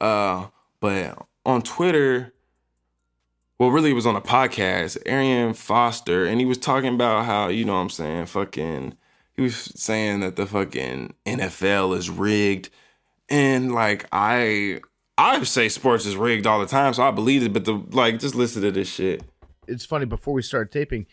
Uh, 0.00 0.48
but 0.80 1.16
on 1.46 1.62
Twitter, 1.62 2.33
well, 3.58 3.70
really, 3.70 3.90
it 3.90 3.94
was 3.94 4.06
on 4.06 4.16
a 4.16 4.20
podcast, 4.20 4.98
Arian 5.06 5.54
Foster, 5.54 6.24
and 6.24 6.40
he 6.40 6.46
was 6.46 6.58
talking 6.58 6.94
about 6.94 7.24
how, 7.24 7.48
you 7.48 7.64
know 7.64 7.74
what 7.74 7.80
I'm 7.80 7.90
saying, 7.90 8.26
fucking, 8.26 8.96
he 9.34 9.42
was 9.42 9.56
saying 9.56 10.20
that 10.20 10.36
the 10.36 10.46
fucking 10.46 11.14
NFL 11.24 11.96
is 11.96 12.10
rigged. 12.10 12.70
And 13.28 13.72
like, 13.72 14.06
I, 14.10 14.80
I 15.16 15.42
say 15.44 15.68
sports 15.68 16.04
is 16.04 16.16
rigged 16.16 16.46
all 16.46 16.58
the 16.58 16.66
time, 16.66 16.94
so 16.94 17.04
I 17.04 17.12
believe 17.12 17.44
it, 17.44 17.52
but 17.52 17.64
the, 17.64 17.74
like, 17.90 18.18
just 18.18 18.34
listen 18.34 18.62
to 18.62 18.72
this 18.72 18.92
shit. 18.92 19.22
It's 19.68 19.86
funny, 19.86 20.04
before 20.04 20.34
we 20.34 20.42
started 20.42 20.72
taping, 20.72 21.06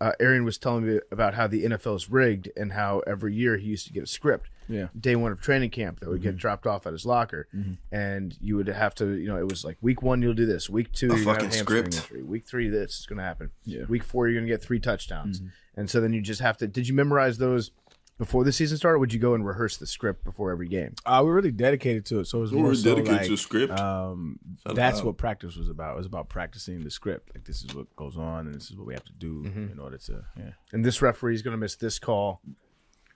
uh, 0.00 0.12
Arian 0.18 0.44
was 0.44 0.58
telling 0.58 0.86
me 0.86 0.98
about 1.12 1.34
how 1.34 1.46
the 1.46 1.64
NFL 1.64 1.96
is 1.96 2.10
rigged 2.10 2.50
and 2.56 2.72
how 2.72 3.00
every 3.06 3.34
year 3.34 3.58
he 3.58 3.68
used 3.68 3.86
to 3.86 3.92
get 3.92 4.02
a 4.02 4.06
script 4.06 4.48
Yeah. 4.68 4.88
day 4.98 5.16
one 5.16 5.32
of 5.32 5.40
training 5.40 5.70
camp 5.70 6.00
that 6.00 6.08
would 6.08 6.20
Mm-hmm. 6.20 6.30
get 6.30 6.36
dropped 6.36 6.66
off 6.66 6.86
at 6.86 6.92
his 6.92 7.04
locker, 7.06 7.48
and 7.90 8.36
you 8.40 8.56
would 8.56 8.68
have 8.68 8.94
to, 8.96 9.14
you 9.16 9.28
know, 9.28 9.36
it 9.38 9.48
was 9.48 9.64
like 9.64 9.76
week 9.80 10.02
one 10.02 10.22
you'll 10.22 10.34
do 10.34 10.46
this, 10.46 10.68
week 10.70 10.92
two 10.92 11.06
you're 11.08 11.16
gonna 11.16 11.30
have 11.30 11.36
fucking 11.42 11.50
script. 11.52 11.94
injury, 11.96 12.22
week 12.22 12.46
three 12.46 12.68
this 12.68 13.00
is 13.00 13.06
going 13.06 13.18
to 13.18 13.24
happen, 13.24 13.50
Yeah. 13.64 13.84
week 13.88 14.02
four 14.04 14.28
you're 14.28 14.38
going 14.40 14.46
to 14.46 14.52
get 14.52 14.62
three 14.62 14.80
touchdowns, 14.80 15.42
and 15.76 15.88
so 15.90 16.00
then 16.00 16.12
you 16.12 16.20
just 16.20 16.40
have 16.40 16.56
to. 16.58 16.66
Did 16.66 16.88
you 16.88 16.94
memorize 16.94 17.38
those 17.38 17.70
before 18.18 18.44
the 18.44 18.52
season 18.52 18.76
started? 18.76 18.98
Would 19.00 19.12
you 19.12 19.18
go 19.18 19.34
and 19.34 19.44
rehearse 19.44 19.78
the 19.78 19.86
script 19.86 20.22
before 20.22 20.50
every 20.52 20.68
game? 20.68 20.94
Uh, 21.04 21.22
we're 21.24 21.34
really 21.34 21.50
dedicated 21.50 22.04
to 22.06 22.20
it, 22.20 22.26
so 22.26 22.38
it 22.38 22.42
was 22.42 22.52
We're 22.52 22.60
more 22.62 22.74
so 22.74 22.90
dedicated 22.94 23.20
like, 23.22 23.26
to 23.30 23.36
script. 23.36 23.78
Um, 23.80 24.38
that's 24.74 25.00
out. 25.00 25.06
what 25.06 25.16
practice 25.16 25.56
was 25.56 25.68
about. 25.68 25.94
It 25.94 25.96
was 25.98 26.06
about 26.06 26.28
practicing 26.28 26.84
the 26.84 26.90
script. 26.90 27.30
Like 27.34 27.44
this 27.44 27.62
is 27.64 27.74
what 27.74 27.94
goes 27.96 28.16
on, 28.16 28.46
and 28.46 28.54
this 28.54 28.70
is 28.70 28.76
what 28.76 28.86
we 28.86 28.94
have 28.94 29.04
to 29.04 29.12
do 29.18 29.42
Mm-hmm. 29.46 29.72
in 29.72 29.78
order 29.80 29.98
to. 29.98 30.24
Yeah, 30.38 30.50
And 30.72 30.84
this 30.84 31.02
referee 31.02 31.34
is 31.34 31.42
going 31.42 31.52
to 31.52 31.58
miss 31.58 31.74
this 31.76 31.98
call 31.98 32.40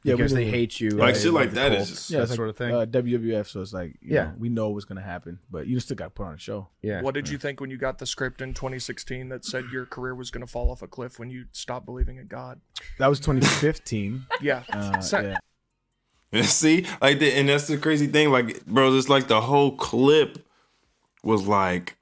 Yeah, 0.06 0.14
because 0.14 0.32
they 0.32 0.46
hate 0.46 0.78
you. 0.80 0.90
Like 0.90 1.14
and 1.14 1.22
shit 1.22 1.32
like 1.32 1.52
that 1.52 1.72
is 1.72 2.08
that 2.08 2.12
yeah, 2.12 2.18
that 2.18 2.22
it's 2.24 2.30
like, 2.30 2.36
sort 2.36 2.48
of 2.48 2.56
thing. 2.56 2.72
Uh, 2.74 2.86
WWF, 2.86 3.46
so 3.48 3.60
it's 3.60 3.72
like 3.72 3.96
you 4.00 4.14
Yeah. 4.14 4.24
know, 4.24 4.34
we 4.38 4.48
know 4.48 4.70
what's 4.70 4.84
gonna 4.84 5.02
happen, 5.02 5.38
but 5.50 5.66
you 5.66 5.80
still 5.80 5.96
got 5.96 6.04
to 6.04 6.10
put 6.10 6.26
on 6.26 6.34
a 6.34 6.38
show. 6.38 6.68
yeah. 6.82 7.02
What 7.02 7.14
did 7.14 7.28
you 7.28 7.38
think 7.38 7.60
when 7.60 7.70
you 7.70 7.76
got 7.76 7.98
the 7.98 8.06
script 8.06 8.40
in 8.40 8.54
2016 8.54 9.28
that 9.30 9.44
said 9.44 9.64
your 9.72 9.84
career 9.86 10.14
was 10.14 10.30
going 10.30 10.46
to 10.46 10.50
fall 10.50 10.70
off 10.70 10.82
a 10.82 10.86
cliff 10.86 11.18
when 11.18 11.30
you 11.30 11.46
stopped 11.52 11.86
believing 11.86 12.16
in 12.18 12.26
God? 12.28 12.60
That 12.98 13.08
was 13.08 13.18
2015. 13.20 14.26
Yeah. 14.40 14.62
uh, 14.72 15.00
So- 15.00 15.20
yeah. 16.32 16.42
See, 16.42 16.84
like, 17.00 17.18
the, 17.20 17.32
and 17.32 17.48
that's 17.48 17.66
the 17.66 17.78
crazy 17.78 18.08
thing, 18.08 18.30
like, 18.30 18.64
bro, 18.66 18.92
it's 18.94 19.08
like 19.08 19.28
the 19.28 19.40
whole 19.42 19.76
clip 19.76 20.46
was 21.22 21.46
like 21.46 21.96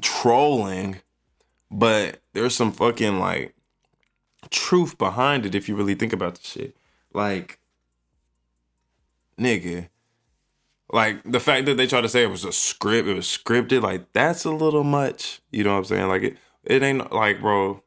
trolling, 0.00 1.00
but 1.70 2.20
there's 2.32 2.54
some 2.54 2.72
fucking 2.72 3.18
like 3.18 3.54
truth 4.50 4.96
behind 4.98 5.44
it 5.46 5.54
if 5.54 5.68
you 5.68 5.74
really 5.76 5.94
think 5.94 6.12
about 6.12 6.36
the 6.36 6.42
shit. 6.46 6.76
Like, 7.16 7.58
nigga, 9.40 9.88
like 10.92 11.22
the 11.24 11.40
fact 11.40 11.64
that 11.64 11.78
they 11.78 11.86
try 11.86 12.02
to 12.02 12.10
say 12.10 12.22
it 12.22 12.30
was 12.30 12.44
a 12.44 12.52
script, 12.52 13.08
it 13.08 13.14
was 13.14 13.26
scripted, 13.26 13.80
like 13.80 14.12
that's 14.12 14.44
a 14.44 14.50
little 14.50 14.84
much. 14.84 15.40
You 15.50 15.64
know 15.64 15.72
what 15.72 15.78
I'm 15.78 15.84
saying? 15.86 16.08
Like 16.08 16.22
it, 16.22 16.36
it 16.62 16.82
ain't 16.82 17.10
like, 17.14 17.40
bro, 17.40 17.82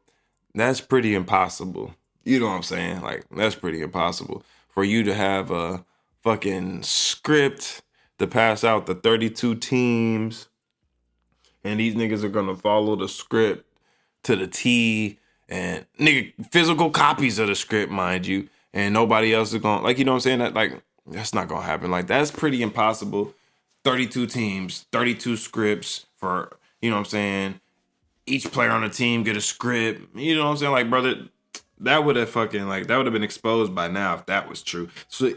that's 0.55 0.81
pretty 0.81 1.13
impossible. 1.13 1.93
You 2.23 2.39
know 2.39 2.47
what 2.47 2.53
I'm 2.53 2.63
saying? 2.63 3.01
Like 3.01 3.23
that's 3.29 3.53
pretty 3.53 3.81
impossible 3.83 4.43
for 4.67 4.83
you 4.83 5.03
to 5.03 5.13
have 5.13 5.51
a 5.51 5.85
fucking 6.23 6.81
script 6.81 7.83
to 8.17 8.25
pass 8.25 8.63
out 8.63 8.87
the 8.87 8.95
32 8.95 9.55
teams, 9.57 10.47
and 11.63 11.79
these 11.79 11.93
niggas 11.93 12.23
are 12.23 12.29
gonna 12.29 12.55
follow 12.55 12.95
the 12.95 13.07
script 13.07 13.71
to 14.23 14.35
the 14.35 14.47
T, 14.47 15.19
and 15.47 15.85
nigga 15.99 16.33
physical 16.51 16.89
copies 16.89 17.37
of 17.37 17.45
the 17.47 17.55
script, 17.55 17.91
mind 17.91 18.25
you, 18.25 18.49
and 18.73 18.93
nobody 18.93 19.33
else 19.33 19.53
is 19.53 19.61
gonna 19.61 19.83
like 19.83 19.97
you 19.97 20.05
know 20.05 20.11
what 20.11 20.17
I'm 20.17 20.21
saying? 20.21 20.39
That 20.39 20.53
like 20.53 20.81
that's 21.07 21.33
not 21.33 21.47
gonna 21.47 21.65
happen. 21.65 21.91
Like 21.91 22.07
that's 22.07 22.31
pretty 22.31 22.61
impossible. 22.61 23.33
32 23.83 24.27
teams, 24.27 24.85
32 24.91 25.37
scripts 25.37 26.05
for 26.17 26.57
you 26.81 26.89
know 26.89 26.97
what 26.97 27.01
I'm 27.01 27.05
saying. 27.05 27.59
Each 28.25 28.51
player 28.51 28.69
on 28.69 28.81
the 28.81 28.89
team 28.89 29.23
get 29.23 29.37
a 29.37 29.41
script. 29.41 30.15
You 30.15 30.35
know 30.35 30.45
what 30.45 30.51
I'm 30.51 30.57
saying? 30.57 30.71
Like 30.71 30.89
brother, 30.89 31.29
that 31.79 32.03
would 32.03 32.15
have 32.15 32.29
fucking 32.29 32.67
like 32.67 32.87
that 32.87 32.97
would 32.97 33.05
have 33.05 33.13
been 33.13 33.23
exposed 33.23 33.73
by 33.73 33.87
now 33.87 34.15
if 34.15 34.25
that 34.27 34.49
was 34.49 34.61
true. 34.61 34.89
So 35.07 35.33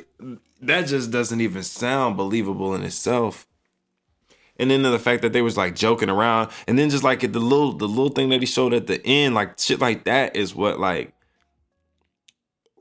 that 0.61 0.87
just 0.87 1.11
doesn't 1.11 1.41
even 1.41 1.63
sound 1.63 2.17
believable 2.17 2.75
in 2.75 2.83
itself. 2.83 3.47
And 4.59 4.71
then 4.71 4.83
the 4.83 4.99
fact 4.99 5.23
that 5.23 5.33
they 5.33 5.43
was 5.43 5.57
like 5.57 5.75
joking 5.75 6.11
around, 6.11 6.51
and 6.69 6.79
then 6.79 6.91
just 6.91 7.03
like 7.03 7.21
the 7.21 7.29
little 7.41 7.73
the 7.73 7.89
little 7.89 8.11
thing 8.11 8.29
that 8.29 8.41
he 8.41 8.47
showed 8.47 8.75
at 8.75 8.87
the 8.87 9.05
end, 9.07 9.35
like 9.35 9.59
shit 9.59 9.81
like 9.81 10.05
that 10.05 10.37
is 10.37 10.55
what 10.55 10.79
like 10.79 11.15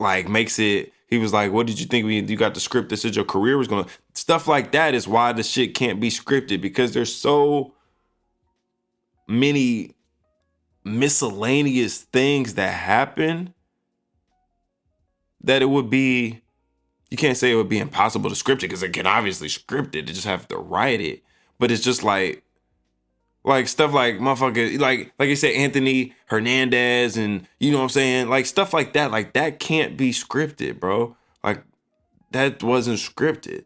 like 0.02 0.28
makes 0.28 0.58
it. 0.58 0.92
He 1.08 1.18
was 1.18 1.32
like, 1.32 1.52
"What 1.52 1.66
did 1.66 1.78
you 1.80 1.86
think 1.86 2.04
when 2.06 2.28
you 2.28 2.36
got 2.36 2.54
the 2.54 2.60
script 2.60 2.88
that 2.90 2.98
said 2.98 3.16
your 3.16 3.24
career 3.24 3.56
was 3.56 3.68
gonna?" 3.68 3.86
Stuff 4.14 4.46
like 4.48 4.72
that 4.72 4.94
is 4.94 5.08
why 5.08 5.32
the 5.32 5.42
shit 5.42 5.74
can't 5.74 6.00
be 6.00 6.10
scripted 6.10 6.60
because 6.60 6.92
there's 6.92 7.14
so 7.14 7.74
many 9.28 9.94
miscellaneous 10.84 11.98
things 11.98 12.54
that 12.54 12.72
happen 12.74 13.54
that 15.42 15.62
it 15.62 15.66
would 15.66 15.90
be 15.90 16.42
you 17.10 17.16
can't 17.18 17.36
say 17.36 17.52
it 17.52 17.56
would 17.56 17.68
be 17.68 17.78
impossible 17.78 18.30
to 18.30 18.36
script 18.36 18.62
it 18.62 18.68
because 18.68 18.82
it 18.82 18.94
can 18.94 19.06
obviously 19.06 19.48
script 19.48 19.94
it. 19.94 20.08
You 20.08 20.14
just 20.14 20.26
have 20.26 20.48
to 20.48 20.56
write 20.56 21.00
it. 21.00 21.22
But 21.58 21.70
it's 21.70 21.84
just 21.84 22.02
like 22.02 22.42
like 23.44 23.66
stuff 23.68 23.92
like 23.92 24.16
motherfucker 24.16 24.78
like 24.78 25.12
like 25.18 25.28
you 25.28 25.36
said 25.36 25.54
Anthony 25.54 26.14
Hernandez 26.26 27.16
and 27.16 27.46
you 27.58 27.72
know 27.72 27.78
what 27.78 27.84
I'm 27.84 27.90
saying? 27.90 28.28
Like 28.28 28.46
stuff 28.46 28.72
like 28.72 28.92
that. 28.92 29.10
Like 29.10 29.32
that 29.32 29.58
can't 29.58 29.96
be 29.96 30.10
scripted, 30.10 30.78
bro. 30.78 31.16
Like 31.42 31.62
that 32.30 32.62
wasn't 32.62 32.98
scripted. 32.98 33.64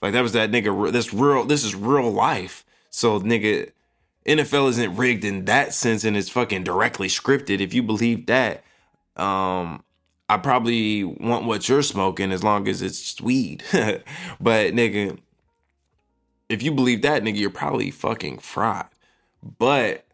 Like 0.00 0.12
that 0.12 0.22
was 0.22 0.32
that 0.32 0.50
nigga 0.50 0.92
this 0.92 1.12
real 1.12 1.44
this 1.44 1.64
is 1.64 1.74
real 1.74 2.10
life. 2.10 2.64
So 2.90 3.20
nigga 3.20 3.70
NFL 4.26 4.70
isn't 4.70 4.96
rigged 4.96 5.24
in 5.24 5.44
that 5.44 5.74
sense 5.74 6.04
and 6.04 6.16
it's 6.16 6.30
fucking 6.30 6.64
directly 6.64 7.08
scripted. 7.08 7.60
If 7.60 7.74
you 7.74 7.82
believe 7.82 8.26
that, 8.26 8.64
um, 9.16 9.84
I 10.28 10.38
probably 10.38 11.04
want 11.04 11.44
what 11.44 11.68
you're 11.68 11.82
smoking 11.82 12.32
as 12.32 12.42
long 12.42 12.66
as 12.66 12.80
it's 12.80 13.20
weed. 13.20 13.62
but 13.72 14.72
nigga, 14.72 15.18
if 16.48 16.62
you 16.62 16.72
believe 16.72 17.02
that, 17.02 17.22
nigga, 17.22 17.36
you're 17.36 17.50
probably 17.50 17.90
fucking 17.90 18.38
fried. 18.38 18.86
But 19.58 20.04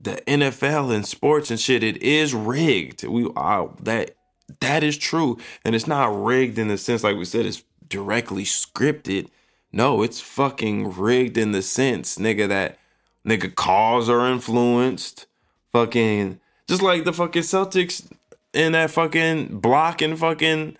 the 0.00 0.16
NFL 0.26 0.94
and 0.94 1.06
sports 1.06 1.50
and 1.50 1.58
shit, 1.58 1.82
it 1.82 2.02
is 2.02 2.34
rigged. 2.34 3.04
We 3.04 3.30
are 3.36 3.70
that 3.82 4.16
that 4.60 4.82
is 4.82 4.96
true. 4.96 5.38
And 5.64 5.74
it's 5.74 5.86
not 5.86 6.24
rigged 6.24 6.58
in 6.58 6.68
the 6.68 6.78
sense 6.78 7.02
like 7.02 7.16
we 7.16 7.24
said, 7.24 7.46
it's 7.46 7.64
directly 7.88 8.44
scripted. 8.44 9.28
No, 9.72 10.02
it's 10.02 10.20
fucking 10.20 10.96
rigged 10.96 11.36
in 11.36 11.52
the 11.52 11.62
sense, 11.62 12.16
nigga, 12.18 12.48
that 12.48 12.78
nigga 13.26 13.54
calls 13.54 14.08
are 14.08 14.26
influenced. 14.26 15.26
Fucking 15.72 16.40
just 16.68 16.82
like 16.82 17.04
the 17.04 17.12
fucking 17.12 17.42
Celtics 17.42 18.08
in 18.52 18.72
that 18.72 18.90
fucking 18.90 19.58
block 19.60 20.00
and 20.00 20.18
fucking 20.18 20.76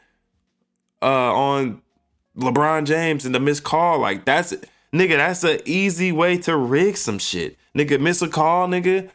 uh 1.03 1.35
on 1.35 1.83
LeBron 2.37 2.85
James 2.85 3.25
and 3.25 3.35
the 3.35 3.41
missed 3.41 3.65
call. 3.65 3.99
Like 3.99 4.25
that's 4.25 4.55
nigga, 4.93 5.17
that's 5.17 5.45
an 5.45 5.61
easy 5.65 6.13
way 6.13 6.39
to 6.39 6.57
rig 6.57 6.97
some 6.97 7.19
shit. 7.19 7.57
Nigga 7.77 8.01
miss 8.01 8.23
a 8.23 8.29
call, 8.29 8.69
nigga. 8.69 9.11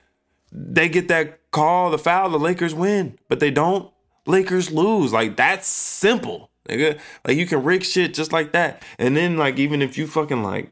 They 0.52 0.90
get 0.90 1.08
that 1.08 1.52
call, 1.52 1.92
the 1.92 1.98
foul, 1.98 2.30
the 2.30 2.40
Lakers 2.40 2.74
win. 2.74 3.18
But 3.28 3.40
they 3.40 3.52
don't. 3.52 3.92
Lakers 4.26 4.72
lose. 4.72 5.14
Like 5.14 5.36
that's 5.36 5.68
simple. 5.68 6.50
Nigga. 6.68 7.00
Like 7.26 7.38
you 7.38 7.46
can 7.46 7.64
rig 7.64 7.84
shit 7.84 8.14
just 8.14 8.32
like 8.32 8.52
that. 8.54 8.84
And 9.00 9.16
then 9.16 9.38
like 9.38 9.58
even 9.60 9.82
if 9.82 9.98
you 9.98 10.08
fucking 10.08 10.44
like 10.44 10.72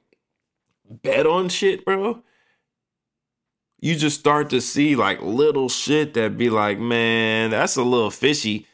bet 0.90 1.26
on 1.26 1.50
shit, 1.50 1.86
bro, 1.86 2.24
you 3.80 3.96
just 3.96 4.20
start 4.20 4.50
to 4.50 4.62
see 4.62 4.96
like 4.96 5.22
little 5.22 5.70
shit 5.70 6.14
that 6.16 6.38
be 6.38 6.50
like, 6.50 6.80
man, 6.80 7.52
that's 7.52 7.76
a 7.76 7.84
little 7.84 8.12
fishy. 8.12 8.68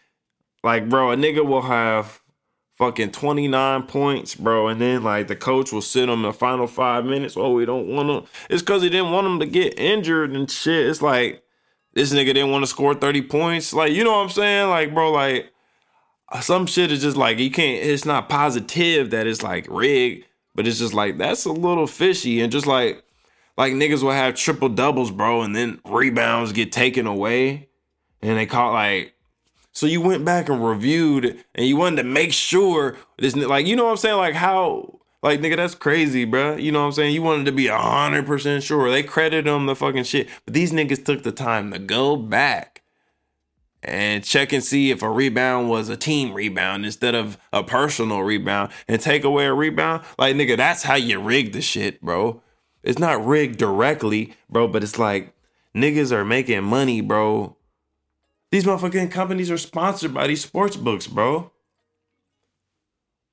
Like, 0.63 0.89
bro, 0.89 1.11
a 1.11 1.15
nigga 1.15 1.45
will 1.45 1.61
have 1.61 2.21
fucking 2.75 3.11
29 3.11 3.83
points, 3.83 4.35
bro, 4.35 4.67
and 4.67 4.79
then 4.79 5.03
like 5.03 5.27
the 5.27 5.35
coach 5.35 5.71
will 5.71 5.81
sit 5.81 6.09
him 6.09 6.21
the 6.21 6.33
final 6.33 6.67
five 6.67 7.05
minutes. 7.05 7.37
Oh, 7.37 7.53
we 7.53 7.65
don't 7.65 7.87
want 7.87 8.09
him. 8.09 8.23
It's 8.49 8.61
because 8.61 8.81
he 8.83 8.89
didn't 8.89 9.11
want 9.11 9.27
him 9.27 9.39
to 9.39 9.45
get 9.45 9.79
injured 9.79 10.31
and 10.31 10.49
shit. 10.49 10.87
It's 10.87 11.01
like 11.01 11.43
this 11.93 12.13
nigga 12.13 12.27
didn't 12.27 12.51
want 12.51 12.63
to 12.63 12.67
score 12.67 12.93
30 12.93 13.23
points. 13.23 13.73
Like, 13.73 13.93
you 13.93 14.03
know 14.03 14.11
what 14.11 14.23
I'm 14.23 14.29
saying? 14.29 14.69
Like, 14.69 14.93
bro, 14.93 15.11
like 15.11 15.51
some 16.41 16.65
shit 16.65 16.91
is 16.91 17.01
just 17.01 17.17
like 17.17 17.39
you 17.39 17.49
can't, 17.49 17.83
it's 17.83 18.05
not 18.05 18.29
positive 18.29 19.11
that 19.11 19.27
it's 19.27 19.41
like 19.41 19.67
rigged, 19.69 20.25
but 20.53 20.67
it's 20.67 20.79
just 20.79 20.93
like 20.93 21.17
that's 21.17 21.45
a 21.45 21.51
little 21.51 21.87
fishy. 21.87 22.41
And 22.41 22.51
just 22.51 22.67
like, 22.67 23.01
like 23.57 23.73
niggas 23.73 24.03
will 24.03 24.11
have 24.11 24.35
triple 24.35 24.69
doubles, 24.69 25.11
bro, 25.11 25.41
and 25.41 25.55
then 25.55 25.79
rebounds 25.85 26.51
get 26.51 26.73
taken 26.73 27.07
away. 27.07 27.69
And 28.21 28.37
they 28.37 28.45
call 28.45 28.73
like 28.73 29.14
so 29.75 29.85
you 29.85 29.99
went 29.99 30.23
back 30.23 30.47
and 30.47 30.65
reviewed 30.65 31.43
and 31.53 31.67
you 31.67 31.75
wanted 31.75 31.97
to 31.97 32.07
make 32.07 32.31
sure 32.31 32.95
this 33.19 33.35
like 33.35 33.67
you 33.67 33.75
know 33.75 33.83
what 33.83 33.91
I'm 33.91 33.97
saying? 33.97 34.17
Like 34.17 34.33
how 34.33 34.99
like 35.21 35.41
nigga, 35.41 35.57
that's 35.57 35.75
crazy, 35.75 36.23
bro. 36.23 36.55
You 36.55 36.71
know 36.71 36.79
what 36.79 36.85
I'm 36.85 36.91
saying? 36.93 37.13
You 37.13 37.21
wanted 37.21 37.45
to 37.47 37.51
be 37.51 37.67
hundred 37.67 38.25
percent 38.25 38.63
sure. 38.63 38.89
They 38.89 39.03
credit 39.03 39.45
them 39.45 39.65
the 39.65 39.75
fucking 39.75 40.05
shit. 40.05 40.29
But 40.45 40.53
these 40.53 40.71
niggas 40.71 41.03
took 41.03 41.23
the 41.23 41.33
time 41.33 41.71
to 41.71 41.79
go 41.79 42.15
back 42.15 42.83
and 43.83 44.23
check 44.23 44.53
and 44.53 44.63
see 44.63 44.91
if 44.91 45.01
a 45.01 45.09
rebound 45.09 45.69
was 45.69 45.89
a 45.89 45.97
team 45.97 46.33
rebound 46.33 46.85
instead 46.85 47.13
of 47.13 47.37
a 47.51 47.61
personal 47.61 48.21
rebound 48.21 48.71
and 48.87 49.01
take 49.01 49.25
away 49.25 49.45
a 49.45 49.53
rebound. 49.53 50.05
Like 50.17 50.37
nigga, 50.37 50.55
that's 50.55 50.83
how 50.83 50.95
you 50.95 51.19
rig 51.19 51.51
the 51.51 51.61
shit, 51.61 52.01
bro. 52.01 52.41
It's 52.81 52.99
not 52.99 53.25
rigged 53.25 53.57
directly, 53.57 54.35
bro, 54.49 54.69
but 54.69 54.83
it's 54.83 54.97
like 54.97 55.33
niggas 55.75 56.13
are 56.13 56.23
making 56.23 56.63
money, 56.63 57.01
bro. 57.01 57.54
These 58.51 58.65
motherfucking 58.65 59.11
companies 59.11 59.51
are 59.51 59.57
sponsored 59.57 60.13
by 60.13 60.27
these 60.27 60.43
sports 60.43 60.75
books, 60.75 61.07
bro. 61.07 61.51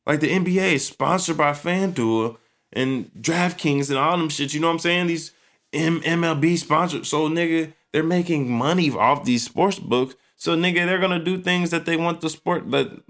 Like 0.07 0.21
the 0.21 0.31
NBA 0.31 0.73
is 0.73 0.87
sponsored 0.87 1.37
by 1.37 1.53
FanDuel 1.53 2.37
and 2.73 3.11
DraftKings 3.15 3.89
and 3.89 3.99
all 3.99 4.17
them 4.17 4.29
shit. 4.29 4.55
You 4.55 4.61
know 4.61 4.69
what 4.69 4.75
I'm 4.75 4.79
saying? 4.81 5.07
These 5.07 5.33
M- 5.73 6.01
MLB 6.01 6.59
sponsored. 6.59 7.07
So 7.07 7.29
nigga, 7.29 7.73
they're 7.93 8.03
making 8.03 8.51
money 8.51 8.91
off 8.91 9.25
these 9.25 9.45
sports 9.45 9.79
books. 9.79 10.17
So 10.37 10.57
nigga, 10.57 10.87
they're 10.87 10.99
gonna 10.99 11.23
do 11.23 11.41
things 11.41 11.71
that 11.71 11.87
they 11.87 11.97
want 11.97 12.21
the 12.21 12.31
sport 12.31 12.71
that 12.73 13.03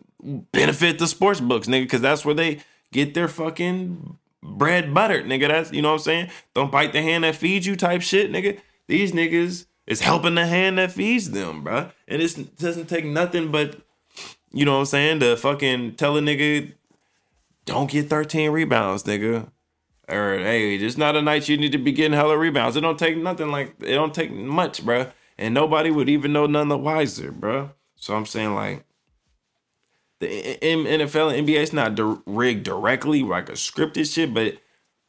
benefit 0.52 0.98
the 0.98 1.06
sports 1.06 1.40
books, 1.40 1.66
nigga, 1.66 1.84
because 1.84 2.00
that's 2.00 2.24
where 2.24 2.34
they 2.34 2.60
get 2.92 3.14
their 3.14 3.28
fucking 3.28 4.18
bread 4.42 4.92
buttered, 4.92 5.26
nigga. 5.26 5.48
That's 5.48 5.72
you 5.72 5.82
know 5.82 5.90
what 5.90 6.00
I'm 6.00 6.04
saying? 6.04 6.30
Don't 6.54 6.70
bite 6.70 6.92
the 6.92 7.02
hand 7.02 7.24
that 7.24 7.36
feeds 7.36 7.66
you 7.66 7.76
type 7.76 8.02
shit, 8.02 8.30
nigga. 8.30 8.60
These 8.88 9.12
niggas 9.12 9.66
is 9.92 10.00
helping 10.00 10.34
the 10.34 10.46
hand 10.46 10.78
that 10.78 10.92
feeds 10.92 11.30
them, 11.30 11.64
bruh. 11.64 11.92
And 12.08 12.20
it's, 12.20 12.36
it 12.36 12.58
doesn't 12.58 12.88
take 12.88 13.04
nothing 13.04 13.52
but 13.52 13.76
You 14.52 14.64
know 14.64 14.74
what 14.74 14.80
I'm 14.80 14.86
saying? 14.86 15.20
To 15.20 15.36
fucking 15.36 15.94
tell 15.96 16.16
a 16.16 16.20
nigga, 16.20 16.72
don't 17.64 17.90
get 17.90 18.10
13 18.10 18.50
rebounds, 18.50 19.04
nigga. 19.04 19.50
Or 20.08 20.36
hey, 20.38 20.76
it's 20.76 20.98
not 20.98 21.16
a 21.16 21.22
night 21.22 21.48
you 21.48 21.56
need 21.56 21.72
to 21.72 21.78
be 21.78 21.92
getting 21.92 22.12
hella 22.12 22.36
rebounds. 22.36 22.76
It 22.76 22.82
don't 22.82 22.98
take 22.98 23.16
nothing 23.16 23.50
like 23.50 23.76
it 23.80 23.94
don't 23.94 24.14
take 24.14 24.32
much, 24.32 24.84
bruh. 24.84 25.12
And 25.38 25.54
nobody 25.54 25.90
would 25.90 26.08
even 26.08 26.32
know 26.32 26.46
none 26.46 26.68
the 26.68 26.76
wiser, 26.76 27.32
bruh. 27.32 27.70
So 27.96 28.14
I'm 28.14 28.26
saying 28.26 28.54
like 28.54 28.84
the 30.20 30.58
NFL 30.60 31.36
and 31.36 31.48
NBA 31.48 31.62
is 31.62 31.72
not 31.72 31.98
rigged 32.26 32.64
directly 32.64 33.22
like 33.22 33.48
a 33.48 33.52
scripted 33.52 34.12
shit, 34.12 34.34
but 34.34 34.58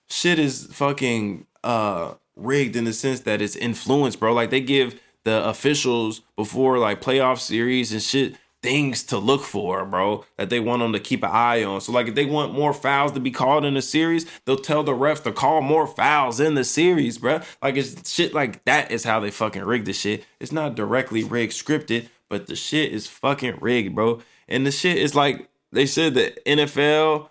shit 0.09 0.39
is 0.39 0.67
fucking 0.71 1.47
uh 1.63 2.13
rigged 2.35 2.75
in 2.75 2.85
the 2.85 2.93
sense 2.93 3.21
that 3.21 3.41
it's 3.41 3.55
influenced, 3.55 4.19
bro. 4.19 4.33
Like 4.33 4.49
they 4.49 4.61
give 4.61 4.99
the 5.23 5.47
officials 5.47 6.21
before 6.35 6.77
like 6.77 7.01
playoff 7.01 7.39
series 7.39 7.91
and 7.91 8.01
shit 8.01 8.35
things 8.63 9.03
to 9.03 9.17
look 9.17 9.41
for, 9.41 9.85
bro, 9.85 10.23
that 10.37 10.49
they 10.49 10.59
want 10.59 10.81
them 10.81 10.93
to 10.93 10.99
keep 10.99 11.21
an 11.21 11.29
eye 11.31 11.63
on. 11.63 11.81
So 11.81 11.91
like 11.91 12.07
if 12.07 12.15
they 12.15 12.25
want 12.25 12.53
more 12.53 12.73
fouls 12.73 13.11
to 13.11 13.19
be 13.19 13.29
called 13.29 13.65
in 13.65 13.73
the 13.73 13.81
series, 13.81 14.25
they'll 14.45 14.55
tell 14.55 14.83
the 14.83 14.93
refs 14.93 15.21
to 15.23 15.33
call 15.33 15.61
more 15.61 15.85
fouls 15.85 16.39
in 16.39 16.55
the 16.55 16.63
series, 16.63 17.17
bro. 17.17 17.41
Like 17.61 17.75
it's 17.75 18.09
shit 18.09 18.33
like 18.33 18.63
that 18.63 18.89
is 18.89 19.03
how 19.03 19.19
they 19.19 19.31
fucking 19.31 19.63
rig 19.63 19.85
the 19.85 19.93
shit. 19.93 20.25
It's 20.39 20.53
not 20.53 20.75
directly 20.75 21.23
rigged 21.23 21.53
scripted, 21.53 22.07
but 22.29 22.47
the 22.47 22.55
shit 22.55 22.93
is 22.93 23.05
fucking 23.05 23.57
rigged, 23.59 23.93
bro. 23.93 24.21
And 24.47 24.65
the 24.65 24.71
shit 24.71 24.97
is 24.97 25.13
like 25.13 25.49
they 25.73 25.85
said 25.85 26.13
the 26.13 26.33
NFL, 26.45 27.27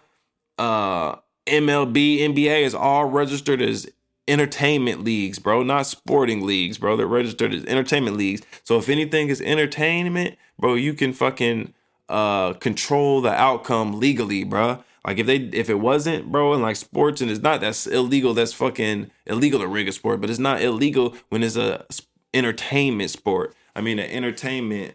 uh, 0.59 1.17
MLB, 1.47 2.21
NBA 2.21 2.63
is 2.63 2.75
all 2.75 3.07
registered 3.07 3.63
as 3.63 3.89
entertainment 4.33 5.05
leagues, 5.05 5.39
bro, 5.39 5.62
not 5.62 5.87
sporting 5.87 6.47
leagues, 6.47 6.78
bro. 6.78 6.97
They're 6.97 7.07
registered 7.07 7.53
as 7.53 7.64
entertainment 7.66 8.16
leagues. 8.16 8.41
So 8.64 8.78
if 8.78 8.89
anything 8.89 9.28
is 9.28 9.43
entertainment, 9.43 10.37
bro, 10.59 10.74
you 10.74 10.95
can 10.95 11.12
fucking 11.12 11.74
uh 12.09 12.55
control 12.55 13.20
the 13.20 13.33
outcome 13.33 14.01
legally, 14.01 14.45
bro. 14.45 14.83
Like 15.07 15.18
if 15.18 15.26
they 15.26 15.37
if 15.37 15.68
it 15.68 15.80
wasn't, 15.80 16.33
bro, 16.33 16.55
and 16.55 16.62
like 16.62 16.76
sports 16.76 17.20
and 17.20 17.30
it's 17.30 17.43
not 17.43 17.61
that's 17.61 17.87
illegal, 17.87 18.33
that's 18.33 18.55
fucking 18.55 19.11
illegal 19.26 19.61
to 19.61 19.66
rig 19.66 19.89
a 19.89 19.93
sport, 19.93 20.20
but 20.20 20.30
it's 20.30 20.39
not 20.39 20.62
illegal 20.62 21.14
when 21.28 21.43
it's 21.43 21.57
a 21.57 21.85
entertainment 22.33 23.11
sport. 23.11 23.55
I 23.76 23.83
mean 23.83 23.99
an 23.99 24.11
entertainment 24.11 24.95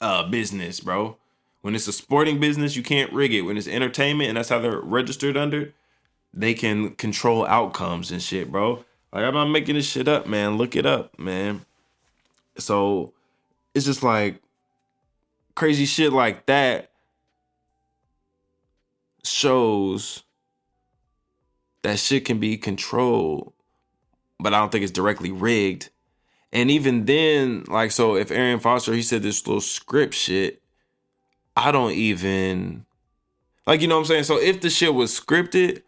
uh 0.00 0.28
business, 0.28 0.78
bro. 0.78 1.16
When 1.62 1.74
it's 1.74 1.88
a 1.88 1.92
sporting 1.92 2.38
business, 2.38 2.76
you 2.76 2.84
can't 2.84 3.12
rig 3.12 3.34
it. 3.34 3.42
When 3.42 3.56
it's 3.56 3.66
entertainment 3.66 4.28
and 4.28 4.36
that's 4.38 4.50
how 4.50 4.60
they're 4.60 4.80
registered 4.80 5.36
under, 5.36 5.72
they 6.36 6.52
can 6.52 6.90
control 6.96 7.46
outcomes 7.46 8.12
and 8.12 8.22
shit, 8.22 8.52
bro. 8.52 8.84
Like 9.12 9.24
I'm 9.24 9.34
not 9.34 9.46
making 9.46 9.74
this 9.74 9.90
shit 9.90 10.06
up, 10.06 10.26
man. 10.26 10.58
Look 10.58 10.76
it 10.76 10.84
up, 10.84 11.18
man. 11.18 11.64
So 12.58 13.14
it's 13.74 13.86
just 13.86 14.02
like 14.02 14.40
crazy 15.54 15.86
shit 15.86 16.12
like 16.12 16.46
that 16.46 16.90
shows 19.24 20.22
that 21.82 21.98
shit 21.98 22.26
can 22.26 22.38
be 22.38 22.58
controlled, 22.58 23.52
but 24.38 24.52
I 24.52 24.58
don't 24.58 24.70
think 24.70 24.82
it's 24.82 24.92
directly 24.92 25.32
rigged. 25.32 25.88
And 26.52 26.70
even 26.70 27.06
then, 27.06 27.64
like, 27.68 27.90
so 27.90 28.16
if 28.16 28.30
Arian 28.30 28.60
Foster, 28.60 28.92
he 28.92 29.02
said 29.02 29.22
this 29.22 29.46
little 29.46 29.60
script 29.60 30.14
shit, 30.14 30.62
I 31.56 31.72
don't 31.72 31.92
even, 31.92 32.86
like, 33.66 33.80
you 33.80 33.88
know 33.88 33.96
what 33.96 34.00
I'm 34.02 34.06
saying? 34.06 34.24
So 34.24 34.40
if 34.40 34.60
the 34.60 34.70
shit 34.70 34.94
was 34.94 35.18
scripted, 35.18 35.82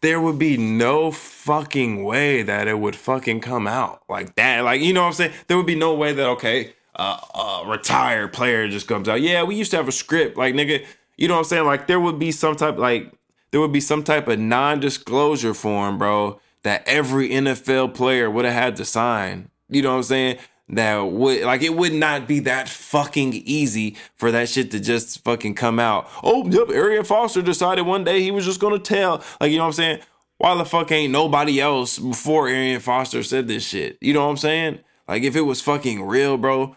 there 0.00 0.20
would 0.20 0.38
be 0.38 0.56
no 0.56 1.10
fucking 1.10 2.04
way 2.04 2.42
that 2.42 2.68
it 2.68 2.78
would 2.78 2.96
fucking 2.96 3.40
come 3.40 3.66
out 3.66 4.02
like 4.08 4.34
that. 4.36 4.62
Like, 4.62 4.80
you 4.80 4.92
know 4.92 5.02
what 5.02 5.08
I'm 5.08 5.12
saying? 5.14 5.32
There 5.46 5.56
would 5.56 5.66
be 5.66 5.74
no 5.74 5.94
way 5.94 6.12
that, 6.12 6.26
okay, 6.28 6.74
uh, 6.94 7.18
a 7.34 7.68
retired 7.68 8.32
player 8.32 8.68
just 8.68 8.88
comes 8.88 9.08
out. 9.08 9.20
Yeah, 9.20 9.42
we 9.42 9.54
used 9.54 9.70
to 9.72 9.76
have 9.76 9.88
a 9.88 9.92
script. 9.92 10.36
Like, 10.36 10.54
nigga, 10.54 10.84
you 11.16 11.28
know 11.28 11.34
what 11.34 11.40
I'm 11.40 11.44
saying? 11.44 11.66
Like, 11.66 11.86
there 11.86 12.00
would 12.00 12.18
be 12.18 12.32
some 12.32 12.56
type, 12.56 12.76
like, 12.78 13.12
there 13.50 13.60
would 13.60 13.72
be 13.72 13.80
some 13.80 14.02
type 14.04 14.28
of 14.28 14.38
non 14.38 14.80
disclosure 14.80 15.54
form, 15.54 15.98
bro, 15.98 16.40
that 16.62 16.82
every 16.86 17.30
NFL 17.30 17.94
player 17.94 18.30
would 18.30 18.44
have 18.44 18.54
had 18.54 18.76
to 18.76 18.84
sign. 18.84 19.50
You 19.68 19.82
know 19.82 19.90
what 19.90 19.96
I'm 19.98 20.02
saying? 20.04 20.38
That 20.70 20.98
would 20.98 21.42
like 21.44 21.62
it 21.62 21.74
would 21.74 21.94
not 21.94 22.28
be 22.28 22.40
that 22.40 22.68
fucking 22.68 23.32
easy 23.32 23.96
for 24.16 24.30
that 24.32 24.50
shit 24.50 24.70
to 24.72 24.80
just 24.80 25.24
fucking 25.24 25.54
come 25.54 25.78
out. 25.78 26.08
Oh, 26.22 26.46
yep, 26.46 26.68
Arian 26.68 27.04
Foster 27.04 27.40
decided 27.40 27.82
one 27.82 28.04
day 28.04 28.20
he 28.20 28.30
was 28.30 28.44
just 28.44 28.60
gonna 28.60 28.78
tell. 28.78 29.22
Like, 29.40 29.50
you 29.50 29.56
know 29.56 29.62
what 29.62 29.68
I'm 29.68 29.72
saying? 29.72 30.00
Why 30.36 30.54
the 30.54 30.66
fuck 30.66 30.92
ain't 30.92 31.12
nobody 31.12 31.58
else 31.58 31.98
before 31.98 32.48
Arian 32.48 32.80
Foster 32.80 33.22
said 33.22 33.48
this 33.48 33.66
shit? 33.66 33.96
You 34.02 34.12
know 34.12 34.24
what 34.24 34.30
I'm 34.30 34.36
saying? 34.36 34.80
Like 35.08 35.22
if 35.22 35.36
it 35.36 35.40
was 35.40 35.62
fucking 35.62 36.02
real, 36.02 36.36
bro, 36.36 36.76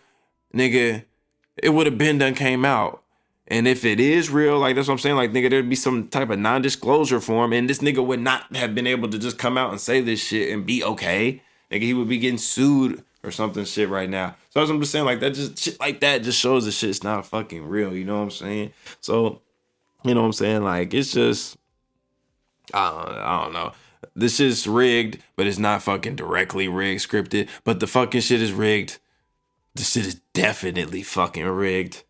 nigga, 0.53 1.03
it 1.61 1.69
would 1.69 1.85
have 1.85 1.97
been 1.97 2.17
done 2.17 2.33
came 2.33 2.63
out. 2.63 3.03
And 3.47 3.67
if 3.67 3.83
it 3.83 3.99
is 3.99 4.29
real, 4.29 4.57
like 4.57 4.77
that's 4.77 4.87
what 4.87 4.93
I'm 4.93 4.99
saying, 4.99 5.17
like 5.17 5.33
nigga, 5.33 5.49
there'd 5.49 5.69
be 5.69 5.75
some 5.75 6.07
type 6.07 6.29
of 6.29 6.39
non-disclosure 6.39 7.19
form, 7.19 7.51
and 7.51 7.69
this 7.69 7.79
nigga 7.79 8.03
would 8.03 8.21
not 8.21 8.55
have 8.55 8.73
been 8.73 8.87
able 8.87 9.09
to 9.09 9.19
just 9.19 9.37
come 9.37 9.57
out 9.57 9.71
and 9.71 9.81
say 9.81 9.99
this 9.99 10.23
shit 10.23 10.53
and 10.53 10.65
be 10.65 10.81
okay. 10.81 11.41
Nigga, 11.69 11.81
he 11.81 11.93
would 11.93 12.07
be 12.07 12.17
getting 12.17 12.37
sued 12.37 13.03
or 13.23 13.31
something 13.31 13.65
shit 13.65 13.89
right 13.89 14.09
now. 14.09 14.35
So 14.49 14.61
I'm 14.61 14.79
just 14.79 14.91
saying, 14.91 15.05
like 15.05 15.19
that 15.19 15.33
just 15.33 15.59
shit 15.59 15.79
like 15.79 15.99
that 16.01 16.23
just 16.23 16.39
shows 16.39 16.65
the 16.65 16.71
shit's 16.71 17.03
not 17.03 17.25
fucking 17.25 17.67
real. 17.67 17.95
You 17.95 18.05
know 18.05 18.17
what 18.17 18.23
I'm 18.23 18.31
saying? 18.31 18.73
So, 18.99 19.41
you 20.03 20.13
know 20.13 20.21
what 20.21 20.27
I'm 20.27 20.33
saying? 20.33 20.63
Like 20.63 20.93
it's 20.93 21.13
just 21.13 21.57
I 22.73 22.89
don't, 22.89 23.17
I 23.17 23.43
don't 23.43 23.53
know. 23.53 23.73
This 24.15 24.37
shit's 24.37 24.67
rigged, 24.67 25.21
but 25.35 25.47
it's 25.47 25.59
not 25.59 25.83
fucking 25.83 26.15
directly 26.15 26.67
rigged, 26.67 27.07
scripted. 27.07 27.47
But 27.63 27.79
the 27.79 27.87
fucking 27.87 28.21
shit 28.21 28.41
is 28.41 28.51
rigged. 28.51 28.99
The 29.75 29.83
shit 29.83 30.05
is 30.05 30.15
definitely 30.33 31.03
fucking 31.03 31.45
rigged. 31.45 32.03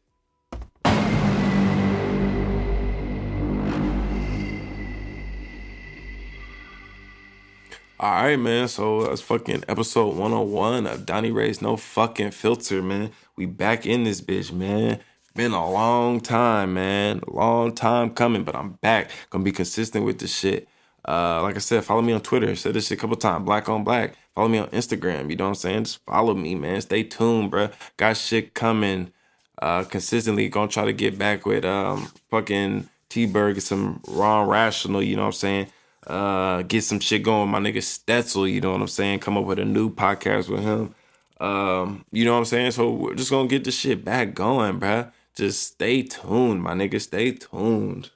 All 8.01 8.09
right, 8.09 8.35
man. 8.35 8.67
So 8.67 9.03
that's 9.03 9.21
fucking 9.21 9.63
episode 9.67 10.17
101 10.17 10.87
of 10.87 11.05
Donnie 11.05 11.29
Ray's 11.29 11.61
No 11.61 11.77
Fucking 11.77 12.31
Filter, 12.31 12.81
man. 12.81 13.11
We 13.35 13.45
back 13.45 13.85
in 13.85 14.05
this 14.05 14.21
bitch, 14.21 14.51
man. 14.51 15.01
Been 15.35 15.51
a 15.51 15.69
long 15.69 16.19
time, 16.19 16.73
man. 16.73 17.21
Long 17.27 17.75
time 17.75 18.09
coming, 18.09 18.43
but 18.43 18.55
I'm 18.55 18.71
back. 18.81 19.11
Gonna 19.29 19.43
be 19.43 19.51
consistent 19.51 20.03
with 20.03 20.17
this 20.17 20.35
shit. 20.35 20.67
Uh, 21.07 21.43
like 21.43 21.55
I 21.55 21.59
said, 21.59 21.83
follow 21.85 22.01
me 22.01 22.11
on 22.13 22.21
Twitter. 22.21 22.55
Said 22.55 22.73
this 22.73 22.87
shit 22.87 22.97
a 22.97 23.01
couple 23.01 23.17
times. 23.17 23.45
Black 23.45 23.69
on 23.69 23.83
Black. 23.83 24.15
Follow 24.33 24.47
me 24.47 24.57
on 24.57 24.69
Instagram. 24.69 25.29
You 25.29 25.35
know 25.35 25.43
what 25.43 25.49
I'm 25.49 25.55
saying? 25.55 25.83
Just 25.83 26.03
follow 26.03 26.33
me, 26.33 26.55
man. 26.55 26.81
Stay 26.81 27.03
tuned, 27.03 27.51
bruh. 27.51 27.71
Got 27.97 28.17
shit 28.17 28.55
coming. 28.55 29.13
Uh, 29.61 29.83
consistently 29.83 30.49
gonna 30.49 30.69
try 30.69 30.85
to 30.85 30.93
get 30.93 31.19
back 31.19 31.45
with 31.45 31.65
um 31.65 32.11
fucking 32.31 32.89
T 33.09 33.27
Berg 33.27 33.57
and 33.57 33.63
some 33.63 34.01
Ron 34.07 34.49
Rational. 34.49 35.03
You 35.03 35.17
know 35.17 35.21
what 35.21 35.27
I'm 35.27 35.33
saying? 35.33 35.67
Uh, 36.11 36.61
get 36.63 36.83
some 36.83 36.99
shit 36.99 37.23
going. 37.23 37.49
My 37.49 37.59
nigga 37.59 37.77
Stetzel. 37.77 38.51
You 38.51 38.59
know 38.59 38.71
what 38.73 38.81
I'm 38.81 38.87
saying? 38.87 39.19
Come 39.19 39.37
up 39.37 39.45
with 39.45 39.59
a 39.59 39.65
new 39.65 39.89
podcast 39.89 40.49
with 40.49 40.61
him. 40.61 40.93
Um, 41.39 42.05
you 42.11 42.25
know 42.25 42.33
what 42.33 42.39
I'm 42.39 42.45
saying? 42.45 42.71
So 42.71 42.91
we're 42.91 43.15
just 43.15 43.31
gonna 43.31 43.47
get 43.47 43.63
this 43.63 43.77
shit 43.77 44.03
back 44.03 44.35
going, 44.35 44.79
bruh. 44.79 45.11
Just 45.35 45.63
stay 45.63 46.03
tuned, 46.03 46.61
my 46.61 46.73
nigga. 46.73 46.99
Stay 46.99 47.31
tuned. 47.31 48.11